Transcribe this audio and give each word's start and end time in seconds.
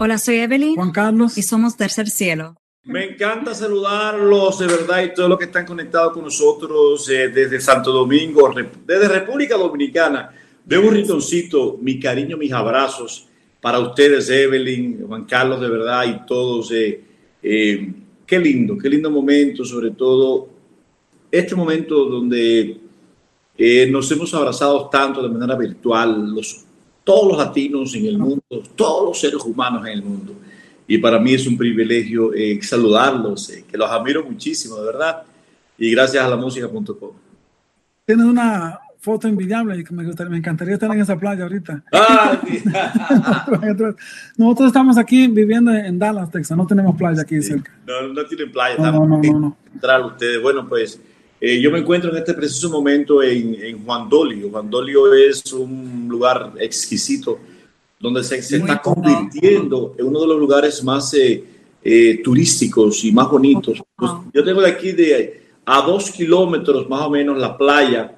Hola, 0.00 0.16
soy 0.16 0.36
Evelyn. 0.36 0.76
Juan 0.76 0.92
Carlos. 0.92 1.36
Y 1.36 1.42
somos 1.42 1.76
Tercer 1.76 2.08
Cielo. 2.08 2.54
Me 2.84 3.04
encanta 3.04 3.52
saludarlos 3.52 4.60
de 4.60 4.68
verdad 4.68 5.02
y 5.02 5.12
todos 5.12 5.28
los 5.28 5.36
que 5.36 5.46
están 5.46 5.66
conectados 5.66 6.12
con 6.12 6.22
nosotros 6.22 7.08
eh, 7.10 7.30
desde 7.30 7.60
Santo 7.60 7.90
Domingo, 7.90 8.54
desde 8.86 9.08
República 9.08 9.56
Dominicana. 9.56 10.30
De 10.64 10.78
un 10.78 10.94
rinconcito, 10.94 11.78
mi 11.82 11.98
cariño, 11.98 12.36
mis 12.36 12.52
abrazos 12.52 13.26
para 13.60 13.80
ustedes, 13.80 14.30
Evelyn, 14.30 15.04
Juan 15.04 15.24
Carlos, 15.24 15.60
de 15.60 15.68
verdad, 15.68 16.04
y 16.06 16.24
todos. 16.24 16.70
Eh, 16.70 17.02
eh, 17.42 17.92
qué 18.24 18.38
lindo, 18.38 18.78
qué 18.78 18.88
lindo 18.88 19.10
momento, 19.10 19.64
sobre 19.64 19.90
todo 19.90 20.48
este 21.28 21.56
momento 21.56 22.04
donde 22.04 22.78
nos 23.90 24.12
hemos 24.12 24.32
abrazado 24.32 24.88
tanto 24.88 25.20
de 25.22 25.28
manera 25.28 25.56
virtual, 25.56 26.32
los, 26.32 26.67
todos 27.08 27.26
los 27.26 27.38
latinos 27.38 27.94
en 27.94 28.04
el 28.04 28.18
mundo, 28.18 28.42
todos 28.76 29.08
los 29.08 29.18
seres 29.18 29.42
humanos 29.42 29.86
en 29.86 29.92
el 29.94 30.02
mundo. 30.02 30.34
Y 30.86 30.98
para 30.98 31.18
mí 31.18 31.32
es 31.32 31.46
un 31.46 31.56
privilegio 31.56 32.32
saludarlos, 32.60 33.50
que 33.66 33.78
los 33.78 33.90
admiro 33.90 34.22
muchísimo, 34.24 34.76
de 34.76 34.84
verdad. 34.84 35.22
Y 35.78 35.90
gracias 35.90 36.22
a 36.22 36.28
la 36.28 36.36
música.com. 36.36 37.12
Tienes 38.04 38.26
una, 38.26 38.78
foto 39.00 39.26
envidiable 39.26 39.78
y 39.78 39.84
que 39.84 39.94
me, 39.94 40.04
gustaría, 40.04 40.30
me 40.30 40.36
encantaría 40.36 40.74
estar 40.74 40.92
en 40.92 41.00
esa 41.00 41.16
playa 41.16 41.44
ahorita. 41.44 41.82
Ah, 41.92 42.38
Nosotros 44.36 44.66
estamos 44.66 44.98
aquí 44.98 45.28
viviendo 45.28 45.72
en 45.72 45.98
Dallas, 45.98 46.30
Texas, 46.30 46.58
no 46.58 46.66
tenemos 46.66 46.94
playa 46.94 47.22
aquí 47.22 47.40
cerca. 47.40 47.72
No, 47.86 48.08
no 48.08 48.26
tienen 48.26 48.52
playa, 48.52 48.76
no, 48.76 49.06
no, 49.06 49.22
no, 49.22 49.56
no, 49.80 50.06
ustedes. 50.08 50.42
Bueno, 50.42 50.68
pues 50.68 51.00
eh, 51.40 51.60
yo 51.60 51.70
me 51.70 51.78
encuentro 51.78 52.10
en 52.10 52.18
este 52.18 52.34
preciso 52.34 52.70
momento 52.70 53.22
en, 53.22 53.54
en, 53.62 53.84
Juan 53.84 54.08
Dolio. 54.08 54.50
Juan 54.50 54.68
Dolio 54.68 55.14
es 55.14 55.52
un 55.52 56.06
lugar 56.08 56.54
exquisito 56.58 57.38
donde 57.98 58.22
se, 58.24 58.40
se 58.42 58.56
está 58.56 58.80
convirtiendo 58.80 59.94
en 59.98 60.06
uno 60.06 60.20
de 60.20 60.26
los 60.26 60.38
lugares 60.38 60.82
más 60.84 61.12
eh, 61.14 61.44
eh, 61.82 62.20
turísticos 62.22 63.04
y 63.04 63.12
más 63.12 63.30
bonitos. 63.30 63.82
Pues, 63.96 64.10
yo 64.32 64.44
tengo 64.44 64.60
de 64.60 64.68
aquí 64.70 64.92
de 64.92 65.42
a 65.64 65.82
dos 65.82 66.10
kilómetros 66.10 66.88
más 66.88 67.02
o 67.02 67.10
menos 67.10 67.36
la 67.38 67.56
playa 67.56 68.14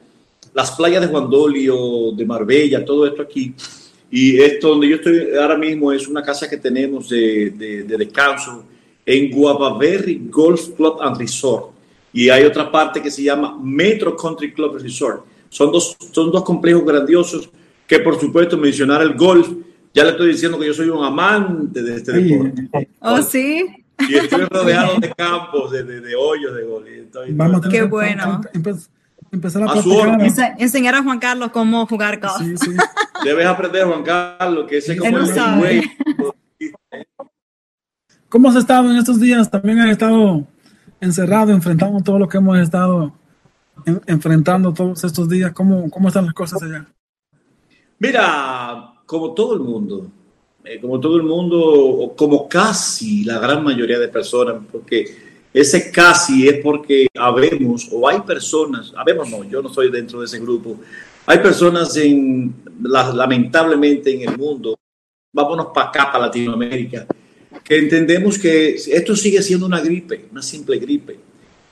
las 0.53 0.73
playas 0.73 1.01
de 1.03 1.07
Guandolio, 1.09 2.13
de 2.13 2.25
Marbella, 2.25 2.85
todo 2.85 3.07
esto 3.07 3.23
aquí. 3.23 3.55
Y 4.11 4.41
esto 4.41 4.71
donde 4.71 4.89
yo 4.89 4.97
estoy 4.97 5.29
ahora 5.41 5.57
mismo 5.57 5.93
es 5.93 6.09
una 6.09 6.23
casa 6.23 6.49
que 6.49 6.57
tenemos 6.57 7.09
de, 7.09 7.51
de, 7.51 7.97
descanso 7.97 8.65
en 9.07 9.31
Guavaberry 9.31 10.23
Golf 10.29 10.71
Club 10.71 10.99
and 11.01 11.17
Resort. 11.17 11.71
Y 12.13 12.29
hay 12.29 12.45
otra 12.45 12.71
parte 12.71 13.01
que 13.01 13.11
se 13.11 13.23
llama 13.23 13.59
Metro 13.63 14.17
Country 14.17 14.53
Club 14.53 14.79
Resort. 14.79 15.25
Son 15.49 15.71
dos, 15.71 15.97
son 16.13 16.31
dos 16.31 16.45
complejos 16.45 16.85
grandiosos 16.85 17.49
que 17.87 17.99
por 18.01 18.19
supuesto 18.19 18.57
mencionar 18.57 19.03
el 19.03 19.15
golf. 19.15 19.49
Ya 19.93 20.05
le 20.05 20.11
estoy 20.11 20.29
diciendo 20.29 20.59
que 20.59 20.67
yo 20.67 20.75
soy 20.75 20.89
un 20.89 21.05
amante 21.05 21.83
de 21.83 21.97
este 21.97 22.13
deporte. 22.13 22.69
Oh, 23.01 23.21
sí. 23.23 23.67
Y 24.09 24.15
estoy 24.15 24.45
rodeado 24.45 24.99
de 24.99 25.13
campos, 25.13 25.73
de, 25.73 25.83
de, 25.83 26.15
hoyos 26.15 26.55
de 26.55 26.63
golf. 26.63 26.89
Vamos, 27.31 27.61
Qué 27.69 27.83
bueno 27.83 28.41
empezar 29.33 29.63
a, 29.63 30.25
enseñar 30.59 30.95
a 30.95 31.03
Juan 31.03 31.19
Carlos 31.19 31.51
cómo 31.53 31.87
jugar 31.87 32.21
golf. 32.21 32.39
Sí, 32.39 32.57
sí. 32.57 32.71
Debes 33.25 33.47
aprender, 33.47 33.87
Juan 33.87 34.03
Carlos, 34.03 34.67
que 34.69 34.79
ese 34.79 34.97
como 34.97 35.19
el 35.19 35.91
¿Cómo 38.29 38.49
has 38.49 38.57
estado 38.57 38.91
en 38.91 38.97
estos 38.97 39.21
días? 39.21 39.51
También 39.51 39.81
has 39.81 39.91
estado 39.91 40.47
encerrado, 41.01 41.53
enfrentando 41.53 42.01
todo 42.03 42.19
lo 42.19 42.29
que 42.29 42.39
hemos 42.39 42.59
estado 42.59 43.13
enfrentando 44.07 44.73
todos 44.73 45.05
estos 45.05 45.29
días. 45.29 45.53
¿Cómo, 45.53 45.91
¿Cómo 45.91 46.09
están 46.09 46.27
las 46.27 46.35
cosas 46.35 46.63
allá? 46.63 46.87
Mira, 47.99 48.95
como 49.07 49.33
todo 49.35 49.55
el 49.55 49.61
mundo, 49.61 50.11
eh, 50.65 50.81
como 50.81 50.99
todo 51.01 51.17
el 51.17 51.23
mundo, 51.23 51.59
o 51.61 52.17
como 52.17 52.49
casi 52.49 53.25
la 53.25 53.39
gran 53.39 53.63
mayoría 53.63 53.99
de 53.99 54.09
personas, 54.09 54.63
porque 54.71 55.05
ese 55.53 55.91
casi 55.91 56.49
es 56.49 56.61
porque 56.63 57.09
habemos, 57.19 57.89
o 57.93 58.09
hay 58.09 58.21
personas, 58.21 58.93
habemos 58.97 59.29
no, 59.31 59.45
yo 59.45 59.61
no 59.61 59.69
estoy 59.69 59.91
dentro 59.91 60.21
de 60.21 60.27
ese 60.27 60.39
grupo, 60.39 60.79
hay 61.27 61.39
personas 61.39 61.97
en, 61.97 62.55
lamentablemente 62.83 64.15
en 64.15 64.29
el 64.29 64.39
mundo, 64.39 64.77
vámonos 65.33 65.67
para 65.75 65.89
acá, 65.89 66.13
para 66.13 66.27
Latinoamérica, 66.27 67.07
que 67.71 67.79
entendemos 67.79 68.37
que 68.37 68.75
esto 68.75 69.15
sigue 69.15 69.41
siendo 69.43 69.65
una 69.65 69.81
gripe, 69.81 70.25
una 70.33 70.43
simple 70.43 70.77
gripe, 70.81 71.21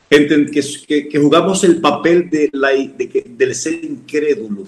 que, 0.08 1.08
que, 1.08 1.18
jugamos 1.18 1.64
el 1.64 1.80
papel 1.80 2.30
de 2.30 2.48
la, 2.52 2.68
de 2.68 3.24
del 3.36 3.52
ser 3.52 3.84
incrédulo, 3.84 4.64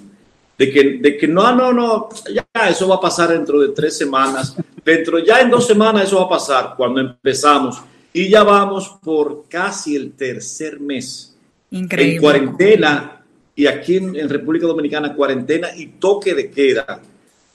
de 0.59 0.73
que, 0.73 0.99
de 1.01 1.17
que 1.17 1.29
no, 1.29 1.55
no, 1.55 1.73
no, 1.73 2.09
ya 2.35 2.69
eso 2.69 2.89
va 2.89 2.97
a 2.97 3.01
pasar 3.01 3.29
dentro 3.29 3.61
de 3.61 3.69
tres 3.69 3.97
semanas, 3.97 4.57
dentro 4.85 5.21
ya 5.21 5.41
en 5.41 5.51
dos 5.51 5.69
semanas 5.69 6.09
eso 6.09 6.17
va 6.17 6.25
a 6.25 6.29
pasar 6.31 6.75
cuando 6.77 7.01
empezamos 7.01 7.81
y 8.13 8.29
ya 8.29 8.43
vamos 8.43 8.99
por 9.01 9.45
casi 9.49 9.95
el 9.95 10.11
tercer 10.15 10.81
mes 10.81 11.37
Increíble. 11.71 12.17
en 12.17 12.21
cuarentena 12.21 13.23
y 13.55 13.69
aquí 13.69 13.99
en, 13.99 14.29
República 14.29 14.67
Dominicana 14.67 15.15
cuarentena 15.15 15.69
y 15.77 15.87
toque 15.87 16.35
de 16.35 16.51
queda. 16.51 17.01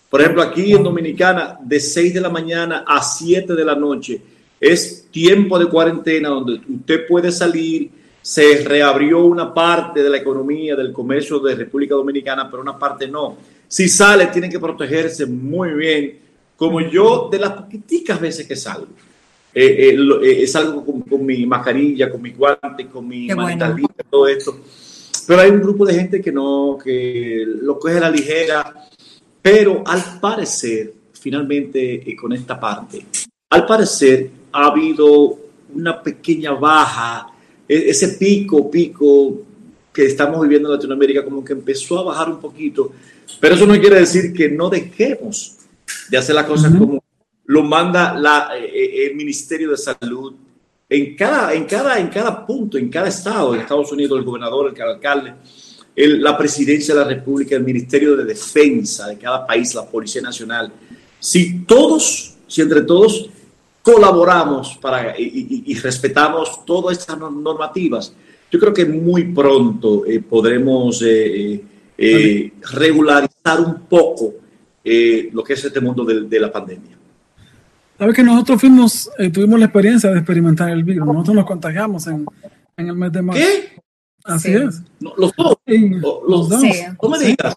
Por 0.09 0.21
ejemplo, 0.21 0.41
aquí 0.41 0.73
en 0.73 0.83
Dominicana 0.83 1.57
de 1.61 1.79
6 1.79 2.13
de 2.13 2.21
la 2.21 2.29
mañana 2.29 2.83
a 2.87 3.01
7 3.01 3.53
de 3.53 3.65
la 3.65 3.75
noche 3.75 4.21
es 4.59 5.07
tiempo 5.11 5.59
de 5.59 5.67
cuarentena 5.67 6.29
donde 6.29 6.61
usted 6.67 7.07
puede 7.07 7.31
salir. 7.31 7.89
Se 8.21 8.63
reabrió 8.63 9.23
una 9.25 9.53
parte 9.53 10.01
de 10.01 10.09
la 10.09 10.17
economía, 10.17 10.75
del 10.75 10.91
comercio 10.91 11.39
de 11.39 11.55
República 11.55 11.95
Dominicana, 11.95 12.49
pero 12.49 12.61
una 12.61 12.77
parte 12.77 13.07
no. 13.07 13.37
Si 13.67 13.87
sale, 13.87 14.27
tiene 14.27 14.49
que 14.49 14.59
protegerse 14.59 15.25
muy 15.25 15.73
bien, 15.73 16.19
como 16.55 16.81
yo 16.81 17.29
de 17.31 17.39
las 17.39 17.51
poquiticas 17.51 18.19
veces 18.19 18.47
que 18.47 18.55
salgo. 18.55 18.87
Eh, 19.53 19.89
eh, 19.89 19.97
eh, 20.23 20.43
es 20.43 20.53
algo 20.55 20.83
con, 20.83 21.25
mi 21.25 21.45
mascarilla, 21.45 22.09
con 22.09 22.21
mi 22.21 22.31
guante, 22.31 22.87
con 22.87 23.07
mi 23.07 23.27
mantalita, 23.27 24.03
todo 24.09 24.27
esto. 24.27 24.59
Pero 25.25 25.41
hay 25.41 25.49
un 25.49 25.61
grupo 25.61 25.85
de 25.85 25.93
gente 25.93 26.21
que 26.21 26.31
no, 26.31 26.77
que 26.83 27.45
lo 27.61 27.79
coge 27.79 27.97
a 27.97 28.01
la 28.01 28.09
ligera, 28.09 28.89
pero 29.45 29.83
al 29.85 30.19
parecer, 30.19 30.91
finalmente 31.13 32.03
con 32.19 32.33
esta 32.33 32.59
parte, 32.59 33.05
al 33.51 33.63
parecer 33.63 34.31
ha 34.51 34.65
habido 34.65 35.37
una 35.71 36.01
pequeña 36.01 36.53
baja, 36.53 37.27
e, 37.69 37.91
ese 37.91 38.17
pico, 38.17 38.71
pico 38.71 39.43
que 39.93 40.07
estamos 40.07 40.41
viviendo 40.41 40.67
en 40.69 40.73
Latinoamérica 40.77 41.23
como 41.23 41.45
que 41.45 41.53
empezó 41.53 41.99
a 41.99 42.03
bajar 42.05 42.31
un 42.31 42.39
poquito, 42.39 42.91
pero 43.39 43.53
eso 43.53 43.67
no 43.67 43.79
quiere 43.79 43.99
decir 43.99 44.33
que 44.33 44.49
no 44.49 44.67
dejemos 44.67 45.57
de 46.09 46.17
hacer 46.17 46.33
las 46.33 46.45
cosas 46.45 46.73
como 46.75 47.03
lo 47.45 47.61
manda 47.61 48.15
la, 48.15 48.49
eh, 48.57 48.65
eh, 48.65 49.07
el 49.11 49.15
Ministerio 49.15 49.69
de 49.69 49.77
Salud. 49.77 50.33
En 50.89 51.15
cada, 51.15 51.53
en, 51.53 51.65
cada, 51.65 51.99
en 51.99 52.07
cada 52.07 52.43
punto, 52.47 52.79
en 52.79 52.89
cada 52.89 53.09
estado, 53.09 53.53
en 53.53 53.61
Estados 53.61 53.91
Unidos, 53.91 54.17
el 54.17 54.25
gobernador, 54.25 54.73
el 54.75 54.81
alcalde, 54.81 55.35
el, 55.95 56.21
la 56.21 56.37
presidencia 56.37 56.93
de 56.93 57.01
la 57.01 57.07
República, 57.07 57.55
el 57.55 57.63
Ministerio 57.63 58.15
de 58.15 58.25
Defensa 58.25 59.07
de 59.07 59.17
cada 59.17 59.45
país, 59.45 59.73
la 59.73 59.85
Policía 59.85 60.21
Nacional. 60.21 60.71
Si 61.19 61.59
todos, 61.59 62.35
si 62.47 62.61
entre 62.61 62.81
todos 62.81 63.29
colaboramos 63.81 64.77
para, 64.81 65.17
y, 65.17 65.73
respetamos 65.75 66.65
todas 66.65 66.97
estas 66.97 67.17
normativas, 67.17 68.13
yo 68.51 68.59
creo 68.59 68.73
que 68.73 68.85
muy 68.85 69.25
pronto 69.33 70.05
eh, 70.05 70.19
podremos 70.19 71.03
regularizar 72.73 73.59
un 73.59 73.81
poco 73.87 74.33
lo 74.83 75.43
que 75.43 75.53
es 75.53 75.65
este 75.65 75.81
mundo 75.81 76.03
de 76.03 76.39
la 76.39 76.51
pandemia. 76.51 76.95
Sabes 77.97 78.13
que 78.13 78.23
nosotros 78.23 78.59
fuimos, 78.59 79.09
eh, 79.17 79.29
tuvimos 79.29 79.57
la 79.57 79.65
experiencia 79.67 80.09
de 80.11 80.17
experimentar 80.17 80.69
el 80.69 80.83
virus. 80.83 81.05
Nosotros 81.05 81.35
nos 81.35 81.45
contagiamos 81.45 82.05
en, 82.07 82.25
en 82.75 82.87
el 82.87 82.95
mes 82.95 83.11
de 83.11 83.21
marzo. 83.21 83.41
¿Qué? 83.41 83.81
Así 84.25 84.53
es. 84.53 84.81
los 84.99 85.33
dos. 85.35 85.55
los, 85.65 86.49
dos. 86.49 86.63
¿Cómo 86.97 87.15
me 87.15 87.25
digas? 87.25 87.55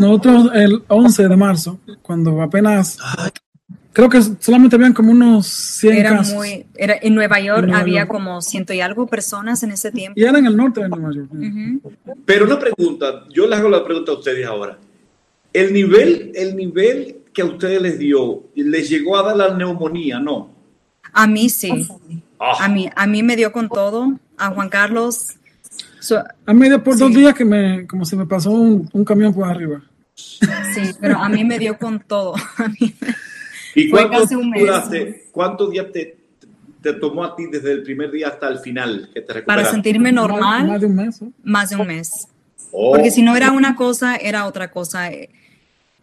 Nosotros 0.00 0.50
el 0.54 0.82
11 0.88 1.28
de 1.28 1.36
marzo, 1.36 1.78
cuando 2.02 2.42
apenas... 2.42 2.98
Creo 3.92 4.10
que 4.10 4.20
solamente 4.40 4.76
habían 4.76 4.92
como 4.92 5.10
unos 5.10 5.46
100 5.46 5.94
era 5.94 6.10
casos. 6.10 6.34
Muy, 6.34 6.66
era, 6.74 6.96
en 7.00 7.14
Nueva 7.14 7.40
York 7.40 7.70
había 7.72 8.06
como 8.06 8.42
ciento 8.42 8.74
y 8.74 8.82
algo 8.82 9.06
personas 9.06 9.62
en 9.62 9.70
ese 9.70 9.90
tiempo. 9.90 10.20
Y 10.20 10.24
era 10.24 10.38
en 10.38 10.44
el 10.44 10.54
norte 10.54 10.82
de 10.82 10.88
Nueva 10.90 11.14
York. 11.14 11.30
Pero 12.26 12.44
una 12.44 12.58
pregunta, 12.58 13.24
yo 13.30 13.46
le 13.46 13.56
hago 13.56 13.70
la 13.70 13.82
pregunta 13.82 14.12
a 14.12 14.16
ustedes 14.16 14.44
ahora. 14.46 14.78
El 15.50 15.72
nivel, 15.72 16.30
el 16.34 16.54
nivel 16.54 17.22
que 17.32 17.40
a 17.40 17.46
ustedes 17.46 17.80
les 17.80 17.98
dio, 17.98 18.42
les 18.54 18.90
llegó 18.90 19.16
a 19.16 19.22
dar 19.22 19.36
la 19.36 19.54
neumonía, 19.54 20.18
¿no? 20.18 20.50
A 21.14 21.26
mí 21.26 21.48
sí. 21.48 21.88
Ah. 22.38 22.52
A, 22.60 22.68
mí, 22.68 22.90
a 22.94 23.06
mí 23.06 23.22
me 23.22 23.34
dio 23.34 23.50
con 23.50 23.70
todo. 23.70 24.18
A 24.36 24.50
Juan 24.50 24.68
Carlos. 24.68 25.36
A 26.12 26.54
mí 26.54 26.68
después 26.68 26.98
de 26.98 27.04
dos 27.04 27.14
días 27.14 27.34
que 27.34 27.44
me, 27.44 27.86
como 27.86 28.04
se 28.04 28.16
me 28.16 28.26
pasó 28.26 28.50
un, 28.50 29.04
camión 29.04 29.34
por 29.34 29.48
arriba. 29.48 29.82
Sí, 30.14 30.92
pero 31.00 31.18
a 31.18 31.28
mí 31.28 31.44
me 31.44 31.58
dio 31.58 31.78
con 31.78 32.00
todo. 32.00 32.34
¿Y 33.74 33.90
cuánto 33.90 34.26
cuántos 35.32 35.70
días 35.70 35.92
te, 35.92 36.16
te, 36.80 36.92
tomó 36.94 37.24
a 37.24 37.36
ti 37.36 37.46
desde 37.50 37.72
el 37.72 37.82
primer 37.82 38.10
día 38.10 38.28
hasta 38.28 38.48
el 38.48 38.58
final 38.58 39.10
que 39.12 39.20
te 39.20 39.42
Para 39.42 39.70
sentirme 39.70 40.12
normal. 40.12 40.66
Más, 40.66 40.80
de 40.80 40.86
un 40.86 40.94
mes. 40.94 41.20
Más 41.42 41.70
de 41.70 41.76
un 41.76 41.86
mes. 41.86 42.28
Oh. 42.72 42.92
Porque 42.92 43.10
si 43.10 43.22
no 43.22 43.36
era 43.36 43.52
una 43.52 43.76
cosa, 43.76 44.16
era 44.16 44.46
otra 44.46 44.70
cosa 44.70 45.10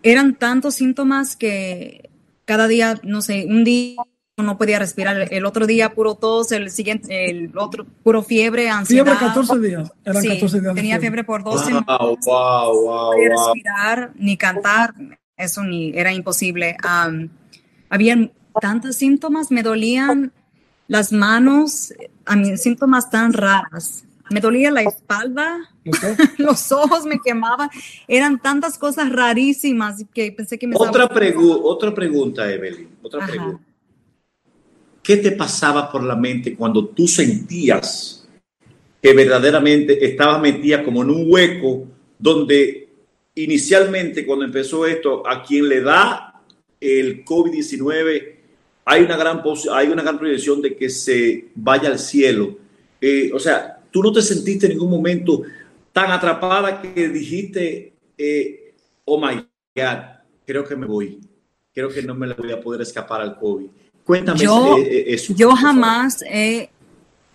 eran 0.03 0.35
tantos 0.35 0.75
síntomas 0.75 1.35
que 1.35 2.09
cada 2.45 2.67
día, 2.67 2.99
no 3.03 3.21
sé, 3.21 3.45
un 3.47 3.63
día 3.63 4.03
no 4.41 4.57
podía 4.57 4.79
respirar, 4.79 5.27
el 5.31 5.45
otro 5.45 5.67
día 5.67 5.93
puro 5.93 6.15
tos, 6.15 6.51
el 6.51 6.71
siguiente, 6.71 7.29
el 7.29 7.55
otro 7.55 7.85
puro 8.03 8.23
fiebre, 8.23 8.67
ansiedad. 8.67 9.05
Fiebre 9.05 9.19
14 9.27 9.59
días, 9.59 9.91
eran 10.03 10.21
Sí, 10.23 10.29
14 10.29 10.59
días. 10.61 10.73
tenía 10.73 10.93
fiebre. 10.95 10.99
fiebre 11.01 11.23
por 11.23 11.43
dos 11.43 11.55
Wow, 11.55 11.63
semanas, 11.65 11.85
wow, 11.99 12.17
wow, 12.25 12.73
no 12.73 13.11
podía 13.11 13.29
wow. 13.29 13.45
respirar 13.45 14.11
ni 14.15 14.35
cantar, 14.35 14.95
eso 15.37 15.63
ni 15.63 15.91
era 15.95 16.11
imposible. 16.13 16.75
Am, 16.81 17.29
habían 17.89 18.31
tantos 18.59 18.95
síntomas, 18.95 19.51
me 19.51 19.61
dolían 19.61 20.31
las 20.87 21.11
manos, 21.13 21.93
a 22.25 22.35
mí 22.35 22.57
síntomas 22.57 23.11
tan 23.11 23.33
raras. 23.33 24.03
Me 24.31 24.39
dolía 24.39 24.71
la 24.71 24.81
espalda, 24.81 25.59
¿Lo 25.83 25.93
sé? 25.99 26.17
los 26.37 26.71
ojos 26.71 27.05
me 27.05 27.19
quemaban, 27.19 27.69
eran 28.07 28.39
tantas 28.41 28.79
cosas 28.79 29.11
rarísimas 29.11 30.03
que 30.11 30.31
pensé 30.31 30.57
que 30.57 30.65
me 30.65 30.75
Otra, 30.75 31.03
estaba- 31.03 31.09
pregu- 31.21 31.59
otra 31.61 31.93
pregunta, 31.93 32.51
Evelyn. 32.51 32.89
Otra 33.03 33.19
Ajá. 33.23 33.29
pregunta. 33.31 33.63
¿Qué 35.03 35.17
te 35.17 35.33
pasaba 35.33 35.91
por 35.91 36.01
la 36.01 36.15
mente 36.15 36.55
cuando 36.55 36.87
tú 36.87 37.07
sentías 37.07 38.25
que 39.01 39.13
verdaderamente 39.13 40.05
estabas 40.05 40.41
metida 40.41 40.81
como 40.81 41.03
en 41.03 41.09
un 41.09 41.25
hueco 41.29 41.85
donde 42.17 42.87
inicialmente 43.35 44.25
cuando 44.25 44.45
empezó 44.45 44.85
esto, 44.85 45.27
a 45.27 45.43
quien 45.43 45.67
le 45.67 45.81
da 45.81 46.41
el 46.79 47.25
COVID-19, 47.25 48.35
hay 48.85 49.03
una 49.03 49.17
gran, 49.17 49.41
hay 49.73 49.87
una 49.89 50.03
gran 50.03 50.17
proyección 50.17 50.61
de 50.61 50.75
que 50.77 50.89
se 50.89 51.49
vaya 51.53 51.89
al 51.89 51.99
cielo? 51.99 52.57
Eh, 53.01 53.29
o 53.33 53.39
sea, 53.39 53.81
tú 53.91 54.01
no 54.01 54.13
te 54.13 54.21
sentiste 54.21 54.67
en 54.67 54.73
ningún 54.73 54.89
momento 54.89 55.41
tan 55.91 56.11
atrapada 56.11 56.81
que 56.81 57.09
dijiste, 57.09 57.93
eh, 58.17 58.73
oh 59.03 59.19
my 59.19 59.35
God, 59.75 59.99
creo 60.45 60.63
que 60.63 60.77
me 60.77 60.85
voy. 60.85 61.19
Creo 61.73 61.89
que 61.89 62.03
no 62.03 62.15
me 62.15 62.27
le 62.27 62.35
voy 62.35 62.51
a 62.51 62.61
poder 62.61 62.81
escapar 62.81 63.19
al 63.19 63.37
COVID. 63.37 63.67
Cuéntame 64.05 64.39
Yo- 64.39 64.77
eh, 64.77 64.81
eh, 64.81 65.03
eso. 65.13 65.33
Yo 65.35 65.55
jamás 65.55 66.23
he 66.27 66.69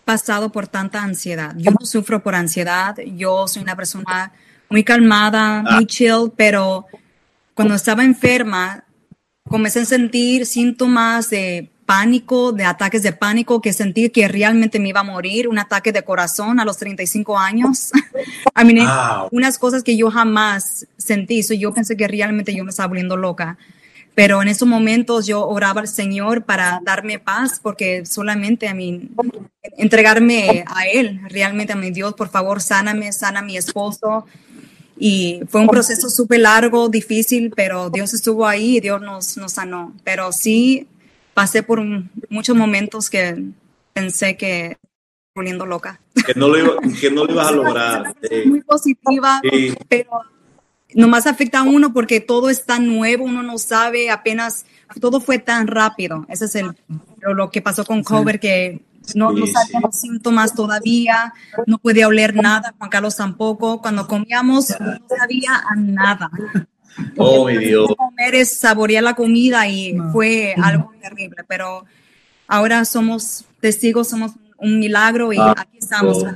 pasado 0.05 0.51
por 0.51 0.67
tanta 0.69 1.03
ansiedad. 1.03 1.55
Yo 1.57 1.71
no 1.71 1.85
sufro 1.87 2.23
por 2.23 2.35
ansiedad. 2.35 2.97
Yo 3.17 3.47
soy 3.49 3.63
una 3.63 3.77
persona 3.77 4.33
muy 4.71 4.85
calmada, 4.85 5.61
Ah. 5.67 5.77
muy 5.77 5.87
chill, 5.87 6.33
pero 6.37 6.87
cuando 7.55 7.75
estaba 7.75 8.05
enferma, 8.05 8.85
comencé 9.49 9.81
a 9.81 9.85
sentir 9.85 10.47
síntomas 10.47 11.31
de 11.31 11.71
pánico, 11.87 12.53
de 12.53 12.65
ataques 12.65 13.03
de 13.03 13.13
pánico, 13.13 13.63
que 13.63 13.73
sentí 13.73 14.11
que 14.11 14.29
realmente 14.29 14.79
me 14.79 14.91
iba 14.91 15.01
a 15.01 15.05
morir, 15.05 15.49
un 15.49 15.59
ataque 15.59 15.91
de 15.91 16.03
corazón 16.03 16.61
a 16.61 16.65
los 16.67 16.77
35 16.77 17.39
años. 17.39 17.91
I 18.61 18.65
mean, 18.65 18.87
Wow. 18.87 19.29
unas 19.33 19.59
cosas 19.59 19.83
que 19.83 19.97
yo 19.97 20.11
jamás 20.11 20.87
sentí. 20.99 21.43
So, 21.43 21.55
yo 21.55 21.73
pensé 21.73 21.97
que 21.97 22.07
realmente 22.07 22.55
yo 22.55 22.63
me 22.65 22.71
estaba 22.71 22.89
volviendo 22.89 23.17
loca. 23.17 23.57
Pero 24.19 24.43
en 24.43 24.49
esos 24.49 24.67
momentos 24.67 25.29
yo 25.29 25.47
oraba 25.47 25.81
al 25.81 25.87
Señor 25.87 26.43
para 26.43 26.81
darme 26.83 27.21
paz, 27.21 27.61
porque 27.63 28.05
solamente 28.05 28.67
a 28.67 28.75
mí, 28.75 29.09
entregarme 29.77 30.65
a 30.67 30.87
Él, 30.89 31.21
realmente 31.29 31.73
a 31.73 31.77
mi 31.77 31.93
Dios, 31.93 32.15
por 32.15 32.29
favor, 32.29 32.61
sáname, 32.61 33.13
sana 33.13 33.39
a 33.39 33.43
mi 33.43 33.57
esposo. 33.57 34.27
Y 34.99 35.41
fue 35.49 35.61
un 35.61 35.69
proceso 35.69 36.11
súper 36.11 36.41
largo, 36.41 36.89
difícil, 36.89 37.53
pero 37.55 37.91
Dios 37.91 38.13
estuvo 38.13 38.45
ahí 38.45 38.79
y 38.79 38.81
Dios 38.81 39.01
nos, 39.01 39.37
nos 39.37 39.53
sanó. 39.53 39.95
Pero 40.03 40.33
sí 40.33 40.89
pasé 41.33 41.63
por 41.63 41.79
un- 41.79 42.11
muchos 42.29 42.57
momentos 42.57 43.09
que 43.11 43.45
pensé 43.93 44.37
que 44.37 44.79
volviendo 45.33 45.65
loca. 45.65 46.01
Que 46.27 46.35
no 46.35 46.49
lo, 46.49 46.59
iba- 46.59 46.77
que 47.01 47.11
no 47.13 47.25
lo 47.25 47.33
ibas 47.33 47.47
a 47.47 47.53
lograr. 47.53 48.17
eh, 48.29 48.43
Muy 48.47 48.63
positiva, 48.63 49.41
Sí. 49.49 49.73
pero 49.89 50.11
nomás 50.95 51.27
afecta 51.27 51.61
a 51.61 51.63
uno 51.63 51.93
porque 51.93 52.21
todo 52.21 52.49
es 52.51 52.65
tan 52.65 52.87
nuevo, 52.87 53.25
uno 53.25 53.43
no 53.43 53.59
sabe, 53.59 54.11
apenas 54.11 54.65
todo 55.01 55.21
fue 55.21 55.39
tan 55.39 55.67
rápido. 55.67 56.27
Ese 56.29 56.47
es 56.47 56.55
el, 56.57 56.77
lo, 57.21 57.35
lo 57.35 57.51
que 57.51 57.61
pasó 57.63 57.85
con 57.85 58.03
COVID, 58.03 58.37
que 58.41 58.83
no, 59.15 59.33
no 59.33 59.47
sabía 59.47 59.79
sí. 59.79 59.85
los 59.85 59.97
síntomas 59.97 60.55
todavía, 60.55 61.33
no 61.67 61.79
podía 61.79 62.09
oler 62.09 62.35
nada, 62.35 62.75
Juan 62.79 62.91
Carlos 62.91 63.17
tampoco. 63.17 63.81
Cuando 63.81 64.07
comíamos, 64.07 64.71
no 64.81 64.99
sabía 65.19 65.63
a 65.69 65.75
nada. 65.77 66.31
oh, 67.17 67.47
mi 67.47 67.59
Dios. 67.59 67.89
Comer 67.97 68.35
es 68.35 68.51
saborear 68.59 69.03
la 69.03 69.15
comida 69.15 69.69
y 69.69 69.93
No. 69.93 70.13
fue 70.13 70.55
algo 70.63 70.93
terrible, 71.01 71.45
pero 71.47 71.85
ahora 72.47 72.85
somos 72.85 73.45
testigos, 73.61 74.09
somos 74.09 74.33
un 74.59 74.79
milagro 74.81 75.33
y 75.33 75.39
Ah, 75.39 75.55
aquí 75.57 75.79
estamos. 75.79 76.19
Oh. 76.19 76.27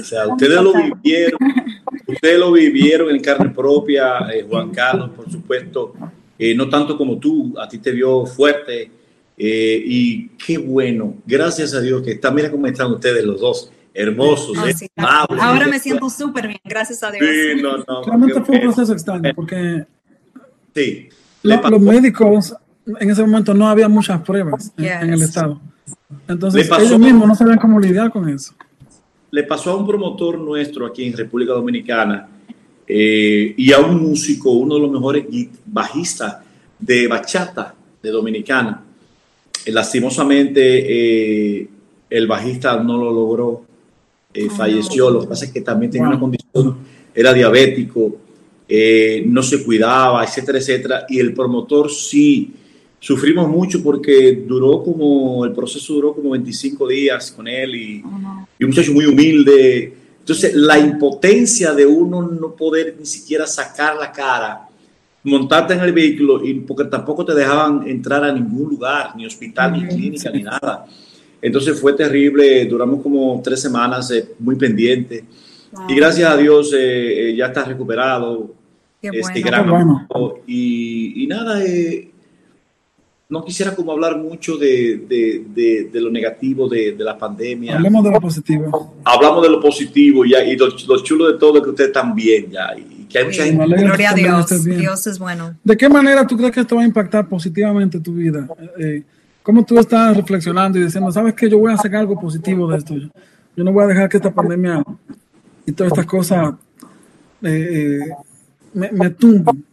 O 0.00 0.04
sea, 0.04 0.28
ustedes 0.28 0.62
lo 0.62 0.72
vivieron, 0.72 1.38
ustedes 2.06 2.38
lo 2.38 2.52
vivieron 2.52 3.10
en 3.14 3.20
carne 3.20 3.50
propia, 3.50 4.18
eh, 4.32 4.46
Juan 4.48 4.70
Carlos, 4.70 5.10
por 5.16 5.30
supuesto, 5.30 5.94
eh, 6.38 6.54
no 6.54 6.68
tanto 6.68 6.96
como 6.96 7.18
tú, 7.18 7.54
a 7.58 7.68
ti 7.68 7.78
te 7.78 7.90
vio 7.92 8.26
fuerte 8.26 8.90
eh, 9.38 9.82
y 9.84 10.28
qué 10.30 10.58
bueno, 10.58 11.14
gracias 11.26 11.74
a 11.74 11.80
Dios 11.80 12.02
que 12.02 12.12
está, 12.12 12.30
mira 12.30 12.50
cómo 12.50 12.66
están 12.66 12.90
ustedes 12.92 13.24
los 13.24 13.40
dos, 13.40 13.70
hermosos. 13.92 14.56
Oh, 14.58 14.66
eh, 14.66 14.74
sí. 14.74 14.88
amables. 14.96 15.42
Ahora 15.42 15.66
me 15.68 15.78
siento 15.78 16.08
súper 16.10 16.46
bien, 16.48 16.60
gracias 16.64 17.02
a 17.02 17.10
Dios. 17.10 17.24
Sí, 17.24 17.62
no, 17.62 17.78
no, 17.78 18.02
Realmente 18.06 18.40
fue 18.42 18.56
un 18.56 18.60
proceso 18.62 18.92
extraño 18.92 19.32
porque 19.34 19.84
Sí. 20.74 21.08
lo- 21.42 21.70
los 21.70 21.80
médicos 21.80 22.54
en 23.00 23.10
ese 23.10 23.22
momento 23.22 23.54
no 23.54 23.68
había 23.68 23.88
muchas 23.88 24.20
pruebas 24.20 24.72
en, 24.76 24.84
en 24.84 25.10
el 25.14 25.18
Yes. 25.20 25.28
estado. 25.28 25.60
Entonces 26.28 26.68
ellos 26.78 26.98
mismos 26.98 27.26
no 27.26 27.34
sabían 27.34 27.58
cómo 27.58 27.80
lidiar 27.80 28.10
con 28.10 28.28
eso. 28.28 28.54
Le 29.30 29.42
pasó 29.44 29.70
a 29.72 29.76
un 29.76 29.86
promotor 29.86 30.38
nuestro 30.38 30.86
aquí 30.86 31.04
en 31.04 31.16
República 31.16 31.52
Dominicana 31.52 32.28
eh, 32.86 33.54
y 33.56 33.72
a 33.72 33.78
un 33.80 34.00
músico, 34.00 34.50
uno 34.52 34.76
de 34.76 34.80
los 34.82 34.90
mejores 34.90 35.24
bajistas 35.64 36.38
de 36.78 37.06
bachata 37.08 37.74
de 38.02 38.10
Dominicana. 38.10 38.82
Eh, 39.64 39.72
lastimosamente, 39.72 40.60
eh, 41.60 41.68
el 42.08 42.26
bajista 42.26 42.80
no 42.82 42.96
lo 42.98 43.12
logró, 43.12 43.62
Oh, 44.38 44.50
falleció. 44.50 45.06
no. 45.06 45.10
Lo 45.12 45.20
que 45.22 45.28
pasa 45.28 45.46
es 45.46 45.50
que 45.52 45.62
también 45.62 45.90
tenía 45.90 46.08
Wow. 46.08 46.12
una 46.12 46.20
condición, 46.20 46.76
era 47.14 47.32
diabético, 47.32 48.16
no 49.26 49.42
se 49.42 49.64
cuidaba, 49.64 50.22
etcétera, 50.24 50.58
etcétera. 50.58 51.06
Y 51.08 51.18
el 51.20 51.32
promotor 51.32 51.90
sí. 51.90 52.52
Sufrimos 53.06 53.48
mucho 53.48 53.80
porque 53.84 54.42
duró 54.48 54.82
como, 54.82 55.44
el 55.44 55.52
proceso 55.52 55.94
duró 55.94 56.12
como 56.12 56.30
25 56.30 56.88
días 56.88 57.30
con 57.30 57.46
él 57.46 57.72
y, 57.76 58.02
Oh, 58.04 58.18
no. 58.18 58.48
y 58.58 58.64
un 58.64 58.70
muchacho 58.70 58.92
muy 58.92 59.06
humilde. 59.06 59.94
Entonces, 60.18 60.52
la 60.56 60.76
impotencia 60.76 61.72
de 61.72 61.86
uno 61.86 62.20
no 62.22 62.56
poder 62.56 62.96
ni 62.98 63.06
siquiera 63.06 63.46
sacar 63.46 63.94
la 63.94 64.10
cara, 64.10 64.66
montarte 65.22 65.74
en 65.74 65.80
el 65.82 65.92
vehículo, 65.92 66.44
y 66.44 66.54
porque 66.54 66.86
tampoco 66.86 67.24
te 67.24 67.32
dejaban 67.32 67.86
entrar 67.88 68.24
a 68.24 68.32
ningún 68.32 68.70
lugar, 68.70 69.14
ni 69.16 69.24
hospital, 69.24 69.72
ni 69.74 69.86
clínica, 69.86 70.28
ni 70.30 70.42
nada. 70.42 70.84
Entonces 71.40 71.80
fue 71.80 71.92
terrible, 71.92 72.64
duramos 72.64 73.00
como 73.04 73.40
tres 73.44 73.60
semanas 73.60 74.10
eh, 74.10 74.30
muy 74.40 74.56
pendientes. 74.56 75.22
Wow. 75.70 75.90
Y 75.90 75.94
gracias 75.94 76.28
a 76.28 76.36
Dios 76.36 76.72
eh, 76.72 77.30
eh, 77.30 77.36
ya 77.36 77.46
está 77.46 77.62
recuperado, 77.62 78.52
Qué 79.00 79.10
este 79.12 79.42
bueno. 79.42 79.46
gran 79.46 79.64
Qué 79.64 79.70
bueno. 79.70 80.34
y, 80.44 81.22
y 81.22 81.26
nada, 81.28 81.64
eh, 81.64 82.10
no 83.28 83.44
quisiera 83.44 83.74
como 83.74 83.90
hablar 83.92 84.16
mucho 84.18 84.56
de, 84.56 84.98
de- 85.08 85.44
de- 85.54 85.90
de 85.92 86.00
lo 86.00 86.10
negativo 86.10 86.68
de, 86.68 86.92
de 86.92 87.04
la 87.04 87.18
pandemia 87.18 87.74
Hablemos 87.76 88.04
de 88.04 88.10
lo 88.12 88.20
positivo. 88.20 88.94
hablamos 89.04 89.42
de 89.42 89.50
lo 89.50 89.60
positivo 89.60 90.24
ya, 90.24 90.44
y 90.44 90.56
lo, 90.56 90.68
lo 90.68 91.02
chulo 91.02 91.32
de 91.32 91.38
todo 91.38 91.58
es 91.58 91.64
que 91.64 91.70
usted 91.70 91.92
también 91.92 92.50
ya, 92.50 92.68
y 92.78 93.04
que 93.06 93.18
hay 93.18 93.24
mucha 93.24 93.42
Sí. 93.42 93.48
gente. 93.50 93.58
Me 93.58 93.64
alegra 93.64 93.84
Gloria 93.88 94.10
a 94.10 94.14
Dios. 94.14 94.64
bien. 94.64 94.78
Dios 94.78 95.06
es 95.08 95.18
bueno. 95.18 95.56
¿De 95.64 95.76
qué 95.76 95.88
manera 95.88 96.26
tú 96.26 96.36
crees 96.36 96.52
que 96.52 96.60
esto 96.60 96.76
va 96.76 96.82
a 96.82 96.86
impactar 96.86 97.28
positivamente 97.28 97.98
tu 98.00 98.14
vida? 98.14 98.46
Eh, 98.78 99.02
¿Cómo 99.42 99.64
tú 99.64 99.78
estás 99.78 100.16
reflexionando 100.16 100.78
y 100.78 100.84
diciendo, 100.84 101.10
sabes 101.12 101.34
que 101.34 101.48
yo 101.48 101.58
voy 101.58 101.72
a 101.72 101.76
sacar 101.76 102.00
algo 102.00 102.20
positivo 102.20 102.68
de 102.70 102.78
esto? 102.78 102.94
Yo, 102.96 103.08
yo 103.56 103.64
no 103.64 103.72
voy 103.72 103.84
a 103.84 103.86
dejar 103.88 104.08
que 104.08 104.16
esta 104.18 104.32
pandemia 104.32 104.82
y 105.64 105.72
todas 105.72 105.92
estas 105.92 106.06
cosas 106.06 106.54
eh, 107.42 107.48
eh, 107.48 107.98
me, 108.76 108.92
me. 108.92 109.14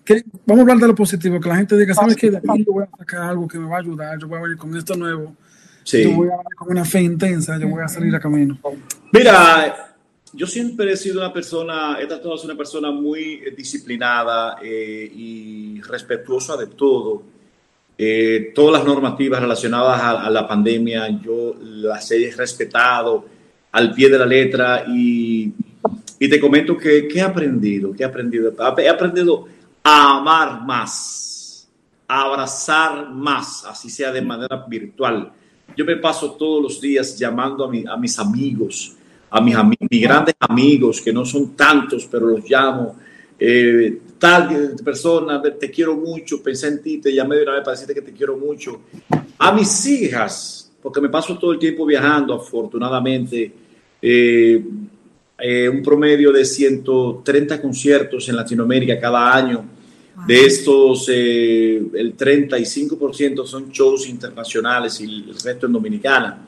¿Qué? 0.05 0.23
Vamos 0.45 0.59
a 0.59 0.61
hablar 0.61 0.77
de 0.77 0.87
lo 0.87 0.95
positivo, 0.95 1.39
que 1.39 1.49
la 1.49 1.57
gente 1.57 1.77
diga, 1.77 1.93
sabes 1.93 2.15
de 2.15 2.37
aquí 2.37 2.63
yo 2.65 2.73
voy 2.73 2.85
a 2.85 2.97
sacar 2.97 3.23
algo 3.23 3.47
que 3.47 3.59
me 3.59 3.67
va 3.67 3.77
a 3.77 3.79
ayudar, 3.79 4.17
yo 4.17 4.27
voy 4.27 4.39
a 4.39 4.41
venir 4.41 4.57
con 4.57 4.75
esto 4.77 4.95
nuevo, 4.95 5.35
Sí. 5.83 6.03
yo 6.03 6.11
voy 6.11 6.27
a 6.29 6.37
venir 6.37 6.55
con 6.55 6.71
una 6.71 6.85
fe 6.85 7.01
intensa, 7.01 7.59
yo 7.59 7.67
voy 7.67 7.83
a 7.83 7.87
salir 7.89 8.15
a 8.15 8.19
camino. 8.19 8.57
Mira, 9.11 9.95
yo 10.31 10.47
siempre 10.47 10.93
he 10.93 10.97
sido 10.97 11.19
una 11.19 11.33
persona, 11.33 11.97
he 12.01 12.07
tratado 12.07 12.31
de 12.31 12.37
ser 12.37 12.49
una 12.49 12.57
persona 12.57 12.91
muy 12.91 13.41
eh, 13.45 13.53
disciplinada 13.55 14.57
eh, 14.63 15.11
y 15.13 15.81
respetuosa 15.81 16.55
de 16.55 16.67
todo. 16.67 17.23
Eh, 17.97 18.51
todas 18.55 18.79
las 18.79 18.87
normativas 18.87 19.41
relacionadas 19.41 20.01
a, 20.01 20.25
a 20.25 20.29
la 20.29 20.47
pandemia 20.47 21.09
yo 21.21 21.55
las 21.61 22.09
he 22.09 22.31
respetado 22.31 23.25
al 23.71 23.93
pie 23.93 24.09
de 24.09 24.17
la 24.17 24.25
letra 24.25 24.85
y, 24.87 25.51
y 26.23 26.29
te 26.29 26.39
comento 26.39 26.77
que, 26.77 27.05
que 27.05 27.19
he 27.19 27.21
aprendido, 27.21 27.91
que 27.91 28.03
he 28.03 28.05
aprendido. 28.05 28.53
He 28.77 28.87
aprendido 28.87 29.45
a 29.83 30.17
amar 30.19 30.61
más, 30.65 31.67
a 32.07 32.21
abrazar 32.21 33.09
más, 33.11 33.65
así 33.65 33.89
sea 33.89 34.09
de 34.09 34.21
manera 34.21 34.63
virtual. 34.65 35.33
Yo 35.75 35.83
me 35.83 35.97
paso 35.97 36.31
todos 36.31 36.63
los 36.63 36.79
días 36.79 37.19
llamando 37.19 37.65
a, 37.65 37.69
mi- 37.69 37.83
a 37.85 37.97
mis 37.97 38.17
amigos, 38.19 38.95
a 39.29 39.41
mis, 39.41 39.53
ami- 39.53 39.75
mis 39.89 40.01
grandes 40.01 40.35
amigos, 40.39 41.01
que 41.01 41.11
no 41.11 41.25
son 41.25 41.57
tantos, 41.57 42.07
pero 42.09 42.27
los 42.27 42.49
llamo. 42.49 42.95
Eh, 43.37 43.99
tal 44.17 44.75
persona, 44.81 45.41
te 45.41 45.69
quiero 45.69 45.95
mucho, 45.97 46.41
pensé 46.41 46.69
en 46.69 46.81
ti, 46.81 46.99
te 46.99 47.13
llamé 47.13 47.35
de 47.35 47.43
una 47.43 47.55
vez 47.55 47.63
para 47.65 47.71
decirte 47.77 47.95
que 47.95 48.01
te 48.01 48.13
quiero 48.13 48.37
mucho. 48.37 48.79
A 49.39 49.51
mis 49.51 49.85
hijas, 49.87 50.71
porque 50.81 51.01
me 51.01 51.09
paso 51.09 51.37
todo 51.37 51.51
el 51.51 51.59
tiempo 51.59 51.85
viajando, 51.85 52.33
afortunadamente, 52.35 53.51
eh, 54.01 54.63
eh, 55.45 55.67
un 55.67 55.83
promedio 55.83 56.31
de 56.31 56.45
130 56.45 57.61
conciertos 57.61 58.29
en 58.29 58.37
Latinoamérica 58.37 58.97
cada 58.97 59.35
año. 59.35 59.65
De 60.25 60.45
estos, 60.45 61.09
eh, 61.09 61.83
el 61.95 62.15
35% 62.15 63.45
son 63.45 63.69
shows 63.69 64.07
internacionales 64.07 65.01
y 65.01 65.03
el 65.03 65.33
resto 65.33 65.65
en 65.65 65.73
Dominicana. 65.73 66.45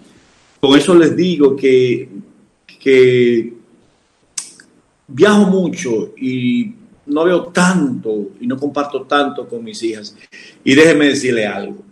Con 0.62 0.80
eso 0.80 0.96
les 0.96 1.14
digo 1.14 1.58
que, 1.58 2.08
que 2.80 3.54
viajo 5.10 5.46
mucho 5.48 6.14
y 6.16 6.74
no 7.08 7.26
veo 7.26 7.48
tanto 7.48 8.30
y 8.40 8.48
no 8.48 8.58
comparto 8.58 9.02
tanto 9.02 9.46
con 9.46 9.62
mis 9.62 9.84
hijas. 9.84 10.16
Y 10.64 10.74
déjeme 10.74 11.10
decirle 11.10 11.46
algo. 11.46 11.84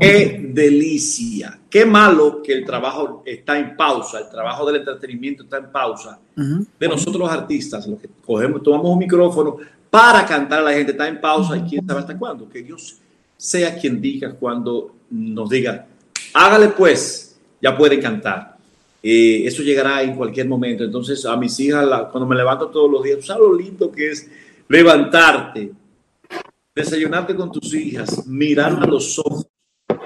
Qué 0.00 0.50
delicia. 0.52 1.58
Qué 1.68 1.84
malo 1.84 2.40
que 2.42 2.52
el 2.52 2.64
trabajo 2.64 3.22
está 3.26 3.58
en 3.58 3.76
pausa, 3.76 4.20
el 4.20 4.28
trabajo 4.28 4.64
del 4.66 4.76
entretenimiento 4.76 5.42
está 5.42 5.58
en 5.58 5.72
pausa. 5.72 6.18
De 6.36 6.88
nosotros 6.88 7.16
los 7.16 7.30
artistas, 7.30 7.86
los 7.86 7.98
que 7.98 8.08
cogemos, 8.24 8.62
tomamos 8.62 8.92
un 8.92 8.98
micrófono 8.98 9.56
para 9.90 10.24
cantar 10.26 10.60
a 10.60 10.62
la 10.62 10.72
gente, 10.72 10.92
está 10.92 11.08
en 11.08 11.20
pausa 11.20 11.56
y 11.56 11.62
quién 11.62 11.86
sabe 11.86 12.00
hasta 12.00 12.18
cuándo. 12.18 12.48
Que 12.48 12.62
Dios 12.62 12.96
sea 13.36 13.78
quien 13.78 14.00
diga 14.00 14.32
cuando 14.32 14.94
nos 15.10 15.50
diga, 15.50 15.86
hágale 16.32 16.68
pues, 16.68 17.36
ya 17.60 17.76
puede 17.76 17.98
cantar. 18.00 18.56
Eh, 19.02 19.42
eso 19.44 19.62
llegará 19.62 20.02
en 20.02 20.16
cualquier 20.16 20.48
momento. 20.48 20.84
Entonces, 20.84 21.24
a 21.26 21.36
mis 21.36 21.58
hijas, 21.60 21.86
cuando 22.10 22.26
me 22.26 22.36
levanto 22.36 22.68
todos 22.68 22.90
los 22.90 23.02
días, 23.02 23.24
¿sabes 23.24 23.42
lo 23.42 23.54
lindo 23.54 23.92
que 23.92 24.10
es 24.10 24.30
levantarte, 24.68 25.72
desayunarte 26.74 27.34
con 27.34 27.52
tus 27.52 27.72
hijas, 27.74 28.26
mirar 28.26 28.72
a 28.82 28.86
los 28.86 29.18
ojos, 29.18 29.46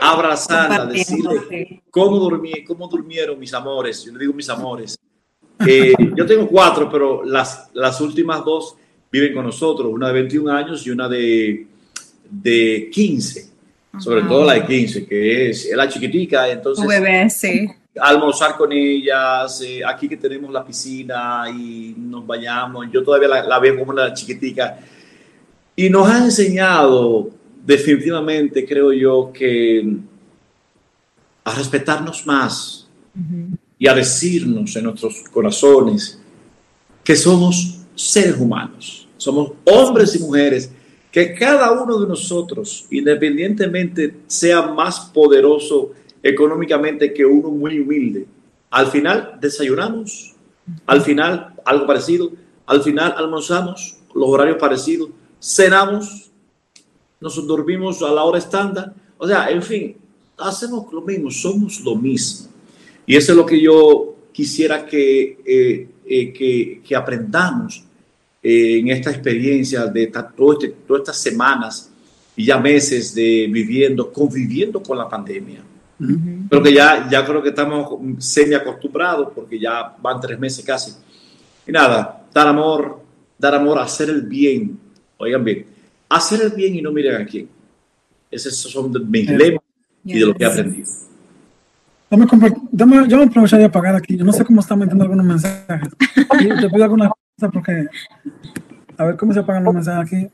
abrazarla, 0.00 0.86
decirle 0.86 1.82
cómo, 1.90 2.18
dormí, 2.18 2.64
cómo 2.64 2.88
durmieron 2.88 3.38
mis 3.38 3.54
amores? 3.54 4.04
Yo 4.04 4.12
le 4.12 4.18
digo 4.18 4.32
mis 4.32 4.48
amores. 4.48 4.98
Eh, 5.66 5.94
yo 6.14 6.26
tengo 6.26 6.46
cuatro, 6.46 6.88
pero 6.90 7.24
las, 7.24 7.70
las 7.74 8.00
últimas 8.00 8.44
dos 8.44 8.76
viven 9.10 9.34
con 9.34 9.44
nosotros, 9.44 9.92
una 9.92 10.08
de 10.08 10.12
21 10.14 10.52
años 10.52 10.86
y 10.86 10.90
una 10.90 11.08
de, 11.08 11.66
de 12.30 12.90
15, 12.92 13.50
sobre 13.98 14.22
todo 14.22 14.44
la 14.44 14.54
de 14.54 14.66
15, 14.66 15.06
que 15.06 15.50
es, 15.50 15.70
la 15.74 15.88
chiquitica, 15.88 16.48
entonces... 16.48 16.86
bebé, 16.86 17.28
sí 17.30 17.68
almorzar 18.00 18.56
con 18.56 18.72
ellas, 18.72 19.60
eh, 19.62 19.80
aquí 19.84 20.08
que 20.08 20.16
tenemos 20.16 20.52
la 20.52 20.64
piscina 20.64 21.44
y 21.50 21.94
nos 21.96 22.26
bañamos, 22.26 22.86
yo 22.92 23.02
todavía 23.02 23.28
la, 23.28 23.58
veo 23.58 23.78
como 23.78 23.92
una 23.92 24.12
chiquitica. 24.12 24.78
Y 25.78 25.88
nos 25.90 26.08
ha 26.08 26.24
enseñado 26.24 27.30
definitivamente, 27.64 28.66
creo 28.66 28.92
yo, 28.92 29.30
que 29.32 29.88
a 31.44 31.54
respetarnos 31.54 32.26
más 32.26 32.88
y 33.78 33.86
a 33.86 33.94
decirnos 33.94 34.74
en 34.74 34.82
nuestros 34.82 35.22
corazones 35.32 36.20
que 37.04 37.14
somos 37.14 37.78
seres 37.94 38.36
humanos, 38.40 39.06
somos 39.16 39.52
hombres 39.66 40.16
y 40.16 40.18
mujeres, 40.18 40.68
que 41.12 41.32
cada 41.32 41.70
uno 41.70 42.00
de 42.00 42.08
nosotros, 42.08 42.88
independientemente 42.90 44.22
sea 44.26 44.62
más 44.62 44.98
poderoso 45.14 45.92
económicamente 46.24 47.14
que 47.14 47.24
uno 47.24 47.52
muy 47.52 47.78
humilde. 47.78 48.26
Al 48.68 48.88
final 48.88 49.38
desayunamos, 49.40 50.34
al 50.86 51.02
final 51.02 51.54
algo 51.64 51.86
parecido, 51.86 52.32
al 52.66 52.82
final 52.82 53.14
almorzamos, 53.16 53.96
los 54.12 54.28
horarios 54.28 54.56
parecidos, 54.58 55.10
cenamos, 55.40 56.30
nos 57.20 57.46
dormimos 57.46 58.02
a 58.02 58.10
la 58.10 58.24
hora 58.24 58.38
estándar, 58.38 58.94
o 59.16 59.26
sea, 59.26 59.50
en 59.50 59.62
fin, 59.62 59.96
hacemos 60.38 60.92
lo 60.92 61.02
mismo, 61.02 61.30
somos 61.30 61.80
lo 61.80 61.94
mismo. 61.96 62.48
Y 63.06 63.16
eso 63.16 63.32
es 63.32 63.38
lo 63.38 63.46
que 63.46 63.60
yo 63.60 64.14
quisiera 64.32 64.86
que, 64.86 65.38
eh, 65.44 65.88
eh, 66.06 66.80
que, 66.82 66.94
aprendamos 66.96 67.82
eh, 68.42 68.78
en 68.78 68.88
esta 68.88 69.10
experiencia 69.10 69.86
de 69.86 70.04
este, 70.04 70.22
todas 70.86 71.00
estas 71.00 71.18
semanas 71.20 71.90
y 72.36 72.44
ya 72.44 72.58
meses 72.58 73.14
de 73.14 73.48
viviendo, 73.50 74.12
conviviendo 74.12 74.82
con 74.82 74.96
la 74.96 75.08
pandemia. 75.08 75.64
Pero 76.48 76.62
que 76.62 76.72
ya, 76.72 77.08
ya 77.10 77.24
creo 77.26 77.42
que 77.42 77.48
estamos 77.48 77.98
semi 78.18 78.54
acostumbrados 78.54 79.30
porque 79.34 79.58
ya 79.58 79.96
van 80.00 80.20
tres 80.20 80.38
meses 80.38 80.64
casi. 80.64 80.92
Y 81.66 81.72
nada, 81.72 82.24
dar 82.32 82.46
amor, 82.46 83.00
dar 83.36 83.56
amor, 83.56 83.80
hacer 83.80 84.08
el 84.08 84.22
bien. 84.22 84.78
Oigan 85.18 85.44
bien, 85.44 85.66
hacer 86.08 86.40
el 86.42 86.50
bien 86.50 86.74
y 86.76 86.82
no 86.82 86.92
miren 86.92 87.22
a 87.22 87.26
quién. 87.26 87.48
Esos 88.30 88.56
son 88.56 88.92
mis 89.10 89.28
lemas 89.28 89.62
y 90.04 90.18
de 90.18 90.26
lo 90.26 90.34
que 90.34 90.44
he 90.44 90.46
aprendido. 90.46 90.88
Dame, 92.10 92.26
dame, 92.72 93.08
yo 93.08 93.18
me 93.18 93.24
aprovecharía 93.24 93.64
de 93.64 93.68
apagar 93.68 93.94
aquí. 93.94 94.16
Yo 94.16 94.24
no 94.24 94.32
sé 94.32 94.44
cómo 94.44 94.60
están 94.60 94.78
metiendo 94.78 95.04
algunos 95.04 95.26
mensajes. 95.26 95.90
te 95.98 96.70
pido 96.70 96.84
alguna 96.84 97.10
cosa 97.36 97.52
porque. 97.52 97.86
A 98.96 99.04
ver 99.04 99.16
cómo 99.16 99.32
se 99.32 99.40
apagan 99.40 99.64
los 99.64 99.74
mensajes 99.74 100.06
aquí. 100.06 100.28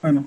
Bueno. 0.00 0.26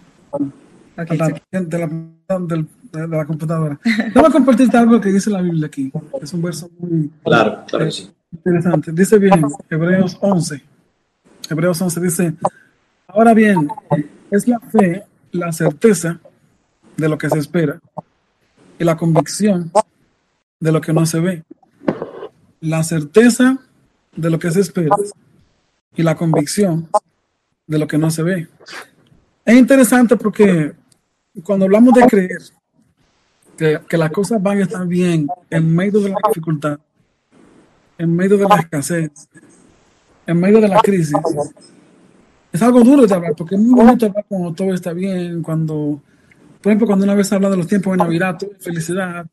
Okay, 0.95 1.17
de, 1.17 1.79
la, 1.79 2.39
del 2.39 2.67
de 2.91 3.07
la 3.07 3.25
computadora. 3.25 3.79
A 4.15 4.29
compartirte 4.29 4.77
algo 4.77 5.01
que 5.01 5.09
dice 5.09 5.29
la 5.31 5.41
Biblia 5.41 5.65
aquí. 5.65 5.91
Es 6.21 6.33
un 6.33 6.41
verso 6.41 6.69
muy 6.77 7.09
claro, 7.23 7.63
claro 7.67 7.89
interesante. 8.31 8.91
Dice 8.91 9.17
bien, 9.17 9.43
Hebreos 9.69 10.17
11. 10.19 10.61
Hebreos 11.49 11.81
11 11.81 12.01
dice, 12.01 12.33
ahora 13.13 13.33
bien, 13.33 13.67
es 14.31 14.47
la 14.47 14.59
fe, 14.59 15.03
la 15.31 15.51
certeza 15.51 16.19
de 16.97 17.09
lo 17.09 17.17
que 17.17 17.29
se 17.29 17.39
espera 17.39 17.79
y 18.79 18.83
la 18.83 18.97
convicción 18.97 19.71
de 20.59 20.71
lo 20.71 20.81
que 20.81 20.93
no 20.93 21.05
se 21.05 21.19
ve. 21.19 21.43
La 22.59 22.83
certeza 22.83 23.57
de 24.15 24.29
lo 24.29 24.39
que 24.39 24.51
se 24.51 24.61
espera 24.61 24.95
y 25.95 26.03
la 26.03 26.15
convicción 26.15 26.89
de 27.67 27.77
lo 27.77 27.87
que 27.87 27.97
no 27.97 28.09
se 28.09 28.23
ve. 28.23 28.47
Es 29.45 29.55
interesante 29.55 30.15
porque 30.15 30.73
cuando 31.43 31.65
hablamos 31.65 31.93
de 31.93 32.05
creer, 32.05 32.41
que, 33.57 33.97
las 33.97 34.11
cosas 34.11 34.41
van 34.41 34.57
a 34.59 34.63
estar 34.63 34.87
bien 34.87 35.27
en 35.49 35.75
medio 35.75 35.99
de 36.01 36.09
la 36.09 36.17
dificultad, 36.27 36.79
en 37.97 38.15
medio 38.15 38.37
de 38.37 38.45
la 38.45 38.55
escasez, 38.55 39.11
en 40.25 40.39
medio 40.39 40.59
de 40.59 40.67
la 40.67 40.79
crisis. 40.81 41.13
Es 42.53 42.61
algo 42.61 42.81
duro 42.83 43.05
de 43.05 43.13
hablar, 43.13 43.33
porque 43.35 43.55
es 43.55 43.61
muy 43.61 43.73
bonito 43.73 44.05
hablar 44.05 44.25
cuando 44.29 44.53
todo 44.53 44.73
está 44.73 44.93
bien, 44.93 45.41
cuando, 45.41 46.01
por 46.61 46.71
ejemplo, 46.71 46.87
cuando 46.87 47.03
una 47.03 47.15
vez 47.15 47.33
habla 47.33 47.49
de 47.49 47.57
los 47.57 47.67
tiempos 47.67 47.93
de 47.93 47.97
Navidad, 47.97 48.37
todo 48.37 48.51
es 48.57 48.63
felicidad, 48.63 49.25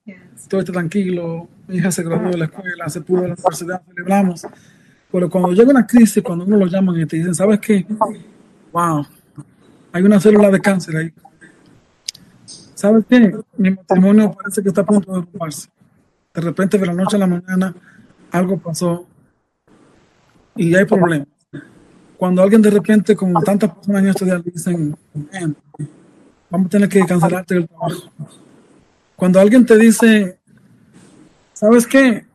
todo 0.48 0.60
está 0.60 0.72
tranquilo, 0.72 1.46
mi 1.68 1.76
hija 1.76 1.92
se 1.92 2.02
graduó 2.02 2.30
de 2.30 2.38
la 2.38 2.46
escuela, 2.46 2.88
se 2.88 3.02
pudo 3.02 3.22
de 3.22 3.28
la 3.28 3.34
universidad, 3.34 3.82
celebramos. 3.86 4.46
Pero 5.12 5.28
cuando 5.28 5.52
llega 5.52 5.70
una 5.70 5.86
crisis, 5.86 6.22
cuando 6.22 6.44
uno 6.44 6.56
lo 6.56 6.66
llaman 6.66 6.98
y 6.98 7.06
te 7.06 7.18
dicen, 7.18 7.34
¿sabes 7.34 7.60
qué? 7.60 7.86
Wow, 8.72 9.06
hay 9.92 10.02
una 10.02 10.18
célula 10.18 10.50
de 10.50 10.60
cáncer 10.60 10.96
ahí 10.96 11.12
¿sabes 12.80 13.04
qué? 13.06 13.36
Mi 13.58 13.70
matrimonio 13.72 14.32
parece 14.32 14.62
que 14.62 14.70
está 14.70 14.80
a 14.80 14.86
punto 14.86 15.12
de 15.12 15.18
ocuparse. 15.18 15.68
De 16.32 16.40
repente, 16.40 16.78
de 16.78 16.86
la 16.86 16.94
noche 16.94 17.16
a 17.16 17.18
la 17.18 17.26
mañana, 17.26 17.74
algo 18.30 18.56
pasó 18.56 19.06
y 20.56 20.74
hay 20.74 20.86
problemas. 20.86 21.28
Cuando 22.20 22.42
alguien 22.42 22.60
de 22.60 22.68
repente, 22.68 23.16
como 23.16 23.40
tantas 23.40 23.74
personas 23.74 24.02
en 24.02 24.08
estos 24.10 24.28
días, 24.28 24.44
dicen, 24.44 24.94
vamos 26.50 26.66
a 26.66 26.68
tener 26.68 26.86
que 26.86 27.00
cancelarte 27.06 27.56
el 27.56 27.66
trabajo. 27.66 28.10
Cuando 29.16 29.40
alguien 29.40 29.64
te 29.64 29.78
dice, 29.78 30.38
¿sabes 31.54 31.86
qué? 31.86 32.26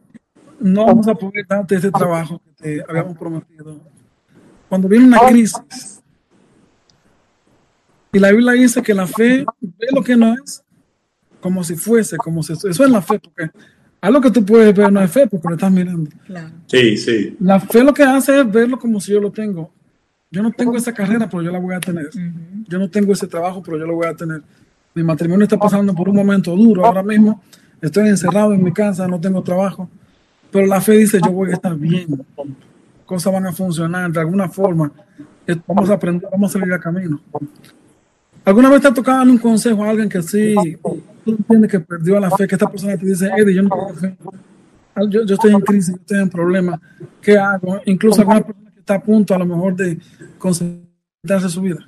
No 0.59 0.87
vamos 0.87 1.07
a 1.07 1.13
poder 1.13 1.45
darte 1.47 1.75
ese 1.75 1.91
trabajo 1.91 2.41
que 2.43 2.63
te 2.63 2.83
habíamos 2.89 3.15
prometido. 3.15 3.79
Cuando 4.69 4.87
viene 4.87 5.05
una 5.05 5.19
crisis, 5.19 6.01
y 8.11 8.17
la 8.17 8.31
Biblia 8.31 8.53
dice 8.53 8.81
que 8.81 8.95
la 8.95 9.05
fe 9.05 9.45
ve 9.61 9.87
lo 9.91 10.01
que 10.01 10.15
no 10.15 10.33
es 10.33 10.63
como 11.39 11.63
si 11.63 11.75
fuese, 11.75 12.17
como 12.17 12.41
si 12.41 12.53
eso 12.53 12.67
es 12.67 12.79
la 12.79 13.03
fe, 13.03 13.19
porque 13.19 13.51
algo 14.05 14.21
que 14.21 14.29
tú 14.29 14.45
puedes 14.45 14.75
ver 14.75 14.91
no 14.91 15.01
es 15.01 15.09
fe 15.09 15.25
porque 15.25 15.47
lo 15.47 15.55
estás 15.55 15.71
mirando. 15.71 16.11
Sí, 16.67 16.95
sí. 16.95 17.35
La 17.39 17.59
fe 17.59 17.83
lo 17.83 17.91
que 17.91 18.03
hace 18.03 18.39
es 18.39 18.51
verlo 18.51 18.77
como 18.77 19.01
si 19.01 19.11
yo 19.11 19.19
lo 19.19 19.31
tengo. 19.31 19.71
Yo 20.29 20.43
no 20.43 20.51
tengo 20.51 20.75
esa 20.75 20.93
carrera, 20.93 21.27
pero 21.27 21.41
yo 21.41 21.51
la 21.51 21.59
voy 21.59 21.73
a 21.73 21.79
tener. 21.79 22.09
Yo 22.67 22.77
no 22.77 22.87
tengo 22.89 23.13
ese 23.13 23.25
trabajo, 23.25 23.63
pero 23.63 23.79
yo 23.79 23.87
lo 23.87 23.95
voy 23.95 24.05
a 24.05 24.13
tener. 24.13 24.43
Mi 24.93 25.01
matrimonio 25.01 25.45
está 25.45 25.57
pasando 25.57 25.95
por 25.95 26.07
un 26.07 26.15
momento 26.15 26.55
duro 26.55 26.85
ahora 26.85 27.01
mismo. 27.01 27.41
Estoy 27.81 28.09
encerrado 28.09 28.53
en 28.53 28.63
mi 28.63 28.71
casa, 28.71 29.07
no 29.07 29.19
tengo 29.19 29.41
trabajo. 29.41 29.89
Pero 30.51 30.67
la 30.67 30.79
fe 30.81 30.93
dice, 30.97 31.19
yo 31.25 31.31
voy 31.31 31.49
a 31.49 31.53
estar 31.53 31.75
bien. 31.75 32.25
Cosas 33.05 33.33
van 33.33 33.47
a 33.47 33.53
funcionar 33.53 34.11
de 34.11 34.19
alguna 34.19 34.49
forma. 34.49 34.91
Vamos 35.65 35.89
a 35.89 35.93
aprender, 35.93 36.29
vamos 36.31 36.55
a 36.55 36.59
salir 36.59 36.73
al 36.73 36.79
camino. 36.79 37.19
¿Alguna 38.43 38.69
vez 38.69 38.81
te 38.81 38.87
ha 38.87 38.93
tocado 38.93 39.23
un 39.23 39.39
consejo 39.39 39.83
a 39.83 39.89
alguien 39.89 40.09
que 40.09 40.21
sí, 40.21 40.53
tú 41.25 41.31
entiendes 41.31 41.71
que 41.71 41.79
perdió 41.79 42.19
la 42.19 42.29
fe, 42.31 42.47
que 42.47 42.55
esta 42.55 42.69
persona 42.69 42.95
te 42.95 43.05
dice, 43.05 43.29
Eddie, 43.35 43.55
yo 43.55 43.63
no 43.63 43.69
tengo 43.69 43.93
fe, 43.93 44.15
yo, 45.09 45.25
yo 45.25 45.35
estoy 45.35 45.53
en 45.53 45.61
crisis, 45.61 45.95
yo 45.95 46.01
estoy 46.01 46.19
en 46.19 46.29
problemas, 46.29 46.79
¿qué 47.21 47.37
hago? 47.37 47.81
Incluso 47.85 48.21
alguna 48.21 48.41
persona 48.41 48.71
que 48.71 48.79
está 48.79 48.95
a 48.95 49.03
punto 49.03 49.33
a 49.33 49.39
lo 49.39 49.45
mejor 49.45 49.75
de 49.75 49.97
conseguir 50.37 50.85
darse 51.23 51.49
su 51.49 51.61
vida. 51.61 51.87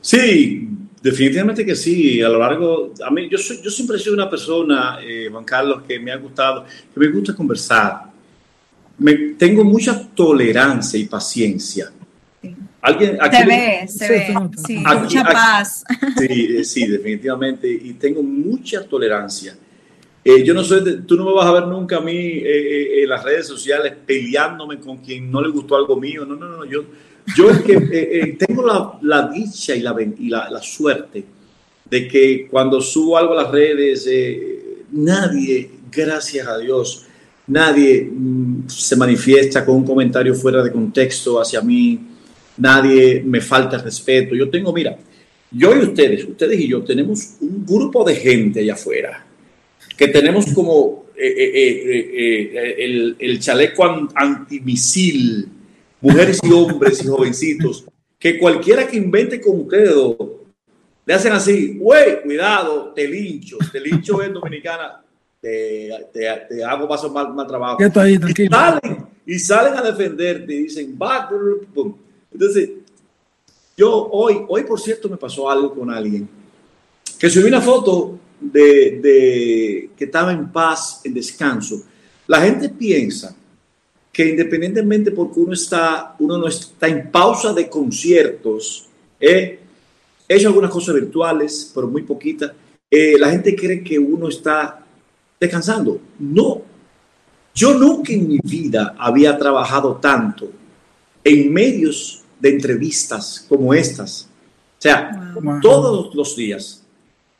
Sí, 0.00 0.68
definitivamente 1.00 1.64
que 1.64 1.74
sí. 1.74 2.20
A 2.20 2.28
lo 2.28 2.38
largo, 2.38 2.92
a 3.04 3.10
mí, 3.10 3.28
yo, 3.30 3.38
soy, 3.38 3.60
yo 3.62 3.70
siempre 3.70 3.96
he 3.96 4.00
sido 4.00 4.14
una 4.14 4.28
persona, 4.28 4.98
eh, 5.02 5.28
Juan 5.30 5.44
Carlos, 5.44 5.82
que 5.86 5.98
me 5.98 6.12
ha 6.12 6.16
gustado, 6.16 6.64
que 6.64 7.00
me 7.00 7.08
gusta 7.08 7.34
conversar. 7.34 8.10
Me, 8.98 9.14
tengo 9.38 9.64
mucha 9.64 10.08
tolerancia 10.08 10.98
y 10.98 11.04
paciencia. 11.06 11.90
¿Alguien, 12.82 13.16
aquí, 13.20 13.36
se 13.36 13.46
ve, 13.46 13.88
se 13.88 14.08
ve, 14.08 14.34
sí, 14.66 14.76
mucha 14.78 15.22
paz. 15.22 15.84
Sí, 16.18 16.56
eh, 16.58 16.64
sí, 16.64 16.84
definitivamente. 16.88 17.70
Y 17.70 17.92
tengo 17.92 18.24
mucha 18.24 18.82
tolerancia. 18.82 19.56
Eh, 20.24 20.42
yo 20.42 20.52
no 20.52 20.64
soy, 20.64 21.02
tú 21.06 21.14
no 21.14 21.26
me 21.26 21.32
vas 21.32 21.46
a 21.46 21.52
ver 21.52 21.66
nunca 21.68 21.98
a 21.98 22.00
mí 22.00 22.12
eh, 22.12 23.04
en 23.04 23.08
las 23.08 23.22
redes 23.22 23.46
sociales 23.46 23.92
peleándome 24.04 24.80
con 24.80 24.98
quien 24.98 25.30
no 25.30 25.40
le 25.40 25.50
gustó 25.50 25.76
algo 25.76 25.96
mío. 25.96 26.26
No, 26.26 26.34
no, 26.34 26.48
no. 26.48 26.64
Yo, 26.64 26.84
yo 27.36 27.50
es 27.50 27.60
que 27.62 28.36
tengo 28.36 28.66
la, 28.66 28.98
la, 29.00 29.28
dicha 29.28 29.76
y, 29.76 29.80
la, 29.80 29.94
y 30.18 30.28
la, 30.28 30.50
la, 30.50 30.60
suerte 30.60 31.24
de 31.88 32.08
que 32.08 32.48
cuando 32.50 32.80
subo 32.80 33.16
algo 33.16 33.34
a 33.34 33.44
las 33.44 33.52
redes, 33.52 34.10
nadie, 34.90 35.70
gracias 35.88 36.48
a 36.48 36.58
Dios, 36.58 37.06
nadie 37.46 38.10
mm, 38.12 38.68
se 38.68 38.96
manifiesta 38.96 39.64
con 39.64 39.76
un 39.76 39.84
comentario 39.84 40.34
fuera 40.34 40.64
de 40.64 40.72
contexto 40.72 41.40
hacia 41.40 41.60
mí 41.60 42.08
nadie 42.62 43.22
me 43.24 43.40
falta 43.40 43.76
el 43.76 43.82
respeto. 43.82 44.34
Yo 44.34 44.48
tengo, 44.48 44.72
mira, 44.72 44.96
yo 45.50 45.76
y 45.76 45.80
ustedes, 45.80 46.24
ustedes 46.24 46.60
y 46.60 46.68
yo, 46.68 46.82
tenemos 46.82 47.36
un 47.40 47.66
grupo 47.66 48.04
de 48.04 48.14
gente 48.16 48.60
allá 48.60 48.74
afuera 48.74 49.26
que 49.96 50.08
tenemos 50.08 50.46
como 50.52 51.06
eh, 51.16 51.28
eh, 51.28 52.52
eh, 52.54 52.74
el, 52.78 53.16
el, 53.18 53.38
chaleco 53.38 53.84
antimisil, 54.14 55.48
mujeres 56.00 56.40
y 56.42 56.50
hombres 56.50 57.04
y 57.04 57.08
jovencitos, 57.08 57.84
que 58.18 58.38
cualquiera 58.38 58.86
que 58.86 58.96
invente 58.96 59.40
con 59.40 59.60
ustedes 59.60 59.94
le 61.04 61.14
hacen 61.14 61.32
así, 61.32 61.76
güey, 61.78 62.22
cuidado, 62.22 62.92
te 62.94 63.06
lincho, 63.06 63.58
te 63.70 63.80
lincho 63.80 64.22
en 64.22 64.32
dominicana, 64.32 65.02
te, 65.40 65.90
te, 66.12 66.64
hago 66.64 66.88
paso 66.88 67.10
mal, 67.10 67.34
mal 67.34 67.46
trabajo. 67.46 67.78
Ahí, 67.96 68.14
y, 68.14 68.46
salen, 68.48 69.06
y 69.26 69.38
salen 69.38 69.74
a 69.74 69.82
defenderte 69.82 70.54
y 70.54 70.62
dicen, 70.64 70.96
va, 71.00 71.28
entonces, 72.32 72.70
yo 73.76 74.08
hoy, 74.10 74.44
hoy 74.48 74.64
por 74.64 74.80
cierto, 74.80 75.08
me 75.08 75.16
pasó 75.16 75.50
algo 75.50 75.74
con 75.74 75.90
alguien 75.90 76.28
que 77.18 77.30
subí 77.30 77.44
una 77.44 77.60
foto 77.60 78.18
de, 78.40 79.90
que 79.96 80.04
estaba 80.04 80.32
en 80.32 80.50
paz, 80.50 81.00
en 81.04 81.14
descanso. 81.14 81.84
La 82.26 82.40
gente 82.40 82.68
piensa 82.68 83.36
que 84.12 84.28
independientemente 84.28 85.12
porque 85.12 85.40
uno 85.40 85.52
está, 85.52 86.16
uno 86.18 86.36
no 86.36 86.48
está 86.48 86.88
en 86.88 87.10
pausa 87.10 87.52
de 87.52 87.68
conciertos, 87.68 88.88
he 89.20 89.60
hecho 90.28 90.48
algunas 90.48 90.70
cosas 90.70 90.94
virtuales, 90.96 91.70
pero 91.74 91.88
muy 91.88 92.02
poquitas. 92.02 92.52
Eh, 92.90 93.16
la 93.18 93.30
gente 93.30 93.54
cree 93.54 93.82
que 93.82 93.98
uno 93.98 94.28
está 94.28 94.84
descansando. 95.38 96.00
No, 96.18 96.62
yo 97.54 97.74
nunca 97.74 98.12
en 98.12 98.28
mi 98.28 98.38
vida 98.42 98.94
había 98.98 99.38
trabajado 99.38 99.96
tanto 99.96 100.50
en 101.24 101.52
medios 101.52 102.21
de 102.42 102.50
entrevistas 102.50 103.46
como 103.48 103.72
estas. 103.72 104.28
O 104.78 104.82
sea, 104.82 105.32
todos 105.62 106.12
los 106.12 106.34
días, 106.34 106.82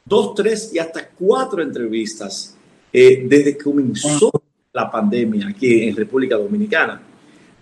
dos, 0.05 0.33
tres 0.37 0.71
y 0.73 0.79
hasta 0.79 1.09
cuatro 1.09 1.61
entrevistas 1.61 2.57
eh, 2.93 3.25
desde 3.29 3.57
que 3.57 3.65
comenzó 3.65 4.31
la 4.73 4.89
pandemia 4.89 5.49
aquí 5.49 5.83
en 5.83 5.97
República 5.97 6.37
Dominicana. 6.37 7.03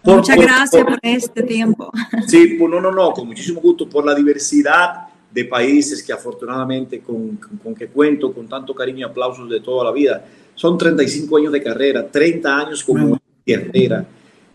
Muchas 0.03 0.37
gracias 0.37 0.85
por, 0.85 0.99
este 1.01 1.43
tiempo. 1.43 1.91
Sí, 2.27 2.57
pues 2.59 2.71
no, 2.71 2.79
no, 2.79 2.93
no, 2.93 3.13
con 3.13 3.27
muchísimo 3.27 3.61
gusto 3.61 3.89
por 3.89 4.05
la 4.05 4.15
diversidad 4.15 5.09
de 5.33 5.45
países 5.47 6.03
que 6.03 6.13
afortunadamente 6.13 7.01
con, 7.01 7.39
con, 7.63 7.75
que 7.75 7.87
cuento, 7.87 8.35
con 8.35 8.49
tanto 8.49 8.75
cariño 8.75 8.99
y 8.99 9.03
aplausos 9.05 9.49
de 9.49 9.61
toda 9.61 9.85
la 9.85 9.93
vida. 9.93 10.23
Son 10.55 10.77
35 10.77 11.39
años 11.39 11.53
de 11.53 11.63
carrera, 11.63 12.07
30 12.07 12.59
años 12.59 12.85
como 12.85 13.19
carrera, 13.47 14.07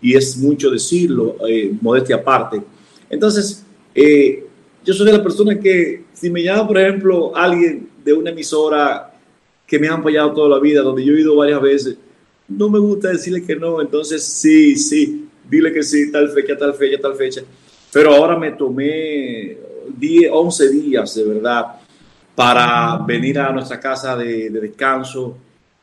y 0.02 0.16
es 0.16 0.38
mucho 0.38 0.70
decirlo, 0.70 1.38
eh, 1.48 1.74
modestia 1.82 2.18
aparte. 2.18 2.62
Entonces, 3.10 3.64
eh, 3.94 4.46
yo 4.84 4.94
soy 4.94 5.08
de 5.08 5.14
la 5.14 5.24
persona 5.24 5.60
que 5.60 6.04
si 6.14 6.30
me 6.30 6.44
llama, 6.44 6.68
por 6.68 6.78
ejemplo, 6.78 7.36
alguien 7.36 7.90
de 8.04 8.14
una 8.14 8.30
emisora 8.30 9.14
que 9.66 9.80
me 9.80 9.88
ha 9.88 9.94
apoyado 9.94 10.34
toda 10.34 10.50
la 10.50 10.60
vida, 10.60 10.82
donde 10.82 11.04
yo 11.04 11.14
he 11.14 11.22
ido 11.22 11.36
varias 11.36 11.62
veces, 11.62 11.98
no 12.48 12.70
me 12.70 12.80
gusta 12.80 13.10
decirle 13.10 13.44
que 13.44 13.56
no, 13.56 13.82
entonces 13.82 14.24
sí, 14.24 14.76
sí, 14.76 15.28
dile 15.50 15.74
que 15.74 15.82
sí, 15.82 16.12
tal 16.12 16.30
fecha, 16.30 16.56
tal 16.58 16.74
fecha, 16.76 17.02
tal 17.02 17.16
fecha. 17.16 17.42
Pero 17.92 18.14
ahora 18.14 18.38
me 18.38 18.52
tomé 18.52 19.58
10, 19.98 20.30
11 20.32 20.70
días 20.70 21.16
de 21.16 21.24
verdad 21.24 21.66
para 22.36 22.98
venir 22.98 23.40
a 23.40 23.52
nuestra 23.52 23.80
casa 23.80 24.16
de, 24.16 24.50
descanso 24.50 25.38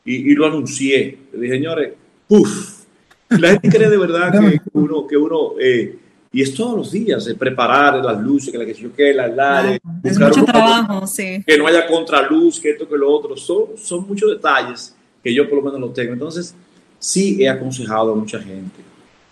y, 0.05 0.35
lo 0.35 0.47
anuncié. 0.47 1.19
Le 1.33 1.41
dije, 1.41 1.55
señores, 1.55 1.93
uff, 2.29 2.85
la 3.31 3.51
gente 3.51 3.69
cree 3.69 3.89
de 3.89 3.97
verdad 3.97 4.31
que 4.31 4.61
uno, 4.75 5.07
que 5.07 5.17
uno 5.17 5.55
eh, 5.59 5.99
y 6.33 6.41
es 6.41 6.55
todos 6.55 6.75
los 6.75 6.91
días, 6.91 7.27
de 7.27 7.35
preparar 7.35 8.03
las 8.03 8.19
luces, 8.23 8.51
que 8.51 8.57
la 8.57 8.65
que 8.65 8.73
yo 8.73 8.95
que 8.95 9.13
la 9.13 9.29
la 9.29 9.79
Es 10.03 10.19
mucho 10.19 10.45
trabajo, 10.45 11.07
sí. 11.07 11.45
Que 11.47 11.59
no 11.59 11.67
haya 11.67 11.87
contraluz, 11.87 12.59
que 12.59 12.71
esto, 12.71 12.89
que 12.89 12.97
lo 12.97 13.13
otro. 13.13 13.37
Son, 13.37 13.67
son 13.77 14.09
muchos 14.09 14.31
detalles 14.31 14.97
que 15.23 15.33
yo 15.35 15.47
por 15.47 15.59
lo 15.59 15.65
menos 15.65 15.81
los 15.81 15.93
tengo. 15.93 16.15
Entonces, 16.15 16.55
sí 16.99 17.37
he 17.39 17.51
aconsejado 17.51 18.13
a 18.13 18.17
mucha 18.17 18.41
gente. 18.41 18.81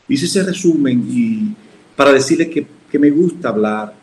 Hice 0.08 0.26
ese 0.26 0.42
resumen 0.42 1.06
y 1.08 1.54
para 1.96 2.12
decirle 2.12 2.50
que, 2.50 2.66
que 2.90 2.98
me 2.98 3.10
gusta 3.10 3.48
hablar, 3.48 3.94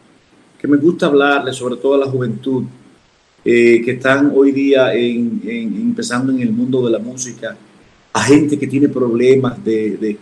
que 0.59 0.67
me 0.67 0.77
gusta 0.77 1.05
hablarle 1.05 1.53
sobre 1.53 1.75
todo 1.75 1.93
a 1.93 1.99
la 1.99 2.07
juventud 2.07 2.63
eh, 3.45 3.79
que 3.85 3.91
están 3.91 4.33
hoy 4.35 4.51
día 4.51 4.91
en, 4.93 5.41
empezando 5.45 6.31
en 6.31 6.41
el 6.41 6.51
mundo 6.51 6.83
de 6.83 6.91
la 6.91 6.99
música, 6.99 7.55
a 8.11 8.23
gente 8.23 8.57
que 8.57 8.65
tiene 8.65 8.89
problemas 8.89 9.63
de 9.63 9.97
de 9.97 10.17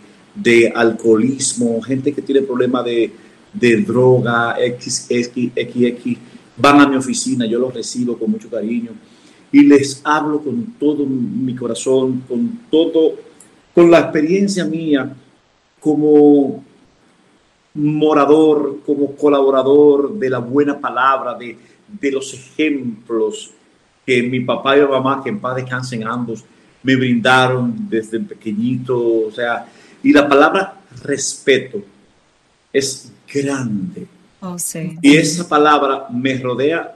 alcoholismo, 0.74 1.80
gente 1.82 2.12
que 2.12 2.22
tiene 2.22 2.42
problemas 2.42 2.84
de, 2.84 3.12
de 3.52 3.76
droga, 3.82 4.56
X, 4.58 5.06
X, 5.08 5.50
X, 5.54 6.18
van 6.56 6.80
a 6.80 6.88
mi 6.88 6.96
oficina, 6.96 7.46
yo 7.46 7.58
los 7.58 7.74
recibo 7.74 8.18
con 8.18 8.30
mucho 8.30 8.48
cariño 8.48 8.92
y 9.52 9.62
les 9.62 10.00
hablo 10.04 10.40
con 10.40 10.74
todo 10.78 11.06
mi 11.06 11.54
corazón, 11.54 12.24
con 12.28 12.60
todo, 12.70 13.14
con 13.74 13.90
la 13.90 14.00
experiencia 14.00 14.64
mía 14.64 15.14
como 15.80 16.64
morador, 17.74 18.80
como 18.84 19.14
colaborador 19.14 20.18
de 20.18 20.30
la 20.30 20.38
buena 20.38 20.78
palabra, 20.78 21.34
de, 21.34 21.56
de 22.00 22.12
los 22.12 22.32
ejemplos 22.34 23.52
que 24.04 24.22
mi 24.22 24.40
papá 24.40 24.76
y 24.76 24.80
mi 24.80 24.88
mamá, 24.88 25.22
que 25.22 25.30
en 25.30 25.40
paz 25.40 25.56
descansen 25.56 26.06
ambos, 26.06 26.44
me 26.82 26.96
brindaron 26.96 27.74
desde 27.88 28.20
pequeñito, 28.20 29.26
o 29.26 29.30
sea, 29.30 29.66
y 30.06 30.12
la 30.12 30.28
palabra 30.28 30.80
respeto 31.02 31.82
es 32.72 33.10
grande. 33.32 34.06
Oh, 34.40 34.56
sí. 34.56 34.96
Y 35.02 35.16
esa 35.16 35.48
palabra 35.48 36.06
me 36.12 36.38
rodea. 36.38 36.94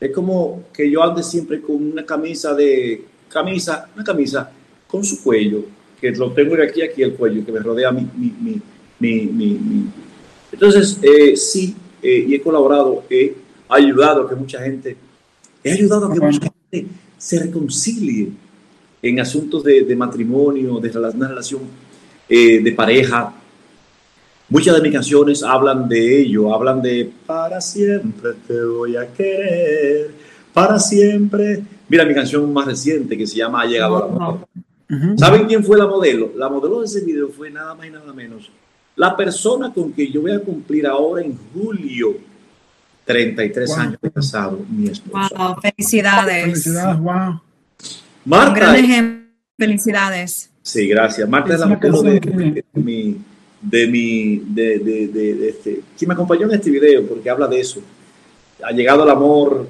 Es 0.00 0.10
como 0.12 0.64
que 0.72 0.90
yo 0.90 1.02
ande 1.02 1.22
siempre 1.22 1.60
con 1.60 1.76
una 1.76 2.06
camisa 2.06 2.54
de 2.54 3.04
camisa, 3.28 3.86
una 3.94 4.02
camisa 4.02 4.50
con 4.86 5.04
su 5.04 5.22
cuello, 5.22 5.62
que 6.00 6.10
lo 6.12 6.32
tengo 6.32 6.56
de 6.56 6.66
aquí 6.66 6.80
aquí 6.80 7.02
el 7.02 7.12
cuello, 7.16 7.44
que 7.44 7.52
me 7.52 7.60
rodea 7.60 7.92
mi, 7.92 8.08
mi, 8.16 8.62
mi, 8.98 9.26
mi 9.26 9.86
entonces, 10.50 11.00
eh, 11.02 11.36
sí, 11.36 11.76
eh, 12.02 12.24
y 12.28 12.34
he 12.34 12.40
colaborado, 12.40 13.04
he 13.10 13.34
ayudado 13.68 14.22
a 14.22 14.28
que 14.30 14.36
mucha 14.36 14.62
gente, 14.62 14.96
he 15.62 15.72
ayudado 15.72 16.06
a 16.06 16.14
que 16.14 16.20
mucha 16.20 16.50
gente 16.70 16.86
se 17.18 17.40
reconcilie 17.40 18.30
en 19.02 19.20
asuntos 19.20 19.62
de, 19.64 19.82
de 19.82 19.96
matrimonio, 19.96 20.80
de 20.80 20.88
una 20.96 21.28
relación 21.28 21.60
eh, 22.34 22.62
de 22.62 22.72
pareja. 22.72 23.30
Muchas 24.48 24.74
de 24.76 24.80
mis 24.80 24.92
canciones 24.92 25.42
hablan 25.42 25.86
de 25.86 26.22
ello, 26.22 26.54
hablan 26.54 26.80
de 26.80 27.12
para 27.26 27.60
siempre 27.60 28.30
te 28.46 28.64
voy 28.64 28.96
a 28.96 29.12
querer, 29.12 30.12
para 30.54 30.78
siempre. 30.78 31.62
Mira 31.90 32.06
mi 32.06 32.14
canción 32.14 32.50
más 32.50 32.64
reciente 32.64 33.18
que 33.18 33.26
se 33.26 33.36
llama 33.36 33.60
Ha 33.60 33.66
llegado 33.66 33.96
a 33.96 34.04
amor. 34.06 34.48
¿Saben 35.18 35.44
quién 35.46 35.62
fue 35.62 35.76
la 35.76 35.86
modelo? 35.86 36.32
La 36.34 36.48
modelo 36.48 36.80
de 36.80 36.86
ese 36.86 37.04
video 37.04 37.28
fue 37.28 37.50
nada 37.50 37.74
más 37.74 37.86
y 37.86 37.90
nada 37.90 38.14
menos. 38.14 38.50
La 38.96 39.14
persona 39.14 39.70
con 39.70 39.92
que 39.92 40.10
yo 40.10 40.22
voy 40.22 40.32
a 40.32 40.40
cumplir 40.40 40.86
ahora 40.86 41.22
en 41.22 41.38
julio 41.52 42.16
33 43.04 43.76
años 43.76 43.98
de 44.00 44.10
casado, 44.10 44.58
mi 44.70 44.88
esposa. 44.88 45.28
Wow, 45.36 45.60
felicidades. 45.60 46.44
Felicidades, 46.44 46.98
wow. 46.98 47.40
Marta. 48.24 48.74
Felicidades. 49.58 50.51
Sí, 50.62 50.86
gracias. 50.86 51.28
Marta 51.28 51.54
es 51.54 51.60
la 51.60 51.66
modelo 51.66 52.02
de, 52.02 52.64
mi, 52.74 53.16
de 53.60 53.86
mi, 53.88 54.42
de, 54.46 54.78
de, 54.78 55.08
de, 55.08 55.48
este, 55.48 55.80
quien 55.98 56.08
me 56.08 56.14
acompañó 56.14 56.46
en 56.46 56.52
este 56.52 56.70
video 56.70 57.04
porque 57.06 57.28
habla 57.28 57.48
de 57.48 57.60
eso. 57.60 57.80
Ha 58.62 58.70
llegado 58.70 59.02
el 59.02 59.10
amor, 59.10 59.66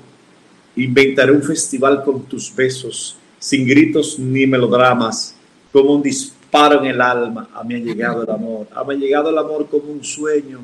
inventaré 0.76 1.32
un 1.32 1.42
festival 1.42 2.04
con 2.04 2.24
tus 2.24 2.54
besos, 2.54 3.16
sin 3.38 3.66
gritos 3.66 4.18
ni 4.18 4.46
melodramas, 4.46 5.34
como 5.72 5.94
un 5.94 6.02
disparo 6.02 6.80
en 6.80 6.90
el 6.90 7.00
alma. 7.00 7.48
A 7.54 7.64
mí 7.64 7.74
ha 7.74 7.78
llegado 7.78 8.22
el 8.22 8.30
amor, 8.30 8.66
a 8.74 8.84
mí 8.84 8.94
ha 8.94 8.98
llegado 8.98 9.30
el 9.30 9.38
amor 9.38 9.68
como 9.70 9.90
un 9.90 10.04
sueño 10.04 10.60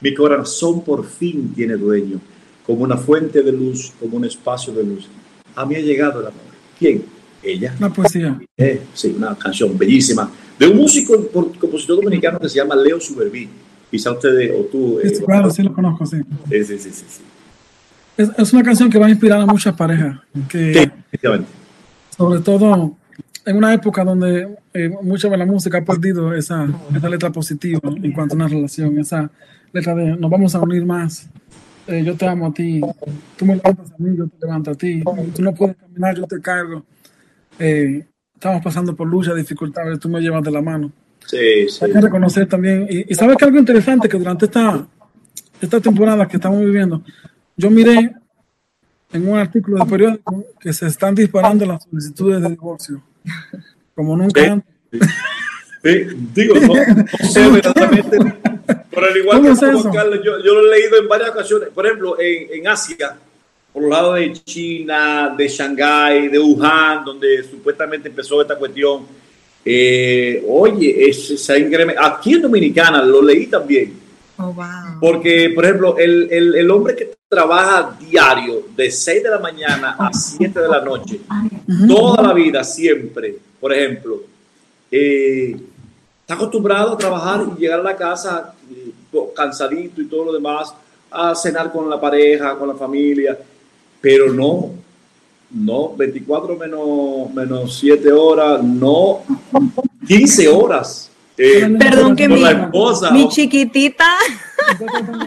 Mi 0.00 0.14
corazón 0.14 0.82
por 0.82 1.04
fin 1.04 1.52
tiene 1.54 1.76
dueño, 1.76 2.20
como 2.66 2.82
una 2.82 2.96
fuente 2.96 3.42
de 3.42 3.52
luz, 3.52 3.92
como 3.98 4.16
un 4.16 4.24
espacio 4.24 4.72
de 4.72 4.84
luz. 4.84 5.08
A 5.54 5.64
mí 5.66 5.74
ha 5.74 5.80
llegado 5.80 6.20
el 6.20 6.26
amor. 6.26 6.42
¿Quién? 6.78 7.17
Ella. 7.48 7.74
Una 7.78 7.92
poesía. 7.92 8.38
Eh, 8.56 8.82
sí, 8.94 9.14
una 9.16 9.36
canción 9.36 9.76
bellísima 9.76 10.30
de 10.58 10.68
un 10.68 10.76
músico, 10.76 11.14
compositor 11.58 11.96
dominicano 11.96 12.38
que 12.38 12.48
se 12.48 12.56
llama 12.56 12.76
Leo 12.76 13.00
Suberví. 13.00 13.48
Quizá 13.90 14.12
ustedes 14.12 14.52
o 14.54 14.64
tú. 14.64 14.98
Sí, 15.02 15.08
eh, 15.08 15.24
claro, 15.24 15.50
sí 15.50 15.62
lo 15.62 15.72
conozco, 15.72 16.04
sí. 16.04 16.18
Sí, 16.50 16.64
sí, 16.64 16.78
sí, 16.78 16.90
sí, 16.90 17.04
sí. 17.08 17.22
Es, 18.16 18.30
es 18.36 18.52
una 18.52 18.62
canción 18.62 18.90
que 18.90 18.98
va 18.98 19.06
a 19.06 19.10
inspirar 19.10 19.40
a 19.40 19.46
muchas 19.46 19.74
parejas. 19.74 20.18
Que, 20.48 20.90
Sí, 21.10 21.18
sobre 22.16 22.40
todo 22.40 22.96
en 23.46 23.56
una 23.56 23.72
época 23.72 24.04
donde 24.04 24.56
eh, 24.74 24.90
mucha 25.02 25.28
de 25.28 25.36
la 25.38 25.46
música 25.46 25.78
ha 25.78 25.84
perdido 25.84 26.34
esa, 26.34 26.68
esa 26.94 27.08
letra 27.08 27.30
positiva 27.30 27.80
en 27.84 28.12
cuanto 28.12 28.34
a 28.34 28.36
una 28.36 28.48
relación, 28.48 28.98
esa 28.98 29.30
letra 29.72 29.94
de 29.94 30.16
nos 30.16 30.30
vamos 30.30 30.54
a 30.54 30.60
unir 30.60 30.84
más, 30.84 31.28
eh, 31.86 32.02
yo 32.04 32.14
te 32.14 32.26
amo 32.26 32.48
a 32.48 32.52
ti, 32.52 32.80
tú 33.36 33.46
me 33.46 33.56
levantas 33.56 33.90
a 33.90 33.94
mí, 33.96 34.16
yo 34.16 34.26
te 34.26 34.46
levanto 34.46 34.70
a 34.72 34.74
ti, 34.74 35.02
tú 35.34 35.42
no 35.42 35.54
puedes 35.54 35.76
caminar, 35.76 36.16
yo 36.16 36.24
te 36.24 36.40
cargo. 36.40 36.84
Eh, 37.58 38.06
estamos 38.34 38.62
pasando 38.62 38.94
por 38.94 39.06
lucha, 39.08 39.34
dificultades, 39.34 39.98
tú 39.98 40.08
me 40.08 40.20
llevas 40.20 40.42
de 40.42 40.50
la 40.50 40.62
mano. 40.62 40.92
Sí, 41.26 41.68
sí. 41.68 41.84
Hay 41.84 41.92
que 41.92 42.00
reconocer 42.00 42.46
también, 42.46 42.86
y, 42.88 43.12
y 43.12 43.14
sabes 43.14 43.36
que 43.36 43.44
algo 43.44 43.58
interesante 43.58 44.08
que 44.08 44.16
durante 44.18 44.46
esta, 44.46 44.86
esta 45.60 45.80
temporada 45.80 46.26
que 46.26 46.36
estamos 46.36 46.60
viviendo, 46.60 47.02
yo 47.56 47.70
miré 47.70 48.14
en 49.12 49.28
un 49.28 49.38
artículo 49.38 49.84
de 49.84 49.90
periódico 49.90 50.44
que 50.60 50.72
se 50.72 50.86
están 50.86 51.14
disparando 51.14 51.66
las 51.66 51.84
solicitudes 51.84 52.40
de 52.42 52.48
divorcio, 52.50 53.02
como 53.94 54.16
nunca 54.16 54.40
Sí. 54.40 54.46
antes. 54.46 54.74
Sí, 55.82 55.98
digo, 56.34 56.54
no, 56.56 56.66
no 56.74 57.28
sé 57.28 57.50
verdaderamente, 57.50 58.18
pero 58.90 59.06
al 59.06 59.16
igual 59.16 59.36
¿Cómo 59.38 59.48
que 59.48 59.66
es? 59.66 59.86
Carlos, 59.94 60.20
yo, 60.24 60.44
yo 60.44 60.54
lo 60.54 60.66
he 60.72 60.78
leído 60.78 60.98
en 61.00 61.08
varias 61.08 61.30
ocasiones. 61.30 61.68
Por 61.70 61.86
ejemplo, 61.86 62.16
en, 62.20 62.48
en 62.52 62.68
Asia, 62.68 63.16
por 63.72 63.82
los 63.82 63.90
lados 63.90 64.16
de 64.16 64.32
China, 64.32 65.34
de 65.36 65.48
Shanghái, 65.48 66.28
de 66.28 66.38
Wuhan, 66.38 67.04
donde 67.04 67.42
supuestamente 67.44 68.08
empezó 68.08 68.40
esta 68.40 68.56
cuestión. 68.56 69.06
eh, 69.64 70.42
oye, 70.48 71.08
es, 71.08 71.40
se 71.40 71.52
ha 71.52 71.58
incrementado. 71.58 72.06
Aquí 72.06 72.34
en 72.34 72.42
Dominicana 72.42 73.02
lo 73.02 73.20
leí 73.22 73.46
también. 73.46 73.92
Oh, 74.38 74.52
wow. 74.52 74.64
Porque, 75.00 75.50
por 75.54 75.64
ejemplo, 75.64 75.98
el, 75.98 76.28
el, 76.30 76.54
el 76.54 76.70
hombre 76.70 76.94
que 76.94 77.10
trabaja 77.28 77.96
diario 78.00 78.64
de 78.74 78.90
6 78.90 79.22
de 79.22 79.30
la 79.30 79.38
mañana 79.38 79.96
a 79.98 80.12
7 80.12 80.58
de 80.58 80.68
la 80.68 80.80
noche, 80.80 81.20
toda 81.86 82.22
la 82.22 82.32
vida, 82.32 82.64
siempre, 82.64 83.36
por 83.60 83.72
ejemplo, 83.74 84.22
eh, 84.90 85.54
está 86.20 86.34
acostumbrado 86.34 86.92
a 86.92 86.96
trabajar 86.98 87.44
y 87.56 87.60
llegar 87.60 87.80
a 87.80 87.82
la 87.82 87.96
casa 87.96 88.54
eh, 88.70 88.92
cansadito 89.36 90.00
y 90.00 90.06
todo 90.06 90.26
lo 90.26 90.32
demás, 90.32 90.72
a 91.10 91.34
cenar 91.34 91.70
con 91.72 91.90
la 91.90 92.00
pareja, 92.00 92.56
con 92.56 92.68
la 92.68 92.74
familia, 92.74 93.36
pero 94.00 94.32
no, 94.32 94.70
no, 95.50 95.96
24 95.96 96.56
menos, 96.56 97.32
menos 97.34 97.78
7 97.78 98.12
horas, 98.12 98.62
no, 98.62 99.20
15 100.06 100.48
horas. 100.48 101.10
eh, 101.36 101.68
Perdón 101.78 102.16
que 102.16 102.28
mi, 102.28 102.42
esposa. 102.44 103.10
mi 103.10 103.28
chiquitita 103.28 104.06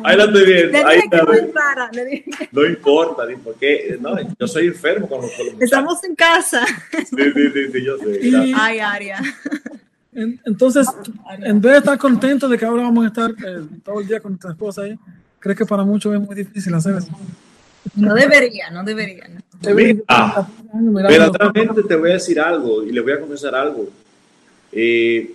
Ahí 0.03 0.17
la 0.17 0.25
estoy 0.25 0.45
viendo. 0.45 0.71
le 0.77 0.83
Ahí 0.83 0.95
dije 0.97 1.09
que 1.09 1.17
la 1.17 1.23
no 1.23 1.31
veo. 1.31 1.41
entrara. 1.41 1.89
Le 1.93 2.05
dije, 2.05 2.25
No 2.51 2.65
importa, 2.65 3.23
porque 3.43 3.97
no, 3.99 4.15
yo 4.39 4.47
soy 4.47 4.67
enfermo 4.67 5.07
con 5.09 5.21
los, 5.21 5.31
con 5.31 5.45
los 5.47 5.61
estamos 5.61 6.03
en 6.03 6.15
casa. 6.15 6.65
Sí, 6.91 7.05
sí, 7.09 7.47
sí, 7.53 7.71
sí, 7.73 7.83
yo 7.83 7.97
sé. 7.97 8.19
Y-. 8.27 8.53
Ay, 8.55 8.79
Aria. 8.79 9.19
En- 10.13 10.39
Entonces, 10.45 10.85
en 11.39 11.61
vez 11.61 11.71
de 11.71 11.77
estar 11.79 11.97
contento 11.97 12.47
de 12.49 12.57
que 12.57 12.65
ahora 12.65 12.83
vamos 12.83 13.05
a 13.05 13.07
estar 13.07 13.31
eh, 13.31 13.61
todo 13.83 14.01
el 14.01 14.07
día 14.07 14.19
con 14.19 14.33
nuestra 14.33 14.51
esposa 14.51 14.81
ahí, 14.83 14.99
¿crees 15.39 15.57
que 15.57 15.65
para 15.65 15.83
muchos 15.83 16.13
es 16.13 16.19
muy 16.19 16.35
difícil 16.35 16.73
hacer 16.75 16.97
eso? 16.97 17.07
No 17.95 18.13
debería, 18.13 18.69
no 18.69 18.83
debería. 18.83 19.27
no. 19.27 19.41
Mira, 19.75 19.93
Mirando- 20.73 21.31
verdaderamente 21.31 21.83
te 21.83 21.95
voy 21.95 22.09
a 22.11 22.13
decir 22.13 22.39
algo 22.39 22.83
y 22.83 22.91
le 22.91 23.01
voy 23.01 23.13
a 23.13 23.19
confesar 23.19 23.53
algo. 23.55 23.89
Eh, 24.71 25.33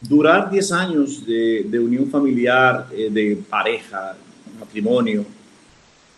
durar 0.00 0.50
10 0.50 0.72
años 0.72 1.24
de, 1.26 1.64
de 1.66 1.78
unión 1.78 2.08
familiar, 2.10 2.86
eh, 2.92 3.08
de 3.10 3.36
pareja, 3.48 4.16
matrimonio, 4.60 5.24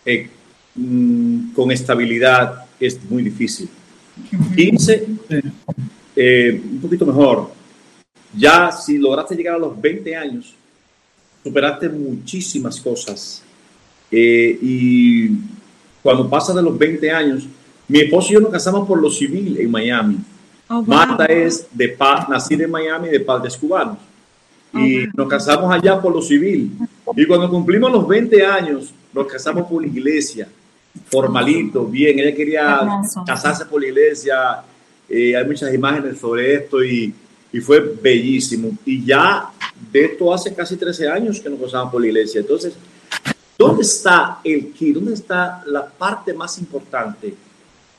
eh, 0.05 0.29
mm, 0.75 1.53
con 1.53 1.71
estabilidad 1.71 2.65
es 2.79 3.03
muy 3.09 3.23
difícil. 3.23 3.69
15, 4.57 5.07
Sí. 5.29 5.41
eh, 6.17 6.61
un 6.73 6.81
poquito 6.81 7.07
mejor. 7.07 7.53
Ya 8.37 8.71
si 8.73 8.99
lograste 8.99 9.35
llegar 9.35 9.55
a 9.55 9.59
los 9.59 9.81
20 9.81 10.15
años, 10.15 10.55
superaste 11.43 11.89
muchísimas 11.89 12.81
cosas. 12.81 13.43
Eh, 14.11 14.59
y 14.61 15.29
cuando 16.03 16.29
pasa 16.29 16.53
de 16.55 16.63
los 16.63 16.77
20 16.77 17.11
años, 17.11 17.47
mi 17.89 18.01
esposo 18.01 18.31
y 18.31 18.35
yo 18.35 18.41
nos 18.41 18.51
casamos 18.51 18.87
por 18.87 19.01
lo 19.01 19.11
civil 19.11 19.57
en 19.59 19.71
Miami. 19.71 20.17
Oh, 20.69 20.77
wow. 20.77 20.85
Marta 20.85 21.25
es 21.27 21.67
de 21.73 21.89
pa- 21.89 22.27
nacida 22.29 22.65
en 22.65 22.71
Miami 22.71 23.09
de 23.09 23.21
padres 23.21 23.57
cubanos. 23.57 23.99
Y 24.73 25.05
nos 25.15 25.27
casamos 25.29 25.73
allá 25.75 26.01
por 26.01 26.13
lo 26.15 26.23
civil. 26.23 26.71
Y 27.17 27.27
cuando 27.27 27.51
cumplimos 27.51 27.91
los 27.91 28.07
20 28.07 28.47
años, 28.47 28.95
nos 29.13 29.27
casamos 29.27 29.69
por 29.69 29.83
la 29.83 29.89
iglesia, 29.89 30.47
formalito, 31.07 31.85
bien. 31.87 32.19
Ella 32.21 32.35
quería 32.35 32.81
casarse 33.27 33.65
por 33.67 33.81
la 33.83 33.89
iglesia. 33.89 34.37
Eh, 35.09 35.35
hay 35.37 35.45
muchas 35.45 35.75
imágenes 35.75 36.19
sobre 36.21 36.55
esto 36.55 36.85
y, 36.85 37.13
y 37.53 37.61
fue 37.61 37.81
bellísimo. 38.01 38.71
Y 38.87 39.05
ya 39.05 39.51
de 39.91 40.05
esto 40.05 40.33
hace 40.33 40.55
casi 40.55 40.77
13 40.77 41.09
años 41.09 41.41
que 41.41 41.51
nos 41.51 41.61
casamos 41.61 41.91
por 41.91 42.01
la 42.01 42.07
iglesia. 42.07 42.41
Entonces, 42.41 42.75
¿dónde 43.61 43.83
está 43.83 44.41
el 44.43 44.73
key? 44.73 44.93
¿Dónde 44.93 45.13
está 45.13 45.63
la 45.67 45.87
parte 45.87 46.33
más 46.33 46.57
importante 46.59 47.35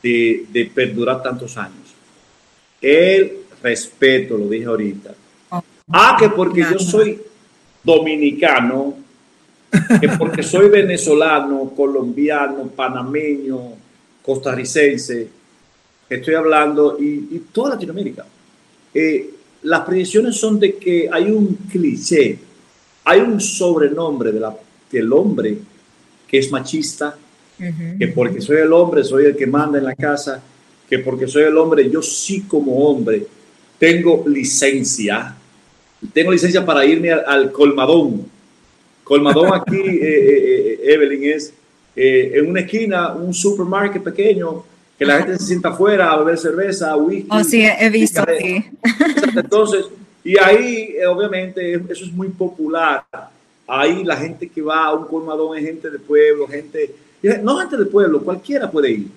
de, 0.02 0.46
de 0.52 0.66
perdurar 0.66 1.22
tantos 1.22 1.56
años? 1.56 1.94
El 2.82 3.42
respeto, 3.62 4.40
lo 4.40 4.50
dije 4.50 4.66
ahorita. 4.66 5.14
Ah, 5.94 6.18
que 6.20 6.30
porque 6.30 6.62
yo 6.62 6.80
soy 6.80 7.22
dominicano, 7.84 8.96
que 10.00 10.10
porque 10.18 10.42
soy 10.42 10.68
venezolano, 10.70 11.72
colombiano, 11.76 12.68
panameño, 12.70 13.60
costarricense, 14.24 15.30
estoy 16.10 16.34
hablando, 16.34 16.98
y, 17.00 17.28
y 17.36 17.46
toda 17.52 17.76
Latinoamérica. 17.76 18.26
Eh, 18.96 19.30
las 19.62 19.82
predicciones 19.82 20.38
son 20.38 20.60
de 20.60 20.76
que 20.78 21.08
hay 21.12 21.30
un 21.30 21.56
cliché, 21.72 22.40
hay 23.04 23.20
un 23.20 23.40
sobrenombre 23.40 24.32
de 24.32 24.40
la, 24.40 24.56
del 24.92 25.12
hombre 25.14 25.58
que 26.28 26.38
es 26.40 26.52
machista, 26.52 27.18
Ujú. 27.60 27.98
que 28.00 28.08
porque 28.08 28.42
soy 28.42 28.58
el 28.58 28.74
hombre 28.74 29.04
soy 29.04 29.26
el 29.26 29.36
que 29.36 29.46
manda 29.46 29.78
en 29.78 29.86
la 29.86 29.96
casa, 29.96 30.42
que 30.90 31.00
porque 31.00 31.28
soy 31.28 31.44
el 31.44 31.58
hombre 31.58 31.90
yo 31.90 32.02
sí 32.02 32.42
como 32.42 32.86
hombre 32.88 33.26
tengo 33.78 34.24
licencia, 34.28 35.36
tengo 36.14 36.32
licencia 36.32 36.64
para 36.64 36.86
irme 36.86 37.12
al, 37.12 37.24
al 37.26 37.52
colmadón. 37.52 38.26
Colmadón 39.04 39.54
aquí, 39.56 39.80
eh, 39.80 40.00
eh, 40.02 40.80
eh, 40.84 40.94
Evelyn, 40.94 41.24
es 41.32 41.54
eh, 41.96 42.32
en 42.36 42.50
una 42.50 42.62
esquina, 42.62 43.14
un 43.14 43.34
supermarket 43.34 44.04
pequeño, 44.04 44.64
que 44.98 45.06
la 45.06 45.18
gente 45.18 45.38
se 45.40 45.46
sienta 45.48 45.70
afuera 45.70 46.12
a 46.12 46.18
beber 46.18 46.38
cerveza, 46.38 46.96
whisky. 46.96 47.28
Oh, 47.32 47.44
sí, 47.44 47.64
he 47.64 47.90
visto, 47.90 48.24
sí. 48.40 48.64
Entonces, 49.36 49.86
y 50.24 50.38
ahí, 50.38 50.96
eh, 51.00 51.08
obviamente, 51.08 51.74
eso 51.90 52.06
es 52.06 52.12
muy 52.12 52.30
popular. 52.30 53.04
Ahí 53.74 54.04
la 54.04 54.18
gente 54.18 54.50
que 54.50 54.62
va 54.62 54.88
a 54.88 54.94
un 54.94 55.06
colmadón 55.06 55.58
es 55.58 55.64
gente 55.64 55.90
de 55.90 55.98
pueblo, 55.98 56.46
gente, 56.46 56.94
no 57.42 57.58
gente 57.58 57.78
de 57.78 57.86
pueblo, 57.86 58.22
cualquiera 58.22 58.70
puede 58.70 58.92
ir. 58.92 59.08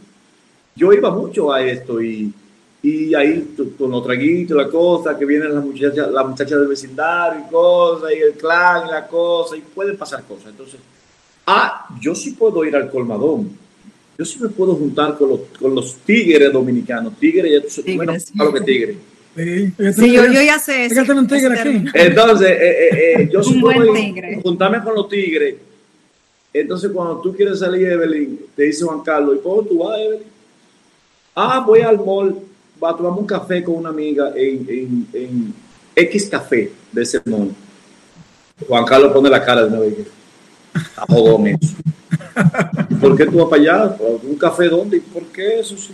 Yo 0.76 0.92
iba 0.92 1.10
mucho 1.10 1.52
a 1.52 1.60
esto 1.60 2.00
y, 2.00 2.32
y 2.80 3.12
ahí 3.16 3.52
con 3.76 3.90
los 3.90 4.04
traguitos, 4.04 4.56
la 4.56 4.68
cosa, 4.68 5.18
que 5.18 5.24
vienen 5.24 5.52
las 5.52 5.64
muchachas, 5.64 6.08
las 6.08 6.28
muchachas 6.28 6.56
del 6.60 6.68
vecindario 6.68 7.40
y 7.40 7.50
cosas, 7.50 8.12
y 8.12 8.20
el 8.20 8.34
clan 8.34 8.86
y 8.86 8.90
la 8.92 9.08
cosa, 9.08 9.56
y 9.56 9.60
pueden 9.60 9.96
pasar 9.96 10.22
cosas. 10.22 10.50
Entonces, 10.50 10.78
ah, 11.48 11.88
yo 12.00 12.14
sí 12.14 12.30
puedo 12.30 12.64
ir 12.64 12.76
al 12.76 12.88
colmadón. 12.88 13.50
Yo 14.16 14.24
sí 14.24 14.38
me 14.40 14.50
puedo 14.50 14.76
juntar 14.76 15.18
con 15.18 15.30
los, 15.30 15.40
con 15.58 15.74
los 15.74 15.96
tigres 15.96 16.52
dominicanos. 16.52 17.14
Tigres, 17.18 17.50
ya 17.50 17.60
tú 17.60 17.70
sabes, 17.70 17.96
bueno, 17.96 18.12
a 18.12 18.44
lo 18.44 18.52
que 18.52 18.60
tigres. 18.60 18.96
Sí, 19.36 19.72
Sí, 19.92 20.12
yo, 20.12 20.26
yo 20.26 20.42
ya 20.42 20.58
sé. 20.58 20.88
Término. 21.62 21.90
Entonces, 21.94 22.50
eh, 22.50 22.58
eh, 22.60 23.14
eh, 23.18 23.30
yo 23.32 23.42
supongo 23.42 23.94
juntarme 24.42 24.82
con 24.82 24.94
los 24.94 25.08
tigres. 25.08 25.56
Entonces, 26.52 26.90
cuando 26.92 27.20
tú 27.20 27.34
quieres 27.34 27.58
salir, 27.58 27.88
Evelyn, 27.88 28.38
te 28.54 28.64
dice 28.64 28.84
Juan 28.84 29.00
Carlos, 29.00 29.36
¿y 29.36 29.42
cómo 29.42 29.62
tú 29.62 29.78
vas, 29.78 29.98
Evelyn? 29.98 30.22
Ah, 31.34 31.64
voy 31.66 31.80
al 31.80 31.98
mall, 31.98 32.36
va 32.82 32.90
a 32.90 32.96
tomar 32.96 33.12
un 33.12 33.26
café 33.26 33.64
con 33.64 33.74
una 33.74 33.88
amiga 33.88 34.32
en, 34.36 34.66
en, 34.68 35.06
en 35.12 35.54
X 35.96 36.28
café 36.28 36.70
de 36.92 37.02
ese 37.02 37.20
mall. 37.24 37.52
Juan 38.68 38.84
Carlos 38.84 39.12
pone 39.12 39.28
la 39.28 39.44
cara 39.44 39.62
de 39.62 39.68
una 39.68 39.80
vez. 39.80 39.94
A 40.96 41.06
jodón 41.12 41.48
eso. 41.48 41.74
¿Por 43.00 43.16
qué 43.16 43.26
tú 43.26 43.38
vas 43.38 43.48
para 43.48 43.62
allá? 43.62 43.96
¿Un 44.22 44.36
café 44.36 44.68
dónde? 44.68 44.98
¿Y 44.98 45.00
por 45.00 45.24
qué 45.24 45.60
eso? 45.60 45.76
sí? 45.76 45.92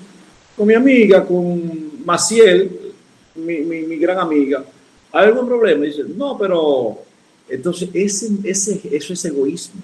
Con 0.57 0.67
mi 0.67 0.75
amiga, 0.75 1.25
con 1.25 2.05
Maciel, 2.05 2.90
mi, 3.35 3.61
mi, 3.61 3.83
mi 3.83 3.97
gran 3.97 4.19
amiga. 4.19 4.65
¿Hay 5.13 5.27
algún 5.27 5.47
problema? 5.47 5.85
Dice, 5.85 6.05
no, 6.17 6.37
pero 6.39 6.99
Entonces, 7.49 7.89
ese, 7.93 8.29
ese, 8.45 8.81
eso 8.93 9.13
es 9.13 9.25
egoísmo. 9.25 9.81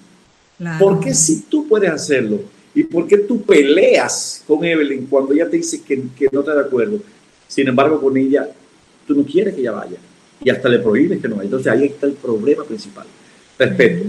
¿Por 0.79 0.99
qué 0.99 1.13
si 1.13 1.41
tú 1.41 1.67
puedes 1.67 1.89
hacerlo? 1.89 2.39
¿Y 2.73 2.83
por 2.83 3.07
qué 3.07 3.17
tú 3.17 3.41
peleas 3.41 4.43
con 4.47 4.63
Evelyn 4.63 5.05
cuando 5.07 5.33
ella 5.33 5.49
te 5.49 5.57
dice 5.57 5.81
que, 5.81 6.03
que 6.17 6.29
no 6.31 6.39
está 6.39 6.53
de 6.55 6.61
acuerdo? 6.61 6.99
Sin 7.47 7.67
embargo, 7.67 7.99
con 7.99 8.15
ella, 8.17 8.49
tú 9.05 9.15
no 9.15 9.23
quieres 9.23 9.53
que 9.53 9.61
ella 9.61 9.71
vaya. 9.71 9.97
Y 10.43 10.49
hasta 10.49 10.69
le 10.69 10.79
prohíbes 10.79 11.19
que 11.19 11.27
no 11.27 11.35
vaya. 11.35 11.45
Entonces, 11.45 11.71
ahí 11.71 11.85
está 11.85 12.07
el 12.07 12.13
problema 12.13 12.63
principal. 12.63 13.05
Respeto. 13.57 14.05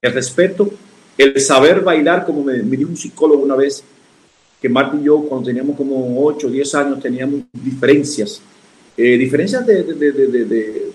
El 0.00 0.12
respeto, 0.12 0.70
el 1.16 1.40
saber 1.40 1.80
bailar, 1.80 2.24
como 2.24 2.44
me, 2.44 2.62
me 2.62 2.76
dijo 2.76 2.90
un 2.90 2.96
psicólogo 2.96 3.42
una 3.42 3.56
vez, 3.56 3.82
que 4.60 4.68
Marta 4.68 4.96
y 4.98 5.04
yo, 5.04 5.20
cuando 5.22 5.46
teníamos 5.46 5.76
como 5.76 6.24
8 6.24 6.46
o 6.46 6.50
10 6.50 6.74
años, 6.74 7.00
teníamos 7.00 7.40
diferencias. 7.52 8.40
Eh, 8.96 9.18
diferencias 9.18 9.66
de, 9.66 9.82
de, 9.82 10.12
de, 10.12 10.92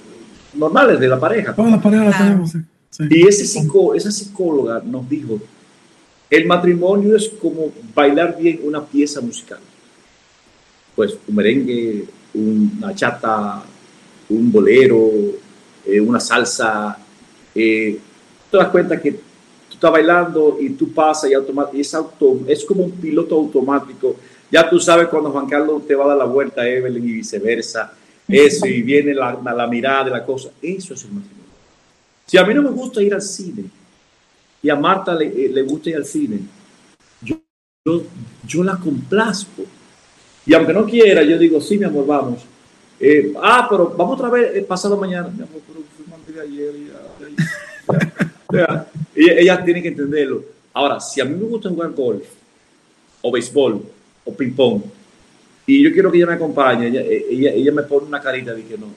normales 0.53 0.99
de 0.99 1.07
la 1.07 1.19
pareja. 1.19 1.53
Todas 1.53 1.71
las 1.71 1.81
parejas 1.81 2.05
las 2.05 2.17
tenemos, 2.17 2.55
Y 3.09 3.27
ese 3.27 3.43
esa 3.43 4.11
psicóloga 4.11 4.81
nos 4.85 5.07
dijo, 5.09 5.39
el 6.29 6.45
matrimonio 6.45 7.15
es 7.15 7.29
como 7.41 7.71
bailar 7.93 8.37
bien 8.39 8.61
una 8.63 8.85
pieza 8.85 9.19
musical. 9.19 9.59
Pues 10.95 11.17
un 11.27 11.35
merengue, 11.35 12.05
una 12.33 12.93
chata, 12.95 13.63
un 14.29 14.51
bolero, 14.51 15.11
eh, 15.85 15.99
una 15.99 16.19
salsa. 16.19 16.97
Eh, 17.55 17.99
te 18.49 18.57
das 18.57 18.69
cuenta 18.69 18.99
que 18.99 19.19
está 19.71 19.89
bailando 19.89 20.57
y 20.59 20.69
tú 20.71 20.91
pasas 20.91 21.31
y, 21.31 21.33
automáticamente 21.33 21.81
es, 21.81 21.93
auto, 21.93 22.39
es 22.47 22.65
como 22.65 22.83
un 22.83 22.91
piloto 22.91 23.35
automático. 23.35 24.15
Ya 24.51 24.69
tú 24.69 24.79
sabes 24.79 25.07
cuando 25.07 25.31
Juan 25.31 25.47
Carlos 25.47 25.85
te 25.85 25.95
va 25.95 26.05
a 26.05 26.07
dar 26.09 26.17
la 26.17 26.25
vuelta 26.25 26.61
a 26.61 26.67
Evelyn 26.67 27.07
y 27.07 27.13
viceversa. 27.13 27.93
Eso, 28.27 28.67
y 28.67 28.81
viene 28.81 29.13
la, 29.13 29.39
la, 29.43 29.67
mirada 29.67 30.05
de 30.05 30.11
la 30.11 30.23
cosa. 30.23 30.49
Eso 30.61 30.93
es 30.93 31.03
el 31.03 31.11
matrimonio. 31.11 31.45
Si 32.25 32.37
a 32.37 32.43
mí 32.43 32.53
no 32.53 32.61
me 32.61 32.69
gusta 32.69 33.01
ir 33.01 33.13
al 33.13 33.23
cine 33.23 33.65
y 34.61 34.69
a 34.69 34.75
Marta 34.75 35.15
le, 35.15 35.25
eh, 35.25 35.49
le 35.49 35.63
gusta 35.63 35.89
ir 35.89 35.95
al 35.95 36.05
cine, 36.05 36.39
yo, 37.21 37.37
yo, 37.85 38.03
yo, 38.45 38.63
la 38.63 38.77
complazco. 38.77 39.63
Y 40.45 40.53
aunque 40.53 40.73
no 40.73 40.85
quiera, 40.85 41.23
yo 41.23 41.39
digo, 41.39 41.59
sí, 41.59 41.79
mi 41.79 41.85
amor, 41.85 42.05
vamos. 42.05 42.45
Eh, 42.99 43.33
ah, 43.41 43.65
pero 43.69 43.95
vamos 43.97 44.19
otra 44.19 44.29
vez 44.29 44.55
eh, 44.55 44.61
pasado 44.61 44.95
mañana. 44.95 45.29
Mi 45.29 45.41
amor, 45.41 45.61
pero 45.67 45.79
fui 46.25 46.39
ayer. 46.39 46.73
Ya, 48.51 48.57
ya, 48.59 48.87
ella, 49.15 49.63
tiene 49.63 49.81
que 49.81 49.87
entenderlo. 49.87 50.43
Ahora, 50.73 50.99
si 50.99 51.19
a 51.19 51.25
mí 51.25 51.35
me 51.35 51.45
gusta 51.45 51.69
jugar 51.69 51.91
golf, 51.91 52.25
o 53.21 53.31
béisbol, 53.31 53.83
o 54.29 54.33
ping-pong, 54.33 54.81
y 55.65 55.83
yo 55.83 55.91
quiero 55.91 56.11
que 56.11 56.17
ella 56.17 56.27
me 56.27 56.33
acompañe, 56.33 56.87
ella, 56.87 57.01
ella, 57.01 57.51
ella 57.51 57.71
me 57.71 57.83
pone 57.83 58.07
una 58.07 58.19
carita 58.19 58.53
de 58.53 58.63
que 58.63 58.77
no. 58.77 58.87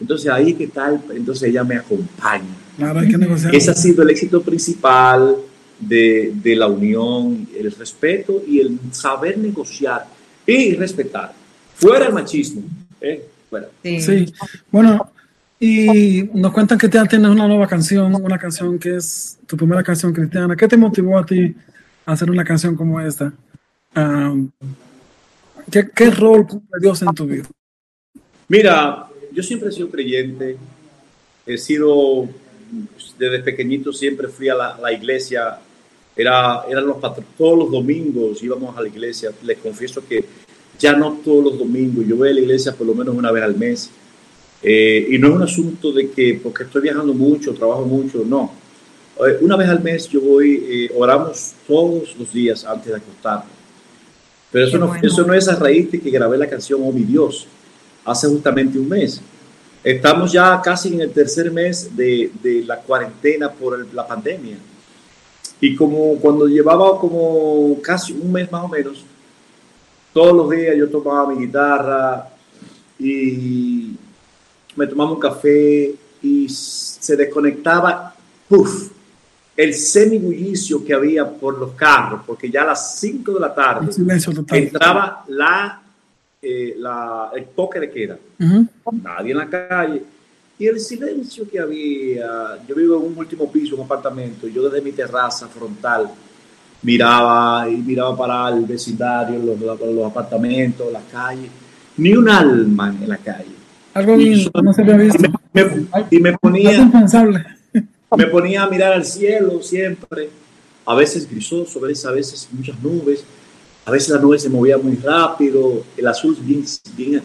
Entonces 0.00 0.30
ahí 0.30 0.54
que 0.54 0.66
tal, 0.66 1.00
entonces 1.14 1.48
ella 1.48 1.64
me 1.64 1.76
acompaña. 1.76 2.44
Claro, 2.76 3.00
hay 3.00 3.08
que 3.08 3.16
negociar. 3.16 3.54
Ese 3.54 3.70
ha 3.70 3.74
sido 3.74 4.02
el 4.02 4.10
éxito 4.10 4.42
principal 4.42 5.36
de, 5.78 6.32
de, 6.34 6.56
la 6.56 6.66
unión, 6.66 7.48
el 7.56 7.72
respeto 7.72 8.42
y 8.46 8.60
el 8.60 8.78
saber 8.90 9.38
negociar 9.38 10.06
y 10.46 10.74
respetar. 10.74 11.32
Fuera 11.76 12.06
el 12.06 12.12
machismo. 12.12 12.62
¿eh? 13.00 13.24
Fuera. 13.48 13.68
Sí. 13.82 14.00
sí. 14.00 14.34
Bueno, 14.70 15.10
y 15.58 16.28
nos 16.34 16.52
cuentan 16.52 16.76
que 16.76 16.88
ya 16.88 17.06
tienes 17.06 17.30
una 17.30 17.46
nueva 17.46 17.66
canción, 17.66 18.14
una 18.14 18.38
canción 18.38 18.78
que 18.78 18.96
es 18.96 19.38
tu 19.46 19.56
primera 19.56 19.82
canción 19.82 20.12
cristiana. 20.12 20.56
¿Qué 20.56 20.68
te 20.68 20.76
motivó 20.76 21.18
a 21.18 21.24
ti 21.24 21.54
a 22.04 22.12
hacer 22.12 22.30
una 22.30 22.44
canción 22.44 22.76
como 22.76 23.00
esta? 23.00 23.32
Um, 23.96 24.50
¿qué, 25.70 25.88
¿Qué 25.94 26.10
rol 26.10 26.46
cumple 26.46 26.80
Dios 26.80 27.02
en 27.02 27.14
tu 27.14 27.26
vida? 27.26 27.44
Mira, 28.48 29.06
yo 29.32 29.42
siempre 29.42 29.68
he 29.68 29.72
sido 29.72 29.90
creyente. 29.90 30.56
He 31.46 31.58
sido, 31.58 32.28
desde 33.18 33.38
pequeñito 33.40 33.92
siempre 33.92 34.28
fui 34.28 34.48
a 34.48 34.54
la, 34.54 34.78
la 34.80 34.92
iglesia. 34.92 35.58
Era, 36.16 36.64
eran 36.68 36.86
los 36.86 37.00
todos 37.36 37.58
los 37.58 37.70
domingos 37.70 38.42
íbamos 38.42 38.76
a 38.76 38.82
la 38.82 38.88
iglesia. 38.88 39.30
Les 39.42 39.58
confieso 39.58 40.06
que 40.06 40.24
ya 40.78 40.94
no 40.94 41.20
todos 41.24 41.44
los 41.44 41.58
domingos. 41.58 42.06
Yo 42.06 42.16
voy 42.16 42.30
a 42.30 42.34
la 42.34 42.40
iglesia 42.40 42.74
por 42.74 42.86
lo 42.86 42.94
menos 42.94 43.14
una 43.14 43.30
vez 43.30 43.42
al 43.42 43.56
mes 43.56 43.90
eh, 44.66 45.08
y 45.10 45.18
no 45.18 45.28
es 45.28 45.34
un 45.34 45.42
asunto 45.42 45.92
de 45.92 46.10
que 46.10 46.40
porque 46.42 46.62
estoy 46.62 46.80
viajando 46.80 47.12
mucho, 47.12 47.52
trabajo 47.52 47.84
mucho, 47.84 48.24
no. 48.26 48.50
Eh, 49.18 49.36
una 49.42 49.56
vez 49.56 49.68
al 49.68 49.82
mes 49.82 50.08
yo 50.08 50.22
voy, 50.22 50.64
eh, 50.66 50.90
oramos 50.96 51.52
todos 51.68 52.16
los 52.18 52.32
días 52.32 52.64
antes 52.64 52.86
de 52.86 52.96
acostarme. 52.96 53.50
Pero 54.54 54.68
eso 54.68 54.78
no, 54.78 54.94
eso 55.02 55.26
no 55.26 55.34
es 55.34 55.48
a 55.48 55.56
raíz 55.56 55.90
de 55.90 56.00
que 56.00 56.10
grabé 56.10 56.38
la 56.38 56.48
canción 56.48 56.80
Oh 56.84 56.92
mi 56.92 57.02
Dios, 57.02 57.44
hace 58.04 58.28
justamente 58.28 58.78
un 58.78 58.88
mes. 58.88 59.20
Estamos 59.82 60.30
ya 60.30 60.62
casi 60.62 60.94
en 60.94 61.00
el 61.00 61.10
tercer 61.10 61.50
mes 61.50 61.90
de, 61.96 62.30
de 62.40 62.62
la 62.64 62.78
cuarentena 62.78 63.50
por 63.50 63.92
la 63.92 64.06
pandemia. 64.06 64.56
Y 65.60 65.74
como 65.74 66.14
cuando 66.20 66.46
llevaba 66.46 67.00
como 67.00 67.76
casi 67.82 68.12
un 68.12 68.30
mes 68.30 68.52
más 68.52 68.62
o 68.62 68.68
menos, 68.68 69.04
todos 70.12 70.32
los 70.32 70.48
días 70.50 70.76
yo 70.76 70.88
tomaba 70.88 71.34
mi 71.34 71.46
guitarra 71.46 72.28
y 72.96 73.96
me 74.76 74.86
tomaba 74.86 75.10
un 75.10 75.18
café 75.18 75.96
y 76.22 76.48
se 76.48 77.16
desconectaba, 77.16 78.14
¡puf! 78.48 78.88
El 79.56 79.74
semibullicio 79.74 80.84
que 80.84 80.94
había 80.94 81.28
por 81.30 81.58
los 81.58 81.72
carros, 81.72 82.22
porque 82.26 82.50
ya 82.50 82.62
a 82.62 82.66
las 82.66 82.98
5 82.98 83.34
de 83.34 83.40
la 83.40 83.54
tarde 83.54 83.88
entraba 84.50 85.24
la, 85.28 85.80
eh, 86.42 86.74
la, 86.78 87.30
el 87.34 87.44
toque 87.46 87.80
de 87.80 87.90
queda. 87.90 88.18
Nadie 88.38 89.32
en 89.32 89.38
la 89.38 89.48
calle. 89.48 90.02
Y 90.58 90.66
el 90.66 90.78
silencio 90.78 91.48
que 91.50 91.58
había, 91.58 92.58
yo 92.66 92.74
vivo 92.74 92.96
en 92.96 93.12
un 93.12 93.18
último 93.18 93.50
piso, 93.50 93.76
un 93.76 93.82
apartamento, 93.82 94.46
y 94.46 94.52
yo 94.52 94.68
desde 94.68 94.84
mi 94.84 94.92
terraza 94.92 95.48
frontal 95.48 96.10
miraba 96.82 97.68
y 97.68 97.76
miraba 97.76 98.16
para 98.16 98.48
el 98.50 98.64
vecindario, 98.64 99.38
los, 99.38 99.58
los 99.58 100.06
apartamentos, 100.06 100.92
la 100.92 101.00
calle, 101.10 101.48
ni 101.96 102.14
un 102.14 102.28
alma 102.28 102.94
en 103.00 103.08
la 103.08 103.16
calle. 103.16 103.54
Algo 103.94 104.18
y, 104.18 104.50
no 104.62 104.72
se 104.72 104.82
había 104.82 104.96
visto. 104.96 105.24
y 106.10 106.18
me 106.18 106.36
ponía, 106.38 106.90
me 108.16 108.26
ponía 108.26 108.62
a 108.62 108.68
mirar 108.68 108.92
al 108.92 109.04
cielo 109.04 109.62
siempre, 109.62 110.30
a 110.86 110.94
veces 110.94 111.28
grisoso, 111.28 111.78
a 111.78 112.12
veces, 112.12 112.48
muchas 112.52 112.80
nubes, 112.82 113.24
a 113.84 113.90
veces 113.90 114.10
la 114.10 114.18
nube 114.18 114.38
se 114.38 114.48
movía 114.48 114.78
muy 114.78 114.96
rápido, 114.96 115.84
el 115.96 116.06
azul 116.06 116.36
bien, 116.40 116.64
bien, 116.96 117.22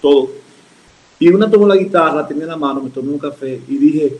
todo. 0.00 0.30
Y 1.18 1.28
una 1.28 1.50
tomó 1.50 1.66
la 1.66 1.76
guitarra, 1.76 2.26
tenía 2.26 2.44
en 2.44 2.50
la 2.50 2.56
mano, 2.56 2.80
me 2.80 2.90
tomé 2.90 3.10
un 3.10 3.18
café 3.18 3.60
y 3.66 3.76
dije, 3.76 4.16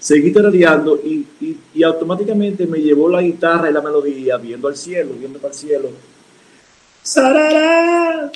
seguí 0.00 0.32
tarareando 0.32 1.00
y, 1.02 1.26
y, 1.40 1.56
automáticamente 1.84 2.66
me 2.66 2.78
llevó 2.78 3.08
la 3.08 3.22
guitarra 3.22 3.70
y 3.70 3.72
la 3.72 3.80
melodía 3.80 4.36
viendo 4.36 4.68
al 4.68 4.76
cielo, 4.76 5.14
viendo 5.18 5.38
para 5.38 5.52
el 5.52 5.58
cielo. 5.58 5.90
¡Sarará! 7.02 8.30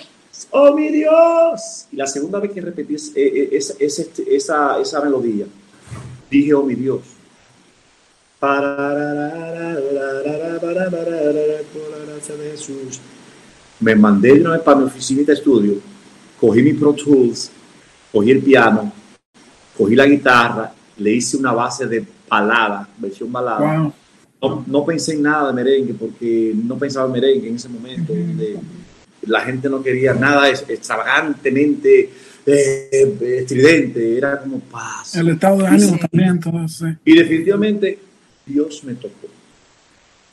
¡Oh, 0.51 0.73
mi 0.75 0.89
Dios! 0.89 1.87
Y 1.91 1.97
la 1.97 2.07
segunda 2.07 2.39
vez 2.39 2.53
que 2.53 2.61
repetí 2.61 2.95
esa, 2.95 3.75
esa, 3.79 4.05
esa, 4.27 4.81
esa 4.81 5.01
melodía, 5.01 5.47
dije, 6.31 6.55
oh, 6.55 6.63
mi 6.63 6.75
Dios. 6.75 7.01
de. 12.67 13.01
Me 13.81 13.95
mandé 13.97 14.33
una 14.35 14.53
vez 14.53 14.63
para 14.63 14.79
mi 14.79 14.85
oficina 14.85 15.23
de 15.23 15.33
estudio, 15.33 15.75
cogí 16.41 16.63
mi 16.63 16.73
Pro 16.75 16.93
Tools, 16.93 17.51
cogí 18.13 18.31
el 18.31 18.43
piano, 18.43 18.93
cogí 19.77 19.95
la 19.97 20.07
guitarra 20.07 20.75
le 20.99 21.13
hice 21.13 21.37
una 21.37 21.53
base 21.53 21.87
de 21.87 22.05
balada, 22.29 22.89
versión 22.99 23.33
balada. 23.33 23.93
No, 24.41 24.65
no, 24.67 24.85
pensé 24.85 25.15
en 25.15 25.23
nada 25.23 25.49
de 25.49 25.53
merengue 25.53 25.95
porque 25.95 26.53
no 26.55 26.79
pensaba 26.79 27.07
en 27.07 27.13
merengue 27.13 27.49
en 27.49 27.57
ese 27.57 27.69
momento. 27.69 28.13
la 29.23 29.41
gente 29.41 29.69
no 29.69 29.83
quería 29.83 30.15
nada 30.15 30.49
extravagantemente 30.49 32.11
eh, 32.47 33.41
estridente, 33.41 34.17
era 34.17 34.41
como 34.41 34.61
paz. 34.61 35.15
El 35.17 35.31
estado 35.31 35.59
de 35.59 35.67
ánimo 35.67 35.99
también, 35.99 36.41
todo. 36.41 36.65
Y 37.05 37.15
definitivamente 37.15 37.99
Dios 38.47 38.83
me 38.85 38.95
tocó. 38.95 39.27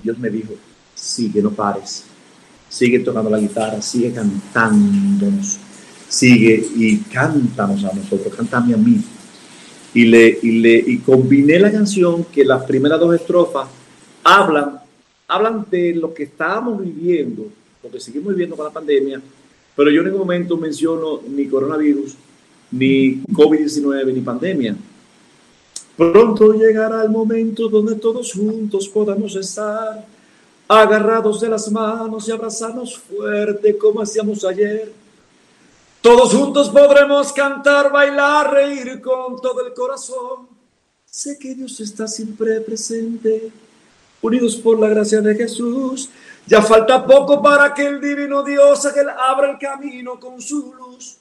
Dios 0.01 0.17
me 0.19 0.29
dijo, 0.29 0.53
sigue, 0.93 1.41
no 1.41 1.51
pares. 1.51 2.05
Sigue 2.69 2.99
tocando 2.99 3.29
la 3.29 3.39
guitarra, 3.39 3.81
sigue 3.81 4.13
cantándonos. 4.13 5.58
Sigue 6.08 6.63
y 6.75 6.97
cántanos 6.99 7.84
a 7.84 7.91
nosotros, 7.91 8.34
cántame 8.36 8.75
a 8.75 8.77
mí 8.77 9.03
y, 9.95 10.05
le, 10.05 10.39
y, 10.41 10.60
le, 10.60 10.75
y 10.75 10.97
combiné 10.99 11.58
la 11.58 11.71
canción 11.71 12.25
que 12.25 12.43
las 12.43 12.63
primeras 12.65 12.99
dos 12.99 13.15
estrofas 13.15 13.67
hablan, 14.23 14.79
hablan 15.27 15.65
de 15.71 15.95
lo 15.95 16.13
que 16.13 16.23
estábamos 16.23 16.84
viviendo, 16.84 17.47
lo 17.81 17.89
que 17.89 17.99
seguimos 17.99 18.34
viviendo 18.34 18.58
con 18.58 18.65
la 18.65 18.73
pandemia, 18.73 19.21
pero 19.73 19.89
yo 19.89 20.01
en 20.01 20.08
ningún 20.08 20.19
momento 20.19 20.58
menciono 20.58 21.21
ni 21.29 21.47
coronavirus, 21.47 22.15
ni 22.71 23.21
COVID-19, 23.23 24.13
ni 24.13 24.19
pandemia. 24.21 24.75
Pronto 25.95 26.53
llegará 26.53 27.01
el 27.01 27.10
momento 27.10 27.69
donde 27.69 27.95
todos 27.95 28.34
juntos 28.34 28.89
podamos 28.89 29.34
estar 29.38 30.05
agarrados 30.67 31.39
de 31.39 31.47
las 31.47 31.71
manos 31.71 32.27
y 32.27 32.31
abrazarnos 32.31 32.97
fuerte 32.97 33.77
como 33.77 34.01
hacíamos 34.01 34.43
ayer. 34.43 34.91
Todos 36.06 36.36
juntos 36.36 36.70
podremos 36.70 37.34
cantar, 37.34 37.91
bailar, 37.91 38.54
reír 38.54 39.02
con 39.02 39.41
todo 39.41 39.65
el 39.65 39.74
corazón. 39.74 40.48
Sé 41.04 41.36
que 41.39 41.56
Dios 41.56 41.80
está 41.80 42.08
siempre 42.08 42.62
presente, 42.62 43.52
unidos 44.22 44.56
por 44.56 44.80
la 44.80 44.88
gracia 44.88 45.20
de 45.22 45.34
Jesús. 45.34 46.12
Ya 46.46 46.62
falta 46.62 47.04
poco 47.04 47.41
para 47.41 47.74
que 47.74 47.88
el 47.88 48.00
divino 48.00 48.44
Dios 48.44 48.88
abra 49.18 49.50
el 49.50 49.58
camino 49.58 50.20
con 50.20 50.39
su 50.39 50.76
luz. 50.76 51.18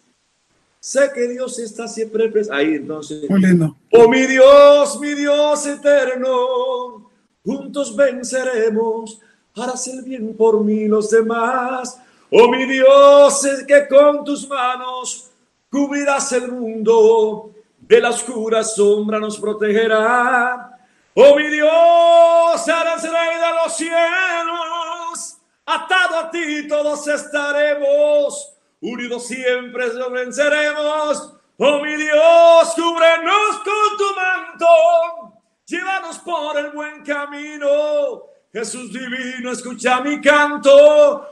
Sé 0.78 1.10
que 1.14 1.28
Dios 1.28 1.58
está 1.58 1.88
siempre 1.88 2.28
presente. 2.28 2.54
Ahí 2.54 2.74
entonces. 2.74 3.30
Muy 3.30 3.40
lindo. 3.40 3.74
Oh 3.90 4.06
mi 4.10 4.26
Dios, 4.26 5.00
mi 5.00 5.14
Dios 5.14 5.64
eterno, 5.64 7.10
juntos 7.42 7.96
venceremos 7.96 9.18
harás 9.56 9.86
el 9.88 10.02
bien 10.02 10.36
por 10.36 10.62
mí 10.62 10.88
los 10.88 11.10
demás. 11.10 11.98
Oh 12.36 12.48
mi 12.48 12.66
Dios, 12.66 13.44
es 13.44 13.64
que 13.64 13.86
con 13.86 14.24
tus 14.24 14.48
manos 14.48 15.30
cubrirás 15.70 16.32
el 16.32 16.50
mundo, 16.50 17.52
de 17.78 18.00
la 18.00 18.10
oscura 18.10 18.64
sombra 18.64 19.20
nos 19.20 19.38
protegerá. 19.38 20.76
Oh 21.14 21.36
mi 21.36 21.46
Dios, 21.46 22.66
eres 22.66 23.02
rey 23.04 23.38
de 23.38 23.54
los 23.62 23.76
cielos, 23.76 25.38
atado 25.64 26.18
a 26.18 26.30
ti 26.32 26.66
todos 26.66 27.06
estaremos, 27.06 28.52
unidos 28.80 29.28
siempre 29.28 29.90
venceremos. 30.10 31.34
Oh 31.56 31.78
mi 31.84 31.94
Dios, 31.94 32.74
cúbrenos 32.74 33.56
con 33.62 33.96
tu 33.96 34.14
manto, 34.16 35.40
llévanos 35.66 36.18
por 36.18 36.58
el 36.58 36.70
buen 36.70 37.04
camino 37.04 38.33
Jesús 38.54 38.92
divino, 38.92 39.50
escucha 39.50 40.00
mi 40.00 40.20
canto. 40.20 40.70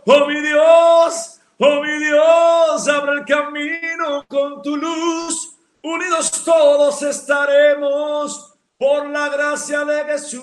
Oh 0.05 0.27
mi 0.27 0.41
Dios, 0.41 1.39
oh 1.57 1.81
mi 1.81 2.05
Dios, 2.05 2.89
abre 2.89 3.21
el 3.21 3.25
camino 3.25 4.25
con 4.27 4.61
tu 4.61 4.77
luz. 4.77 5.55
Unidos 5.83 6.43
todos 6.45 7.01
estaremos 7.05 8.55
por 8.77 9.09
la 9.09 9.29
gracia 9.29 9.85
de 9.85 10.05
Jesús. 10.07 10.43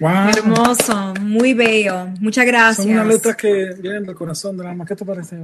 Wow. 0.00 0.30
Hermoso, 0.34 1.12
muy 1.20 1.52
bello. 1.52 2.06
Muchas 2.20 2.46
gracias. 2.46 2.86
Son 2.86 2.94
unas 2.94 3.06
letras 3.06 3.36
que 3.36 3.74
vienen 3.78 4.06
del 4.06 4.14
corazón 4.14 4.56
del 4.56 4.66
alma. 4.66 4.86
¿Qué 4.86 4.96
te 4.96 5.04
parece, 5.04 5.36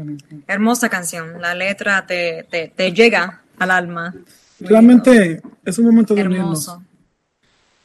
Hermosa 0.47 0.89
canción. 0.89 1.43
La 1.43 1.55
letra 1.55 2.07
te, 2.07 2.47
te, 2.51 2.73
te 2.75 2.91
llega 2.91 3.43
al 3.59 3.71
alma. 3.71 4.15
Realmente 4.61 5.43
es 5.63 5.79
un 5.79 5.85
momento 5.85 6.15
de 6.15 6.23
Hermoso 6.23 6.83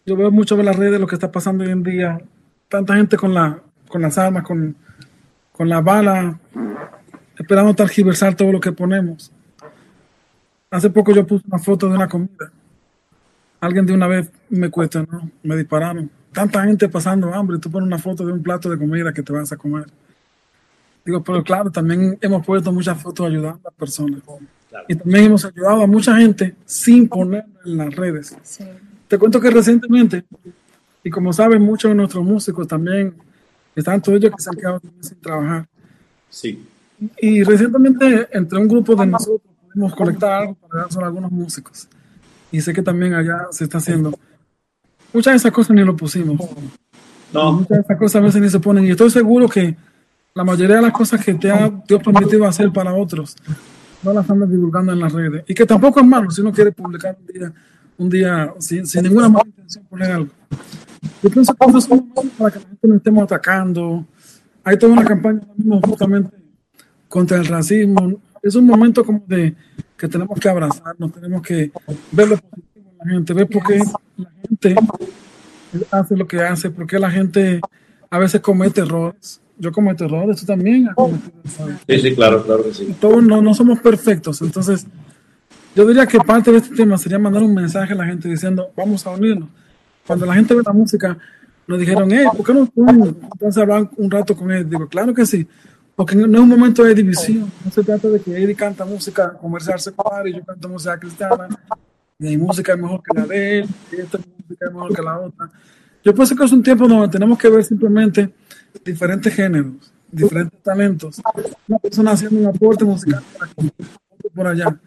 yo 0.06 0.16
veo 0.16 0.32
mucho 0.32 0.58
en 0.60 0.66
las 0.66 0.76
redes 0.76 1.00
lo 1.00 1.08
que 1.08 1.16
está 1.16 1.32
pasando 1.32 1.64
hoy 1.64 1.72
en 1.72 1.84
día. 1.84 2.22
Tanta 2.70 2.96
gente 2.96 3.18
con, 3.18 3.34
la, 3.34 3.60
con 3.88 4.02
las 4.02 4.18
armas, 4.18 4.44
con, 4.44 4.76
con 5.52 5.68
la 5.68 5.82
bala, 5.82 6.40
esperando 7.38 7.74
targiversar 7.74 8.36
todo 8.36 8.52
lo 8.52 8.60
que 8.60 8.72
ponemos. 8.72 9.32
Hace 10.70 10.90
poco 10.90 11.12
yo 11.12 11.26
puse 11.26 11.46
una 11.48 11.60
foto 11.60 11.90
de 11.90 11.96
una 11.96 12.08
comida. 12.08 12.52
Alguien 13.60 13.86
de 13.86 13.94
una 13.94 14.08
vez 14.08 14.30
me 14.50 14.70
cuestionó, 14.70 15.30
me 15.42 15.56
dispararon. 15.58 16.10
Tanta 16.32 16.64
gente 16.64 16.88
pasando 16.90 17.34
hambre, 17.34 17.58
tú 17.58 17.72
pones 17.72 17.88
una 17.88 17.98
foto 17.98 18.26
de 18.26 18.34
un 18.34 18.44
plato 18.44 18.70
de 18.70 18.78
comida 18.78 19.14
que 19.14 19.24
te 19.24 19.34
vas 19.34 19.52
a 19.52 19.58
comer. 19.58 19.86
Digo, 21.04 21.24
pero 21.24 21.44
claro, 21.44 21.72
también 21.72 22.18
hemos 22.22 22.46
puesto 22.46 22.72
muchas 22.72 23.02
fotos 23.02 23.28
ayudando 23.28 23.60
a 23.60 23.70
las 23.70 23.74
personas. 23.74 24.22
Y 24.88 24.96
también 24.96 25.26
hemos 25.26 25.46
ayudado 25.46 25.82
a 25.84 25.88
mucha 25.88 26.18
gente 26.18 26.56
sin 26.66 27.08
ponerlo 27.08 27.54
en 27.64 27.78
las 27.78 27.96
redes. 27.96 28.36
Sí. 28.44 28.66
Te 29.08 29.18
cuento 29.18 29.40
que 29.40 29.50
recientemente, 29.50 30.26
y 31.04 31.10
como 31.10 31.32
saben 31.32 31.62
muchos 31.62 31.90
de 31.90 31.96
nuestros 31.96 32.24
músicos 32.24 32.68
también, 32.68 33.14
están 33.76 34.02
todos 34.02 34.18
ellos 34.18 34.34
que 34.36 34.42
se 34.42 34.50
han 34.50 34.56
quedado 34.56 34.82
sin 35.00 35.18
trabajar. 35.18 35.68
Sí. 36.30 36.66
Y 37.20 37.44
recientemente 37.44 38.28
entre 38.32 38.58
un 38.58 38.68
grupo 38.68 38.96
de 38.96 39.06
nosotros 39.06 39.42
pudimos 39.62 39.96
colectar 39.96 40.32
algo 40.32 40.56
para 40.56 40.88
dar 40.88 41.04
a 41.04 41.08
algunos 41.08 41.32
músicos. 41.32 41.88
Y 42.52 42.62
sé 42.62 42.74
que 42.74 42.82
también 42.82 43.14
allá 43.14 43.48
se 43.52 43.66
está 43.66 43.80
haciendo. 43.80 44.18
Muchas 45.14 45.34
de 45.34 45.38
esas 45.38 45.52
cosas 45.52 45.76
ni 45.76 45.84
lo 45.84 45.96
pusimos. 45.96 46.40
No. 47.34 47.52
Muchas 47.52 47.70
de 47.70 47.80
esas 47.82 47.98
cosas 47.98 48.16
a 48.16 48.26
veces 48.26 48.42
ni 48.42 48.50
se 48.50 48.60
ponen. 48.60 48.86
Y 48.86 48.92
estoy 48.92 49.10
seguro 49.10 49.48
que 49.48 49.76
la 50.34 50.44
mayoría 50.44 50.78
de 50.78 50.82
las 50.82 50.92
cosas 50.92 51.24
que 51.24 51.34
te 51.34 51.52
ha 51.52 51.70
Dios 51.88 52.02
permitido 52.02 52.46
hacer 52.46 52.72
para 52.72 52.94
otros, 52.94 53.36
no 54.04 54.14
las 54.14 54.30
andas 54.30 54.50
divulgando 54.50 54.94
en 54.94 55.00
las 55.00 55.14
redes. 55.14 55.44
Y 55.48 55.54
que 55.54 55.66
tampoco 55.66 56.00
es 56.00 56.06
malo 56.06 56.32
si 56.32 56.42
uno 56.42 56.52
quiere 56.52 56.72
publicar 56.72 57.18
un 57.20 57.28
día 57.28 57.54
un 57.98 58.10
día 58.10 58.54
sin, 58.60 58.84
ninguna 59.04 59.30
mala 59.30 59.46
intención 59.46 59.86
poner 59.86 60.12
algo. 60.12 60.32
Yo 61.24 61.30
pienso 61.30 61.54
que 61.54 61.66
eso 61.68 61.78
es 61.78 61.88
un 61.88 62.12
momento 62.14 62.38
para 62.38 62.52
que 62.52 62.60
la 62.60 62.66
gente 62.66 62.88
no 62.88 62.96
estemos 62.96 63.24
atacando. 63.24 64.06
Hay 64.64 64.78
toda 64.78 64.94
una 64.94 65.06
campaña 65.06 65.42
justamente 65.84 66.36
contra 67.08 67.38
el 67.38 67.46
racismo. 67.46 68.20
Es 68.42 68.56
un 68.56 68.66
momento 68.66 69.04
como 69.04 69.24
de 69.28 69.56
que 69.98 70.08
tenemos 70.08 70.40
que 70.40 70.50
abrazarnos, 70.50 71.12
tenemos 71.14 71.42
que 71.42 71.72
ver 72.12 72.28
lo 72.28 72.38
positivo 72.38 72.92
en 72.92 72.98
la 72.98 73.14
gente, 73.14 73.34
ver 73.34 73.48
por 73.48 73.64
qué 73.64 73.80
la 74.18 74.32
gente 74.42 74.76
hace 75.92 76.16
lo 76.16 76.28
que 76.28 76.42
hace, 76.42 76.70
por 76.70 76.86
qué 76.86 77.00
la 77.00 77.10
gente 77.10 77.62
a 78.10 78.20
veces 78.20 78.42
comete 78.42 78.82
errores. 78.82 79.42
Yo 79.58 79.72
cometo 79.72 80.04
errores, 80.04 80.42
tú 80.42 80.46
también 80.46 80.90
has 80.90 80.96
cometido 80.96 81.32
errores. 81.44 81.78
Sí, 81.88 82.00
sí, 82.00 82.16
claro, 82.16 82.44
claro 82.44 82.64
que 82.64 82.74
sí. 82.74 82.96
Todos 83.00 83.24
no, 83.24 83.42
no 83.42 83.54
somos 83.54 83.80
perfectos, 83.80 84.42
entonces 84.42 84.86
yo 85.76 85.86
diría 85.86 86.08
que 86.08 86.18
parte 86.20 86.52
de 86.52 86.58
este 86.60 86.74
tema 86.74 86.98
sería 86.98 87.20
mandar 87.20 87.44
un 87.44 87.54
mensaje 87.54 87.92
a 87.92 87.96
la 87.98 88.06
gente 88.06 88.30
diciendo, 88.30 88.72
vamos 88.78 89.06
a 89.06 89.10
unirnos. 89.10 89.50
Cuando 90.08 90.26
la 90.26 90.34
gente 90.34 90.56
ve 90.56 90.62
la 90.66 90.72
música, 90.72 91.18
nos 91.68 91.80
dijeron, 91.80 92.10
eh, 92.14 92.26
¿por 92.36 92.46
qué 92.46 92.54
no 92.54 92.70
entonces 92.74 93.62
hablar 93.62 93.90
un 93.98 94.10
rato 94.10 94.38
con 94.38 94.52
él? 94.52 94.70
Digo, 94.70 94.88
claro 94.88 95.14
que 95.14 95.26
sí, 95.26 95.46
porque 95.94 96.16
no 96.16 96.24
es 96.26 96.40
un 96.40 96.48
momento 96.48 96.82
de 96.84 96.96
división. 96.96 97.52
No 97.64 97.72
se 97.72 97.84
trata 97.84 98.08
de 98.08 98.22
que 98.22 98.32
Eddie 98.32 98.56
canta 98.56 98.86
música 98.86 99.34
comercial 99.34 99.78
secular 99.80 100.26
y 100.28 100.36
yo 100.36 100.46
canto 100.46 100.70
música 100.70 100.98
cristiana, 100.98 101.50
mi 102.20 102.38
música 102.38 102.74
es 102.74 102.80
mejor 102.80 103.02
que 103.04 103.20
la 103.20 103.26
de 103.26 103.60
él, 103.60 103.70
y 103.92 103.96
esta 103.98 104.18
música 104.18 104.68
es 104.68 104.74
mejor 104.74 104.96
que 104.96 105.02
la 105.02 105.20
otra. 105.20 105.50
Yo 106.06 106.14
pienso 106.16 106.36
que 106.38 106.46
es 106.46 106.52
un 106.54 106.64
tiempo 106.64 106.88
donde 106.88 107.10
tenemos 107.10 107.38
que 107.38 107.50
ver 107.50 107.64
simplemente 107.66 108.34
diferentes 108.86 109.34
géneros, 109.34 109.92
diferentes 110.10 110.62
talentos. 110.62 111.22
Una 111.68 111.80
persona 111.80 112.12
haciendo 112.12 112.40
un 112.40 112.56
aporte 112.56 112.86
musical 112.86 113.22
por 114.34 114.48
allá 114.48 114.80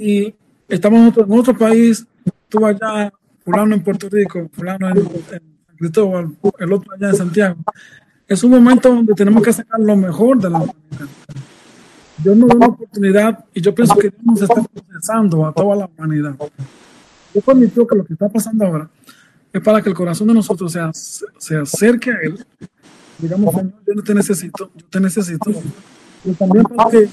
y 0.00 0.34
estamos 0.66 1.14
en 1.14 1.26
otro, 1.28 1.54
país, 1.54 2.06
tú 2.48 2.64
allá, 2.64 3.12
fulano 3.44 3.74
en 3.74 3.82
Puerto 3.82 4.08
Rico, 4.08 4.48
fulano 4.50 4.88
en, 4.88 5.04
San 5.04 5.40
Cristóbal, 5.76 6.30
el 6.58 6.72
otro 6.72 6.94
allá 6.94 7.10
en 7.10 7.16
Santiago. 7.16 7.56
Es 8.26 8.42
un 8.42 8.52
momento 8.52 8.88
donde 8.88 9.12
tenemos 9.12 9.42
que 9.42 9.52
sacar 9.52 9.78
lo 9.78 9.94
mejor 9.96 10.38
de 10.40 10.48
la 10.48 10.58
humanidad. 10.58 11.08
Dios 12.16 12.34
nos 12.34 12.48
da 12.48 12.54
una 12.54 12.66
oportunidad 12.68 13.44
y 13.52 13.60
yo 13.60 13.74
pienso 13.74 13.94
que 13.96 14.08
Dios 14.08 14.22
nos 14.24 14.40
está 14.40 14.62
procesando 14.62 15.46
a 15.46 15.52
toda 15.52 15.76
la 15.76 15.90
humanidad. 15.94 16.34
Yo 17.34 17.42
permito 17.42 17.86
que 17.86 17.96
lo 17.96 18.04
que 18.04 18.14
está 18.14 18.28
pasando 18.30 18.64
ahora 18.64 18.88
es 19.52 19.60
para 19.60 19.82
que 19.82 19.90
el 19.90 19.94
corazón 19.94 20.28
de 20.28 20.34
nosotros 20.34 20.72
se, 20.72 20.80
se 21.36 21.56
acerque 21.58 22.10
a 22.10 22.20
Él. 22.22 22.42
Digamos, 23.18 23.54
yo 23.54 23.94
no 23.94 24.02
te 24.02 24.14
necesito, 24.14 24.70
yo 24.74 24.86
te 24.86 24.98
necesito. 24.98 25.50
Pero 26.22 26.36
también 26.36 26.64
para 26.64 26.90
que 26.90 27.08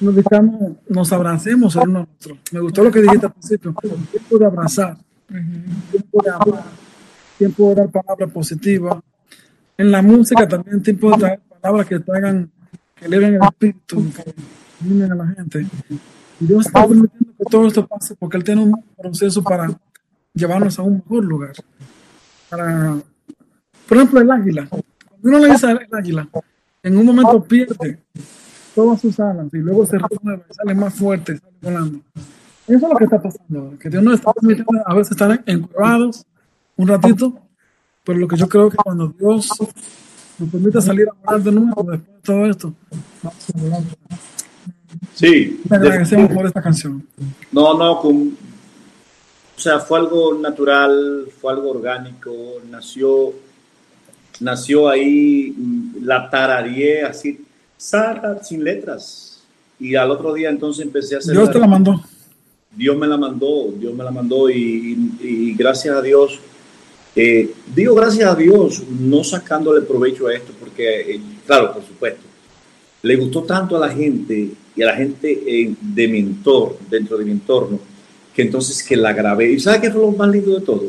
nos, 0.00 0.16
digamos, 0.16 0.72
nos 0.88 1.12
abracemos 1.12 1.76
el 1.76 1.88
uno 1.88 2.08
otro. 2.18 2.38
Me 2.52 2.60
gustó 2.60 2.84
lo 2.84 2.90
que 2.90 3.02
dijiste 3.02 3.26
al 3.26 3.32
principio, 3.32 3.74
tiempo 4.10 4.38
de 4.38 4.46
abrazar, 4.46 4.96
tiempo 5.28 6.22
de 6.22 6.30
amar, 6.30 6.64
tiempo 7.38 7.68
de 7.68 7.74
dar 7.76 7.90
palabras 7.90 8.30
positivas. 8.30 8.96
En 9.76 9.90
la 9.90 10.02
música 10.02 10.46
también 10.48 10.82
tiempo 10.82 11.10
de 11.10 11.18
traer 11.18 11.40
palabras 11.60 11.86
que 11.86 12.00
traigan, 12.00 12.50
que 12.94 13.04
eleven 13.06 13.34
el 13.34 13.42
espíritu, 13.42 14.12
que 14.12 14.34
animen 14.82 15.12
a 15.12 15.14
la 15.14 15.26
gente. 15.28 15.66
Dios 16.40 16.66
está 16.66 16.86
permitiendo 16.86 17.34
que 17.38 17.44
todo 17.50 17.66
esto 17.66 17.86
pase 17.86 18.14
porque 18.14 18.36
Él 18.38 18.44
tiene 18.44 18.62
un 18.62 18.84
proceso 18.96 19.42
para 19.42 19.68
llevarnos 20.34 20.78
a 20.78 20.82
un 20.82 20.96
mejor 20.96 21.24
lugar. 21.24 21.52
Para, 22.48 22.96
por 23.88 23.96
ejemplo, 23.96 24.20
el 24.20 24.30
águila. 24.30 24.66
Cuando 24.68 25.28
uno 25.28 25.38
le 25.38 25.52
dice 25.52 25.66
al 25.66 25.86
águila, 25.92 26.28
en 26.82 26.96
un 26.96 27.06
momento 27.06 27.44
pierde 27.44 27.98
todas 28.74 29.00
sus 29.00 29.18
alas 29.20 29.46
y 29.52 29.58
luego 29.58 29.86
se 29.86 29.98
renueva 29.98 30.42
y 30.48 30.54
sale 30.54 30.74
más 30.74 30.94
fuerte, 30.94 31.38
sale 31.38 31.52
volando. 31.60 32.00
Eso 32.66 32.86
es 32.86 32.92
lo 32.92 32.96
que 32.96 33.04
está 33.04 33.20
pasando, 33.20 33.74
que 33.78 33.90
Dios 33.90 34.02
nos 34.02 34.14
está 34.14 34.32
permitiendo 34.32 34.82
a 34.86 34.94
veces 34.94 35.12
estar 35.12 35.42
encuadrados 35.46 36.24
un 36.76 36.88
ratito, 36.88 37.38
pero 38.04 38.18
lo 38.18 38.28
que 38.28 38.36
yo 38.36 38.48
creo 38.48 38.70
que 38.70 38.76
cuando 38.76 39.08
Dios 39.08 39.48
nos 40.38 40.48
permite 40.48 40.80
salir 40.80 41.08
a 41.08 41.12
volar 41.12 41.42
de 41.42 41.52
nuevo 41.52 41.82
después 41.90 42.16
de 42.16 42.22
todo 42.22 42.46
esto, 42.46 42.74
vamos 43.22 43.46
a 43.54 43.60
volar. 43.60 43.82
Sí. 45.14 45.60
Te 45.68 45.74
agradecemos 45.74 46.32
por 46.32 46.46
esta 46.46 46.62
canción. 46.62 47.06
No, 47.52 47.76
no, 47.76 48.00
con, 48.00 48.36
o 49.56 49.60
sea, 49.60 49.80
fue 49.80 49.98
algo 49.98 50.38
natural, 50.38 51.26
fue 51.40 51.52
algo 51.52 51.70
orgánico, 51.70 52.32
nació, 52.70 53.32
nació 54.40 54.88
ahí, 54.88 55.54
la 56.00 56.30
tarareé 56.30 57.04
así 57.04 57.46
Sara 57.80 58.42
sin 58.44 58.62
letras. 58.62 59.40
Y 59.78 59.94
al 59.94 60.10
otro 60.10 60.34
día 60.34 60.50
entonces 60.50 60.84
empecé 60.84 61.14
a 61.14 61.18
hacer... 61.18 61.34
Dios 61.34 61.50
te 61.50 61.58
la 61.58 61.66
mandó. 61.66 61.98
Dios 62.76 62.96
me 62.96 63.06
la 63.06 63.16
mandó, 63.16 63.72
Dios 63.72 63.94
me 63.94 64.04
la 64.04 64.10
mandó 64.10 64.50
y, 64.50 65.54
gracias 65.58 65.96
a 65.96 66.02
Dios 66.02 66.38
Eh, 67.16 67.50
digo 67.74 67.92
gracias 67.96 68.30
a 68.30 68.36
Dios, 68.36 68.84
no 68.88 69.24
sacándole 69.24 69.80
provecho 69.80 70.28
a 70.28 70.34
esto, 70.34 70.52
porque, 70.60 71.00
eh, 71.00 71.20
claro, 71.44 71.72
por 71.72 71.82
supuesto, 71.82 72.22
le 73.02 73.16
gustó 73.16 73.42
tanto 73.42 73.76
a 73.76 73.80
la 73.80 73.88
gente 73.88 74.50
y 74.76 74.82
a 74.82 74.86
la 74.86 74.94
gente 74.94 75.42
eh, 75.44 75.74
de 75.80 76.06
mi 76.06 76.20
entorno, 76.20 76.76
dentro 76.88 77.18
de 77.18 77.24
mi 77.24 77.32
entorno, 77.32 77.80
que 78.32 78.42
entonces 78.42 78.80
que 78.84 78.94
la 78.94 79.12
grabé. 79.12 79.50
¿Y 79.50 79.58
sabe 79.58 79.80
qué 79.80 79.90
fue 79.90 80.02
lo 80.02 80.12
más 80.12 80.30
lindo 80.30 80.54
de 80.54 80.64
todo? 80.64 80.84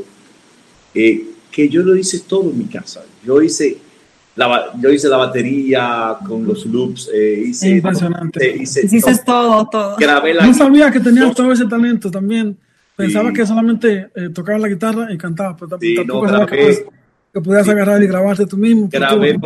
que 0.94 1.70
yo 1.70 1.82
lo 1.82 1.96
hice 1.96 2.20
todo 2.20 2.50
en 2.50 2.58
mi 2.58 2.66
casa. 2.66 3.04
Yo 3.26 3.42
hice 3.42 3.78
la, 4.36 4.71
yo 4.79 4.89
hice 4.89 5.09
la 5.09 5.17
batería 5.17 6.17
con 6.25 6.45
los 6.45 6.65
loops. 6.65 7.09
hice, 7.13 7.69
Impresionante. 7.69 8.55
Hice, 8.57 8.86
Hiciste 8.86 9.13
todo, 9.25 9.67
todo. 9.69 9.95
Grabé 9.97 10.34
la, 10.34 10.45
no 10.45 10.53
sabía 10.53 10.89
que 10.89 10.99
tenías 10.99 11.36
todo 11.36 11.51
ese 11.51 11.65
talento 11.65 12.09
también. 12.09 12.57
Pensaba 12.95 13.34
que 13.34 13.45
solamente 13.45 14.09
eh, 14.15 14.29
tocaba 14.34 14.59
la 14.59 14.67
guitarra 14.67 15.11
y 15.11 15.17
cantaba, 15.17 15.55
pero 15.55 15.69
tampoco 15.69 16.45
que, 16.45 16.86
que, 17.34 17.41
podías 17.41 17.67
agarrar 17.67 18.01
y 18.03 18.07
grabarte 18.07 18.45
tú 18.45 18.57
mismo. 18.57 18.88
Grabé 18.91 19.38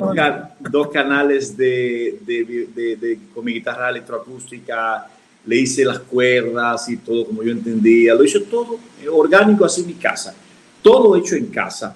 dos, 0.69 0.87
canales 0.89 1.55
de, 1.55 2.19
de, 2.25 2.67
de, 2.75 3.19
con 3.33 3.45
mi 3.45 3.53
guitarra 3.53 3.89
electroacústica, 3.89 5.07
le 5.45 5.55
hice 5.57 5.85
las 5.85 5.99
cuerdas 5.99 6.89
y 6.89 6.97
todo 6.97 7.25
como 7.25 7.43
yo 7.43 7.51
entendía. 7.51 8.13
Lo 8.13 8.23
hice 8.23 8.41
todo 8.41 8.77
eh, 9.01 9.07
orgánico 9.07 9.63
así 9.63 9.81
en 9.81 9.87
mi 9.87 9.93
casa, 9.93 10.35
todo 10.81 11.15
hecho 11.15 11.35
en 11.35 11.47
casa. 11.47 11.95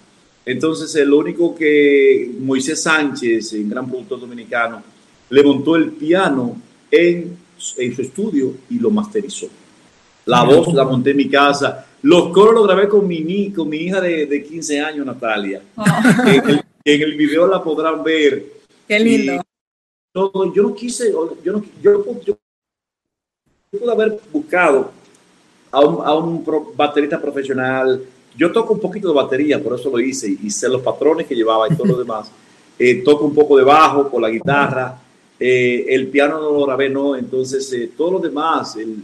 Entonces, 0.49 0.95
el 0.95 1.13
único 1.13 1.53
que 1.53 2.27
Moisés 2.39 2.81
Sánchez, 2.81 3.53
un 3.53 3.69
gran 3.69 3.87
productor 3.87 4.19
dominicano, 4.21 4.81
le 5.29 5.43
montó 5.43 5.75
el 5.75 5.91
piano 5.91 6.59
en, 6.89 7.37
en 7.77 7.95
su 7.95 8.01
estudio 8.01 8.55
y 8.67 8.79
lo 8.79 8.89
masterizó. 8.89 9.47
La 10.25 10.43
voz 10.43 10.73
la 10.73 10.85
monté 10.85 11.11
en 11.11 11.17
mi 11.17 11.29
casa. 11.29 11.85
Los 12.01 12.29
coros 12.29 12.55
los 12.55 12.65
grabé 12.65 12.89
con 12.89 13.07
mi, 13.07 13.51
con 13.51 13.69
mi 13.69 13.77
hija 13.77 14.01
de, 14.01 14.25
de 14.25 14.43
15 14.43 14.81
años, 14.81 15.05
Natalia. 15.05 15.61
Oh. 15.75 15.83
En, 16.83 17.01
el, 17.03 17.13
video 17.15 17.45
la 17.45 17.61
podrán 17.61 18.03
ver. 18.03 18.43
Qué 18.87 18.99
lindo. 18.99 19.43
Todo, 20.11 20.51
yo 20.51 20.63
no 20.63 20.73
quise, 20.73 21.11
yo 21.11 21.53
no 21.53 21.63
yo, 21.79 22.03
yo, 22.25 22.37
pude 23.69 23.91
haber 23.91 24.19
buscado 24.33 24.91
a 25.69 25.79
un, 25.81 26.03
a 26.03 26.13
un 26.15 26.43
baterista 26.75 27.21
profesional. 27.21 28.03
Yo 28.39 28.53
toco 28.53 28.73
un 28.73 28.79
poquito 28.79 29.09
de 29.09 29.15
batería, 29.15 29.61
por 29.61 29.77
eso 29.77 29.89
lo 29.89 29.99
hice, 29.99 30.33
y 30.41 30.49
sé 30.49 30.69
los 30.69 30.81
patrones 30.81 31.27
que 31.27 31.35
llevaba 31.35 31.67
y 31.67 31.75
todo 31.75 31.87
lo 31.87 31.97
demás. 32.03 32.31
Eh, 32.79 33.01
toco 33.03 33.25
un 33.25 33.35
poco 33.35 33.57
de 33.57 33.65
bajo 33.65 34.09
con 34.09 34.21
la 34.21 34.29
guitarra. 34.29 34.97
Eh, 35.37 35.85
el 35.89 36.07
piano 36.07 36.39
no 36.39 36.51
lo 36.51 36.65
grabé, 36.65 36.89
no. 36.89 37.17
Entonces, 37.17 37.71
eh, 37.73 37.91
todo 37.97 38.11
lo 38.11 38.19
demás, 38.19 38.77
el, 38.77 38.95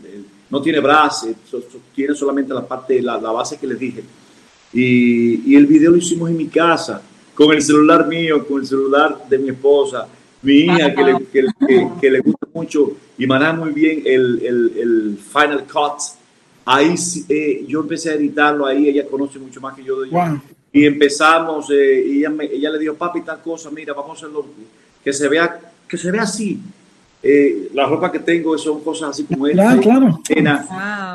no 0.50 0.62
tiene 0.62 0.80
brazos, 0.80 1.32
tiene 1.94 2.16
solamente 2.16 2.54
la 2.54 2.66
parte, 2.66 3.02
la, 3.02 3.20
la 3.20 3.32
base 3.32 3.58
que 3.58 3.68
les 3.68 3.78
dije. 3.78 4.02
Y, 4.72 5.52
y, 5.52 5.56
el 5.58 5.66
video 5.66 5.92
lo 5.92 5.98
hicimos 5.98 6.30
en 6.30 6.38
mi 6.38 6.48
casa, 6.48 7.02
con 7.34 7.54
el 7.54 7.62
celular 7.62 8.08
mío, 8.08 8.48
con 8.48 8.62
el 8.62 8.68
celular 8.68 9.28
de 9.28 9.38
mi 9.38 9.50
esposa, 9.50 10.08
mi 10.44 10.60
hija 10.60 10.96
que 10.96 11.04
le, 11.04 11.26
que, 11.26 11.90
que, 12.00 12.10
le 12.10 12.20
gusta 12.20 12.48
mucho 12.54 12.94
y 13.18 13.28
maneja 13.28 13.54
muy 13.54 13.72
bien 13.72 14.02
el, 14.06 14.42
el 14.46 15.18
Final 15.18 15.66
Cut. 15.66 16.25
Ahí 16.66 16.96
eh, 17.30 17.66
yo 17.68 17.82
empecé 17.82 18.10
a 18.10 18.14
editarlo, 18.16 18.66
ahí 18.66 18.90
ella 18.90 19.06
conoce 19.08 19.38
mucho 19.40 19.62
más 19.62 19.76
que 19.76 19.84
yo 19.84 20.02
de 20.02 20.10
Y 20.74 20.86
empezamos, 20.86 21.70
eh, 21.70 22.04
y 22.08 22.18
ella, 22.20 22.30
me, 22.32 22.46
ella 22.46 22.72
le 22.72 22.80
dijo, 22.80 22.96
papi, 22.96 23.22
tal 23.22 23.42
cosa, 23.42 23.70
mira, 23.70 23.94
vamos 23.94 24.12
a 24.12 24.26
hacerlo, 24.26 24.46
que 25.04 25.14
se 25.14 25.28
vea, 25.28 25.60
que 25.88 25.98
se 25.98 26.12
vea 26.12 26.24
así 26.24 26.60
eh, 27.28 27.72
la 27.74 27.88
ropa 27.88 28.12
que 28.12 28.20
tengo 28.20 28.56
son 28.56 28.82
cosas 28.82 29.10
así 29.10 29.24
como 29.24 29.48
esta. 29.48 29.80
Claro, 29.80 30.22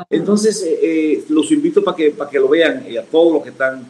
Entonces, 0.09 0.61
eh, 0.61 0.79
eh, 0.83 1.23
los 1.29 1.49
invito 1.53 1.81
para 1.81 1.95
que, 1.95 2.11
para 2.11 2.29
que 2.29 2.37
lo 2.37 2.49
vean 2.49 2.83
y 2.89 2.97
a 2.97 3.03
todos 3.03 3.35
los 3.35 3.43
que 3.43 3.49
están 3.49 3.85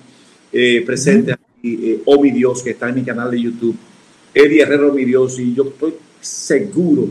presentes 0.85 1.33
aquí. 1.33 1.99
Oh, 2.05 2.21
mi 2.21 2.29
Dios, 2.29 2.61
que 2.61 2.71
está 2.71 2.89
en 2.89 2.95
mi 2.95 3.03
canal 3.03 3.31
de 3.31 3.41
YouTube. 3.41 3.75
Eddie 4.35 4.61
Herrero, 4.61 4.93
mi 4.93 5.03
Dios, 5.03 5.39
y 5.39 5.55
yo 5.55 5.63
estoy 5.63 5.95
seguro 6.19 7.07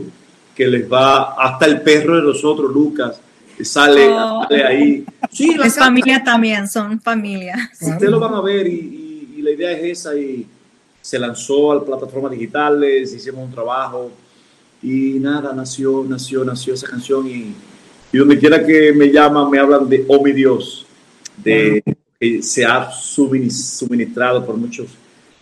que 0.55 0.65
les 0.65 0.89
va, 0.89 1.33
hasta 1.33 1.65
el 1.65 1.81
perro 1.81 2.15
de 2.15 2.21
nosotros, 2.21 2.73
Lucas, 2.73 3.19
sale, 3.63 4.09
oh. 4.09 4.43
sale 4.47 4.63
ahí. 4.63 5.05
Sí, 5.31 5.55
es 5.63 5.75
familia 5.75 6.23
también, 6.23 6.67
son 6.67 6.99
familia. 6.99 7.71
Ustedes 7.79 8.11
lo 8.11 8.19
van 8.19 8.33
a 8.33 8.41
ver 8.41 8.67
y, 8.67 9.35
y 9.37 9.41
la 9.41 9.51
idea 9.51 9.71
es 9.71 9.99
esa 9.99 10.15
y 10.15 10.47
se 11.01 11.17
lanzó 11.17 11.71
a 11.71 11.83
plataformas 11.83 12.31
digitales, 12.31 13.13
hicimos 13.13 13.45
un 13.45 13.51
trabajo 13.51 14.11
y 14.83 15.19
nada, 15.19 15.53
nació, 15.53 16.05
nació, 16.07 16.43
nació 16.43 16.73
esa 16.73 16.87
canción 16.87 17.27
y, 17.27 17.55
y 18.11 18.17
donde 18.17 18.37
quiera 18.37 18.65
que 18.65 18.93
me 18.93 19.11
llaman 19.11 19.49
me 19.49 19.59
hablan 19.59 19.89
de 19.89 20.05
Oh 20.07 20.23
mi 20.23 20.31
Dios, 20.31 20.85
de 21.37 21.83
que 22.19 22.41
se 22.43 22.65
ha 22.65 22.91
suministrado 22.91 24.45
por 24.45 24.57
muchos, 24.57 24.87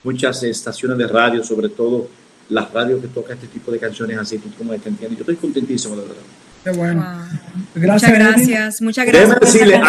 muchas 0.04 0.44
estaciones 0.44 0.98
de 0.98 1.08
radio, 1.08 1.44
sobre 1.44 1.70
todo 1.70 2.08
las 2.50 2.72
radios 2.72 3.02
que 3.02 3.08
tocan 3.08 3.38
este 3.38 3.48
tipo 3.48 3.72
de 3.72 3.80
canciones 3.80 4.18
así, 4.18 4.40
como 4.58 4.74
esta, 4.74 4.90
Yo 4.90 5.08
estoy 5.10 5.36
contentísimo, 5.36 5.96
de 5.96 6.02
verdad. 6.02 6.16
Qué 6.64 6.72
bueno. 6.72 7.06
Gracias, 7.76 8.12
muchas 8.12 8.20
gracias, 8.20 8.82
muchas 8.82 9.06
gracias. 9.06 9.40
Decirle, 9.40 9.82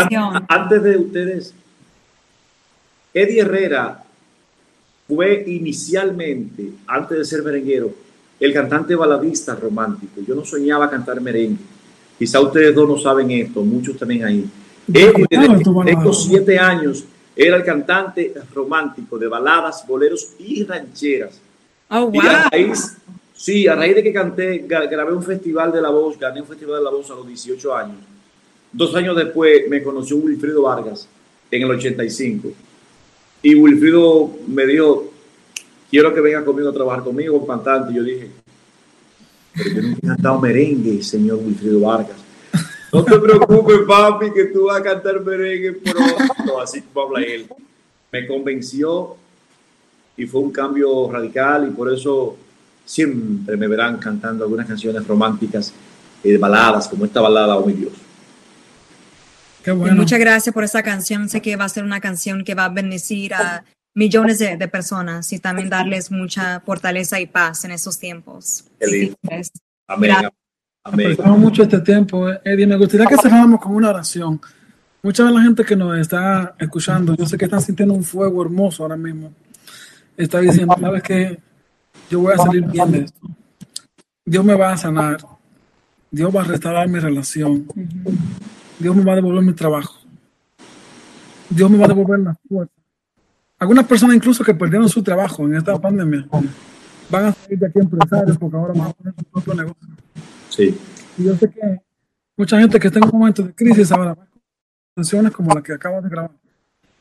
antes 0.49 0.83
de 0.83 0.97
ustedes, 0.97 1.55
Eddie 3.12 3.41
Herrera 3.41 4.05
fue 5.09 5.45
inicialmente, 5.47 6.71
antes 6.87 7.18
de 7.18 7.25
ser 7.25 7.43
merenguero, 7.43 7.93
el 8.39 8.53
cantante 8.53 8.95
baladista 8.95 9.55
romántico. 9.55 10.21
Yo 10.27 10.35
no 10.35 10.45
soñaba 10.45 10.89
cantar 10.89 11.21
merengue. 11.21 11.59
Quizá 12.18 12.41
ustedes 12.41 12.75
dos 12.75 12.89
no 12.89 12.99
saben 12.99 13.31
esto, 13.31 13.62
muchos 13.62 13.97
también 13.97 14.25
ahí. 14.25 14.49
Desde 14.87 15.27
estos 15.87 16.25
siete 16.25 16.59
años, 16.59 17.05
era 17.35 17.57
el 17.57 17.64
cantante 17.64 18.35
romántico 18.55 19.18
de 19.18 19.27
baladas, 19.27 19.87
boleros 19.87 20.35
y 20.39 20.64
rancheras. 20.64 21.41
Oh, 21.89 22.11
wow. 22.11 22.23
Sí, 23.41 23.66
a 23.66 23.74
raíz 23.74 23.95
de 23.95 24.03
que 24.03 24.12
canté, 24.12 24.59
grabé 24.68 25.12
un 25.14 25.22
festival 25.22 25.72
de 25.72 25.80
la 25.80 25.88
voz, 25.88 26.18
gané 26.18 26.43
un 26.43 26.47
festival 26.47 26.78
de 26.78 26.84
la 26.84 26.91
voz 26.91 27.11
a 27.11 27.14
los 27.14 27.26
18 27.26 27.74
años. 27.74 27.97
Dos 28.72 28.95
años 28.95 29.16
después 29.16 29.68
me 29.68 29.82
conoció 29.82 30.18
Wilfrido 30.18 30.62
Vargas 30.62 31.09
en 31.51 31.62
el 31.62 31.70
85. 31.70 32.53
Y 33.43 33.55
Wilfrido 33.55 34.30
me 34.47 34.66
dijo, 34.66 35.11
quiero 35.91 36.14
que 36.14 36.20
venga 36.20 36.45
conmigo 36.45 36.68
a 36.68 36.72
trabajar 36.72 37.03
conmigo, 37.03 37.45
cantante. 37.47 37.93
Y 37.93 37.97
yo 37.97 38.03
dije, 38.05 38.30
pero 39.55 39.70
yo 39.70 39.82
nunca 39.82 39.99
he 40.03 40.07
cantado 40.09 40.41
merengue, 40.41 41.03
señor 41.03 41.38
Wilfrido 41.38 41.80
Vargas. 41.80 42.16
No 42.93 43.05
te 43.05 43.18
preocupes, 43.18 43.78
papi, 43.86 44.32
que 44.32 44.47
tú 44.47 44.64
vas 44.64 44.80
a 44.80 44.82
cantar 44.82 45.20
merengue 45.24 45.72
pronto. 45.72 46.61
Así 46.61 46.82
como 46.82 47.07
habla 47.07 47.22
él. 47.22 47.47
Me 48.12 48.26
convenció 48.26 49.16
y 50.16 50.26
fue 50.26 50.43
un 50.43 50.51
cambio 50.51 51.11
radical 51.11 51.68
y 51.68 51.70
por 51.70 51.93
eso 51.93 52.36
siempre 52.91 53.57
me 53.57 53.68
verán 53.68 53.99
cantando 53.99 54.43
algunas 54.43 54.66
canciones 54.66 55.07
románticas 55.07 55.72
y 56.24 56.32
de 56.32 56.38
baladas, 56.38 56.88
como 56.88 57.05
esta 57.05 57.20
balada, 57.20 57.57
oh 57.57 57.64
mi 57.64 57.72
Dios. 57.72 57.93
Qué 59.62 59.70
bueno. 59.70 59.95
Muchas 59.95 60.18
gracias 60.18 60.53
por 60.53 60.64
esa 60.64 60.82
canción. 60.82 61.28
Sé 61.28 61.41
que 61.41 61.55
va 61.55 61.66
a 61.66 61.68
ser 61.68 61.84
una 61.84 62.01
canción 62.01 62.43
que 62.43 62.57
va 62.57 62.64
a 62.64 62.68
bendecir 62.68 63.32
a 63.34 63.62
millones 63.95 64.41
de, 64.41 64.57
de, 64.57 64.66
personas 64.66 65.32
y 65.32 65.38
también 65.38 65.70
darles 65.70 66.11
mucha 66.11 66.61
fortaleza 66.61 67.20
y 67.20 67.26
paz 67.26 67.64
en 67.64 67.70
esos 67.70 67.97
tiempos. 67.97 68.64
Amén. 69.86 70.12
Amén. 70.82 71.16
mucho 71.38 71.62
este 71.62 71.78
tiempo, 71.80 72.28
Eddie. 72.45 72.66
Me 72.66 72.76
gustaría 72.76 73.07
que 73.07 73.16
cerráramos 73.16 73.61
con 73.61 73.72
una 73.76 73.91
oración. 73.91 74.41
Mucha 75.01 75.24
de 75.24 75.30
la 75.30 75.43
gente 75.43 75.64
que 75.64 75.76
nos 75.76 75.97
está 75.97 76.57
escuchando, 76.59 77.14
yo 77.14 77.24
sé 77.24 77.38
que 77.38 77.45
están 77.45 77.62
sintiendo 77.62 77.95
un 77.95 78.03
fuego 78.03 78.43
hermoso 78.43 78.82
ahora 78.82 78.97
mismo. 78.97 79.32
Está 80.16 80.41
diciendo, 80.41 80.74
¿sabes 80.80 81.03
qué? 81.05 81.38
Yo 82.11 82.21
voy 82.21 82.35
a 82.35 82.37
salir 82.37 82.67
bien 82.67 82.93
de 82.93 82.99
esto. 83.05 83.21
Dios 84.27 84.45
me 84.45 84.55
va 84.55 84.73
a 84.73 84.77
sanar. 84.77 85.19
Dios 86.11 86.35
va 86.35 86.43
a 86.43 86.45
restaurar 86.45 86.89
mi 86.89 86.99
relación. 86.99 87.67
Dios 88.79 88.95
me 88.95 89.05
va 89.05 89.13
a 89.13 89.17
devolver 89.17 89.43
mi 89.43 89.55
trabajo. 89.55 89.95
Dios 91.49 91.71
me 91.71 91.79
va 91.79 91.87
a 91.87 91.89
devolver 91.89 92.21
la 92.21 92.37
fuerza 92.47 92.81
algunas 93.61 93.87
personas 93.87 94.17
incluso 94.17 94.43
que 94.43 94.55
perdieron 94.55 94.89
su 94.89 95.03
trabajo 95.03 95.45
en 95.45 95.55
esta 95.55 95.79
pandemia 95.79 96.27
van 97.11 97.25
a 97.27 97.33
salir 97.33 97.59
de 97.59 97.67
aquí 97.67 97.79
empresarios 97.79 98.39
porque 98.39 98.57
ahora 98.57 98.73
van 98.73 98.89
a 98.89 98.93
poner 98.93 99.15
su 99.17 99.25
propio 99.25 99.55
negocio. 99.55 99.89
Sí. 100.49 100.79
Y 101.19 101.25
yo 101.25 101.37
sé 101.37 101.51
que 101.51 101.81
mucha 102.37 102.59
gente 102.59 102.81
que 102.81 102.87
está 102.87 103.01
en 103.01 103.05
un 103.05 103.19
momento 103.19 103.43
de 103.43 103.55
crisis 103.55 103.93
ahora 103.93 104.15
va 104.15 104.27
canciones 104.95 105.33
como 105.33 105.53
la 105.55 105.63
que 105.63 105.75
acabas 105.75 106.03
de 106.03 106.09
grabar 106.09 106.31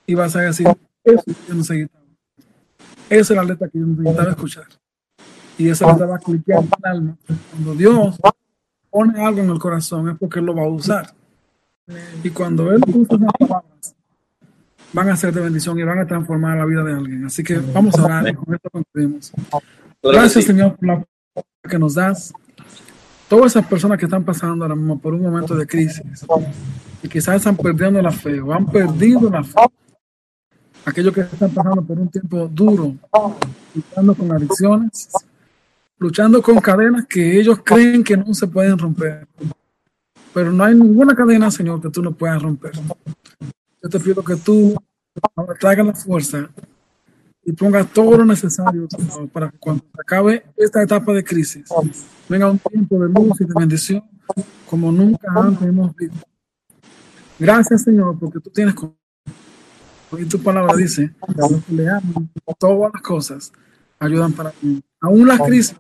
y 0.05 0.16
vas 0.16 0.36
a 0.36 0.41
decir, 0.41 0.68
eso 1.03 1.24
yo 1.47 1.55
no 1.55 1.64
sé 1.64 1.89
Esa 3.10 3.34
es 3.34 3.38
la 3.38 3.43
letra 3.43 3.70
que 3.70 3.80
yo 3.80 3.86
necesitaba 3.86 4.30
escuchar. 4.32 4.66
Y 5.60 5.70
esa 5.70 5.91
letra 5.91 6.05
va 6.05 6.16
a 6.16 6.20
cliquear 6.20 6.62
en 6.62 6.68
el 6.68 6.91
alma. 6.91 7.18
Cuando 7.51 7.76
Dios 7.76 8.18
pone 8.89 9.24
algo 9.24 9.41
en 9.41 9.49
el 9.49 9.60
corazón 9.60 10.10
es 10.10 10.18
porque 10.18 10.39
Él 10.39 10.45
lo 10.45 10.55
va 10.55 10.64
a 10.64 10.70
usar. 10.70 11.14
Y 12.24 12.30
cuando 12.30 12.72
Él 12.72 12.82
usa 12.88 13.18
esas 13.18 13.34
palabras, 13.38 13.95
van 14.93 15.10
a 15.10 15.18
ser 15.18 15.34
de 15.34 15.41
bendición 15.41 15.78
y 15.78 15.84
van 15.84 15.99
a 15.99 16.07
transformar 16.07 16.57
la 16.57 16.66
vida 16.66 16.82
de 16.84 16.93
alguien. 16.93 17.26
Así 17.26 17.43
que 17.43 17.57
vamos 17.57 17.93
a 17.99 18.05
orar 18.05 18.30
y 18.30 18.34
con 18.36 18.55
esto 18.55 18.70
concluimos. 18.72 19.34
Gracias, 20.01 20.45
Señor, 20.45 20.78
por 20.78 20.88
la 20.88 21.05
que 21.70 21.78
nos 21.78 21.95
das. 21.95 22.34
Todas 23.28 23.51
esas 23.51 23.68
personas 23.68 23.97
que 23.99 24.05
están 24.05 24.24
pasando 24.24 24.64
ahora 24.64 24.76
mismo 24.76 24.97
por 24.97 25.14
un 25.14 25.22
momento 25.22 25.55
de 25.55 25.68
crisis 25.68 26.26
y 27.03 27.10
quizás 27.10 27.36
están 27.36 27.57
perdiendo 27.57 28.01
la 28.01 28.12
fe 28.12 28.39
o 28.39 28.53
han 28.53 28.66
perdido 28.66 29.30
la 29.30 29.43
fe. 29.43 29.60
aquellos 30.86 31.14
que 31.14 31.22
están 31.22 31.51
pasando 31.51 31.82
por 31.82 31.99
un 31.99 32.07
tiempo 32.07 32.47
duro, 32.47 32.95
luchando 33.76 34.16
con 34.16 34.32
adicciones, 34.32 35.10
luchando 36.00 36.41
con 36.41 36.60
cadenas 36.60 37.06
que 37.06 37.39
ellos 37.39 37.60
creen 37.64 38.04
que 38.04 38.18
no 38.18 38.34
se 38.34 38.47
pueden 38.47 38.78
romper. 38.78 39.28
Pero 40.34 40.52
no 40.52 40.64
hay 40.64 40.74
ninguna 40.74 41.14
cadena, 41.14 41.52
Señor, 41.52 41.82
que 41.82 41.89
tú 41.89 42.02
no 42.02 42.12
puedas 42.14 42.41
romper. 42.41 42.72
Yo 43.82 43.89
te 43.89 44.00
pido 44.00 44.24
que 44.24 44.36
tú 44.38 44.76
traigas 45.60 45.86
la 45.86 45.93
fuerza 45.93 46.50
y 47.43 47.52
pongas 47.52 47.91
todo 47.91 48.18
lo 48.18 48.26
necesario 48.26 48.88
para 49.32 49.50
que 49.50 49.58
cuando 49.58 49.84
acabe 49.97 50.45
esta 50.56 50.82
etapa 50.82 51.14
de 51.14 51.24
crisis, 51.24 51.66
venga 52.28 52.50
un 52.50 52.60
tiempo 52.60 53.00
de 53.00 53.10
luz 53.10 53.41
y 53.41 53.45
de 53.45 53.54
bendición 53.56 54.04
como 54.70 54.91
nunca 54.91 55.32
antes 55.36 55.68
hemos 55.68 55.95
visto. 55.95 56.18
Gracias, 57.39 57.84
Señor, 57.84 58.18
porque 58.20 58.39
tú 58.39 58.50
tienes 58.50 58.76
y 60.18 60.26
tu 60.26 60.39
palabra 60.41 60.76
dice, 60.76 61.14
que 61.68 61.74
le 61.74 61.88
todas 62.58 62.91
las 62.93 63.02
cosas 63.02 63.52
ayudan 64.00 64.34
para 64.34 64.54
mí. 64.62 64.82
Aún 65.02 65.28
las 65.28 65.39
crisis, 65.41 65.76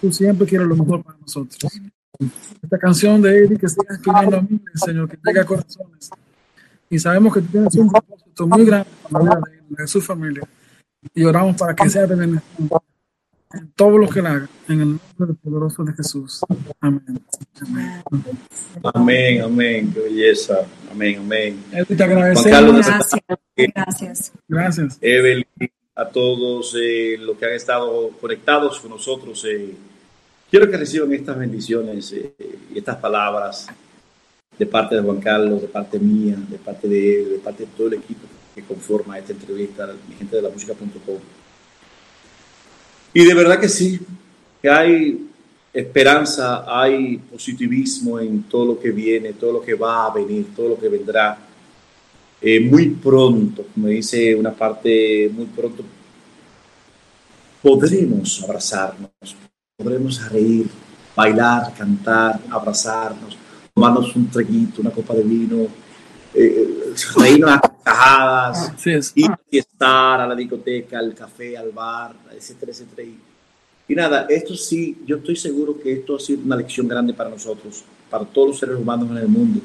tú 0.00 0.12
siempre 0.12 0.46
quieres 0.46 0.66
lo 0.66 0.76
mejor 0.76 1.02
para 1.02 1.18
nosotros. 1.18 1.72
Esta 2.62 2.78
canción 2.78 3.22
de 3.22 3.44
Eddie 3.44 3.58
que 3.58 3.68
siga 3.68 3.94
escribiendo 3.94 4.38
a 4.38 4.42
mí, 4.42 4.60
Señor, 4.74 5.08
que 5.08 5.18
llegue 5.24 5.40
a 5.40 5.44
corazones. 5.44 6.10
Y 6.90 6.98
sabemos 6.98 7.34
que 7.34 7.40
tú 7.40 7.48
tienes 7.48 7.74
un 7.74 7.90
propósito 7.90 8.46
muy 8.46 8.64
grande 8.64 8.88
para 9.10 9.24
la 9.24 9.36
vida 9.36 9.42
de, 9.68 9.82
de 9.82 9.86
su 9.86 10.00
familia. 10.00 10.42
Y 11.14 11.24
oramos 11.24 11.56
para 11.56 11.74
que 11.74 11.88
sea 11.88 12.06
de 12.06 12.14
bendición 12.14 12.68
en 13.52 13.70
todo 13.72 13.96
lo 13.96 14.08
que 14.08 14.20
él 14.20 14.26
haga, 14.26 14.48
en 14.68 14.80
el 14.80 15.00
nombre 15.16 15.36
poderoso 15.42 15.84
de 15.84 15.92
Jesús. 15.94 16.40
Amén. 16.80 17.20
Amén, 18.94 19.42
amén, 19.42 19.92
qué 19.92 20.00
belleza. 20.00 20.66
Amén, 20.90 21.18
amén. 21.20 21.64
Te 21.86 22.02
agradecemos. 22.02 22.86
Gracias. 22.86 23.22
Gracias. 23.56 24.32
Gracias. 24.48 24.98
Evelyn, 25.00 25.46
a 25.98 26.08
todos 26.08 26.76
eh, 26.80 27.16
los 27.18 27.36
que 27.36 27.44
han 27.44 27.54
estado 27.54 28.10
conectados 28.20 28.78
con 28.78 28.92
nosotros. 28.92 29.44
Eh, 29.44 29.74
quiero 30.48 30.70
que 30.70 30.76
reciban 30.76 31.12
estas 31.12 31.36
bendiciones 31.36 32.12
eh, 32.12 32.32
y 32.72 32.78
estas 32.78 32.96
palabras 32.98 33.66
de 34.56 34.64
parte 34.64 34.94
de 34.94 35.02
Juan 35.02 35.20
Carlos, 35.20 35.60
de 35.60 35.66
parte 35.66 35.98
mía, 35.98 36.36
de 36.48 36.58
parte 36.58 36.86
de 36.86 37.20
él, 37.20 37.30
de 37.30 37.38
parte 37.38 37.64
de 37.64 37.70
todo 37.76 37.88
el 37.88 37.94
equipo 37.94 38.20
que 38.54 38.62
conforma 38.62 39.18
esta 39.18 39.32
entrevista, 39.32 39.92
mi 40.08 40.14
gente 40.14 40.36
de 40.36 40.42
la 40.42 40.50
música.com. 40.50 41.18
Y 43.12 43.24
de 43.24 43.34
verdad 43.34 43.58
que 43.58 43.68
sí, 43.68 43.98
que 44.62 44.70
hay 44.70 45.28
esperanza, 45.72 46.64
hay 46.66 47.18
positivismo 47.18 48.20
en 48.20 48.44
todo 48.44 48.66
lo 48.66 48.80
que 48.80 48.92
viene, 48.92 49.32
todo 49.32 49.54
lo 49.54 49.62
que 49.62 49.74
va 49.74 50.06
a 50.06 50.14
venir, 50.14 50.46
todo 50.54 50.68
lo 50.68 50.78
que 50.78 50.88
vendrá. 50.88 51.47
Eh, 52.40 52.60
muy 52.60 52.90
pronto, 52.90 53.66
como 53.74 53.88
dice 53.88 54.34
una 54.34 54.52
parte, 54.52 55.28
muy 55.34 55.46
pronto 55.46 55.82
podremos 57.62 58.42
abrazarnos, 58.44 59.10
podremos 59.76 60.30
reír, 60.30 60.68
bailar, 61.16 61.74
cantar, 61.74 62.40
abrazarnos, 62.48 63.36
tomarnos 63.74 64.14
un 64.14 64.28
traguito, 64.30 64.80
una 64.80 64.90
copa 64.90 65.14
de 65.14 65.22
vino, 65.22 65.66
eh, 66.32 66.94
reírnos 67.16 67.50
a 67.50 67.60
cajadas, 67.82 68.72
ir 69.14 69.30
a 69.30 69.38
estar 69.50 70.20
a 70.20 70.26
la 70.26 70.34
discoteca, 70.34 70.98
al 70.98 71.14
café, 71.14 71.56
al 71.56 71.72
bar, 71.72 72.14
etcétera, 72.32 72.72
etcétera. 72.72 73.08
Y, 73.88 73.94
nada, 73.94 74.26
esto 74.28 74.54
sí, 74.54 74.98
yo 75.06 75.16
estoy 75.16 75.34
seguro 75.34 75.80
que 75.80 75.92
esto 75.92 76.16
ha 76.16 76.20
sido 76.20 76.42
una 76.44 76.56
lección 76.56 76.86
grande 76.86 77.14
para 77.14 77.30
nosotros, 77.30 77.84
para 78.08 78.24
todos 78.24 78.48
los 78.48 78.58
seres 78.58 78.76
humanos 78.76 79.10
en 79.10 79.16
el 79.16 79.28
mundo. 79.28 79.60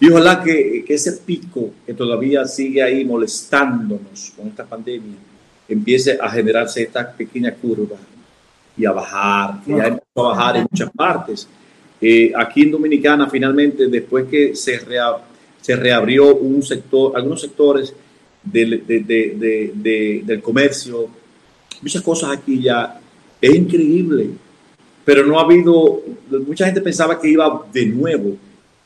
Y 0.00 0.08
ojalá 0.10 0.42
que, 0.42 0.84
que 0.86 0.94
ese 0.94 1.12
pico 1.12 1.70
que 1.84 1.92
todavía 1.92 2.44
sigue 2.46 2.82
ahí 2.82 3.04
molestándonos 3.04 4.32
con 4.36 4.48
esta 4.48 4.64
pandemia, 4.64 5.16
empiece 5.68 6.18
a 6.20 6.30
generarse 6.30 6.82
esta 6.82 7.12
pequeña 7.12 7.52
curva 7.54 7.96
y 8.76 8.86
a 8.86 8.92
bajar, 8.92 9.62
que 9.64 9.72
ya 9.72 9.88
empezó 9.88 10.26
a 10.26 10.28
bajar 10.28 10.56
en 10.56 10.66
muchas 10.70 10.90
partes. 10.90 11.48
Eh, 12.00 12.32
aquí 12.36 12.62
en 12.62 12.70
Dominicana, 12.70 13.28
finalmente, 13.28 13.88
después 13.88 14.26
que 14.28 14.54
se, 14.54 14.80
se 15.60 15.76
reabrió 15.76 16.36
un 16.36 16.62
sector, 16.62 17.12
algunos 17.16 17.40
sectores 17.40 17.92
del, 18.42 18.86
de, 18.86 19.00
de, 19.74 20.22
del 20.24 20.40
comercio, 20.40 21.08
muchas 21.82 22.02
cosas 22.02 22.30
aquí 22.30 22.62
ya, 22.62 23.00
es 23.40 23.54
increíble, 23.54 24.30
pero 25.04 25.26
no 25.26 25.40
ha 25.40 25.42
habido, 25.42 26.02
mucha 26.46 26.66
gente 26.66 26.80
pensaba 26.80 27.20
que 27.20 27.28
iba 27.28 27.66
de 27.72 27.86
nuevo 27.86 28.36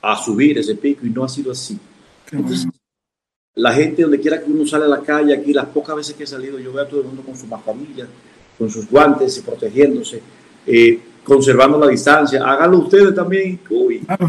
a 0.03 0.17
subir 0.17 0.59
ese 0.59 0.75
pico 0.75 1.07
y 1.07 1.11
no 1.11 1.25
ha 1.25 1.29
sido 1.29 1.53
así. 1.53 1.79
Entonces, 2.31 2.67
la 3.55 3.73
gente, 3.73 4.03
donde 4.03 4.19
quiera 4.19 4.43
que 4.43 4.51
uno 4.51 4.67
sale 4.67 4.87
a 4.87 4.89
la 4.89 5.01
calle, 5.01 5.35
aquí 5.35 5.53
las 5.53 5.67
pocas 5.67 5.95
veces 5.95 6.15
que 6.15 6.25
he 6.25 6.27
salido, 6.27 6.59
yo 6.59 6.73
veo 6.73 6.83
a 6.83 6.89
todo 6.89 7.01
el 7.01 7.07
mundo 7.07 7.23
con 7.23 7.37
su 7.37 7.47
mascarilla, 7.47 8.07
con 8.59 8.69
sus 8.69 8.91
guantes 8.91 9.39
y 9.39 9.43
protegiéndose, 9.43 10.21
eh, 10.67 10.99
conservando 11.23 11.79
la 11.79 11.89
distancia. 11.89 12.43
Háganlo 12.45 12.79
ustedes 12.79 13.15
también. 13.15 13.61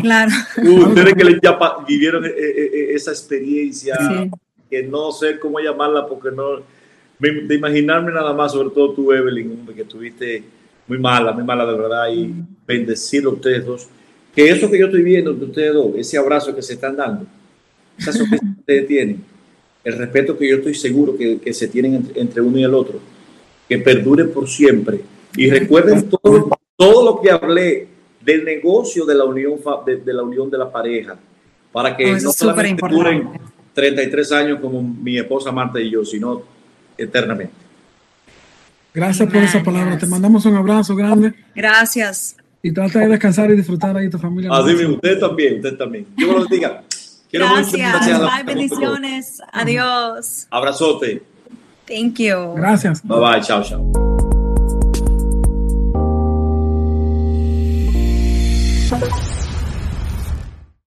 claro. 0.01 0.31
ustedes 0.57 1.13
que 1.15 1.39
ya 1.41 1.57
vivieron 1.87 2.25
eh, 2.25 2.33
eh, 2.37 2.93
esa 2.93 3.11
experiencia, 3.11 3.97
que 4.69 4.83
no 4.83 5.11
sé 5.11 5.39
cómo 5.39 5.59
llamarla, 5.59 6.05
porque 6.05 6.29
no, 6.31 6.57
de 7.19 7.55
imaginarme 7.55 8.11
nada 8.11 8.33
más, 8.33 8.51
sobre 8.51 8.69
todo 8.69 8.93
tú, 8.93 9.11
Evelyn, 9.11 9.65
que 9.73 9.81
estuviste 9.81 10.43
muy 10.87 10.99
mala, 10.99 11.31
muy 11.31 11.43
mala 11.43 11.65
de 11.65 11.77
verdad, 11.77 12.11
y 12.11 12.33
bendecirlo 12.67 13.31
a 13.31 13.33
ustedes 13.33 13.65
dos. 13.65 13.87
Que 14.35 14.49
eso 14.49 14.69
que 14.69 14.79
yo 14.79 14.87
estoy 14.87 15.03
viendo 15.03 15.33
de 15.33 15.45
ustedes 15.45 15.73
dos, 15.73 15.91
ese 15.95 16.17
abrazo 16.17 16.55
que 16.55 16.61
se 16.61 16.73
están 16.73 16.95
dando, 16.95 17.25
esa 17.97 18.11
que 18.11 18.37
ustedes 18.59 18.87
tienen, 18.87 19.23
el 19.83 19.97
respeto 19.97 20.37
que 20.37 20.49
yo 20.49 20.57
estoy 20.57 20.73
seguro 20.73 21.15
que, 21.15 21.39
que 21.39 21.53
se 21.53 21.67
tienen 21.67 22.11
entre, 22.15 22.41
uno 22.41 22.57
y 22.57 22.63
el 22.63 22.73
otro, 22.73 22.99
que 23.67 23.77
perdure 23.77 24.25
por 24.25 24.47
siempre. 24.47 25.01
Y 25.35 25.49
recuerden 25.49 26.09
todo, 26.09 26.49
todo 26.75 27.05
lo 27.05 27.21
que 27.21 27.31
hablé 27.31 27.87
del 28.21 28.45
negocio 28.45 29.05
de 29.05 29.15
la 29.15 29.25
unión 29.25 29.59
de, 29.85 29.97
de 29.97 30.13
la 30.13 30.23
unión 30.23 30.49
de 30.49 30.57
la 30.57 30.71
pareja, 30.71 31.17
para 31.71 31.95
que 31.95 32.11
no 32.11 32.31
solamente 32.31 32.87
duren 32.89 33.29
33 33.73 34.31
años 34.31 34.59
como 34.59 34.81
mi 34.81 35.17
esposa 35.17 35.51
Marta 35.51 35.79
y 35.79 35.89
yo, 35.89 36.05
sino 36.05 36.43
eternamente. 36.97 37.53
Gracias 38.93 39.27
por 39.27 39.41
esa 39.41 39.63
palabra. 39.63 39.97
Te 39.97 40.05
mandamos 40.05 40.45
un 40.45 40.55
abrazo 40.55 40.95
grande. 40.95 41.33
Gracias. 41.55 42.37
Y 42.65 42.71
trata 42.71 42.99
de 42.99 43.09
descansar 43.09 43.51
y 43.51 43.57
disfrutar 43.57 43.97
ahí 43.97 44.09
tu 44.09 44.17
familia. 44.17 44.49
Así 44.53 44.73
mismo, 44.73 44.95
usted 44.95 45.19
también, 45.19 45.57
usted 45.57 45.75
también. 45.75 46.07
Dios 46.15 46.33
los 46.33 46.47
bendiga. 46.47 46.81
gracias. 47.29 48.21
Mucho, 48.21 48.45
bendiciones. 48.45 49.41
Adiós. 49.51 50.47
Abrazote. 50.49 51.21
Thank 51.85 52.19
you. 52.19 52.53
Gracias. 52.55 53.05
Bye 53.05 53.19
bye. 53.19 53.41
Chao, 53.41 53.61
chao. 53.61 53.83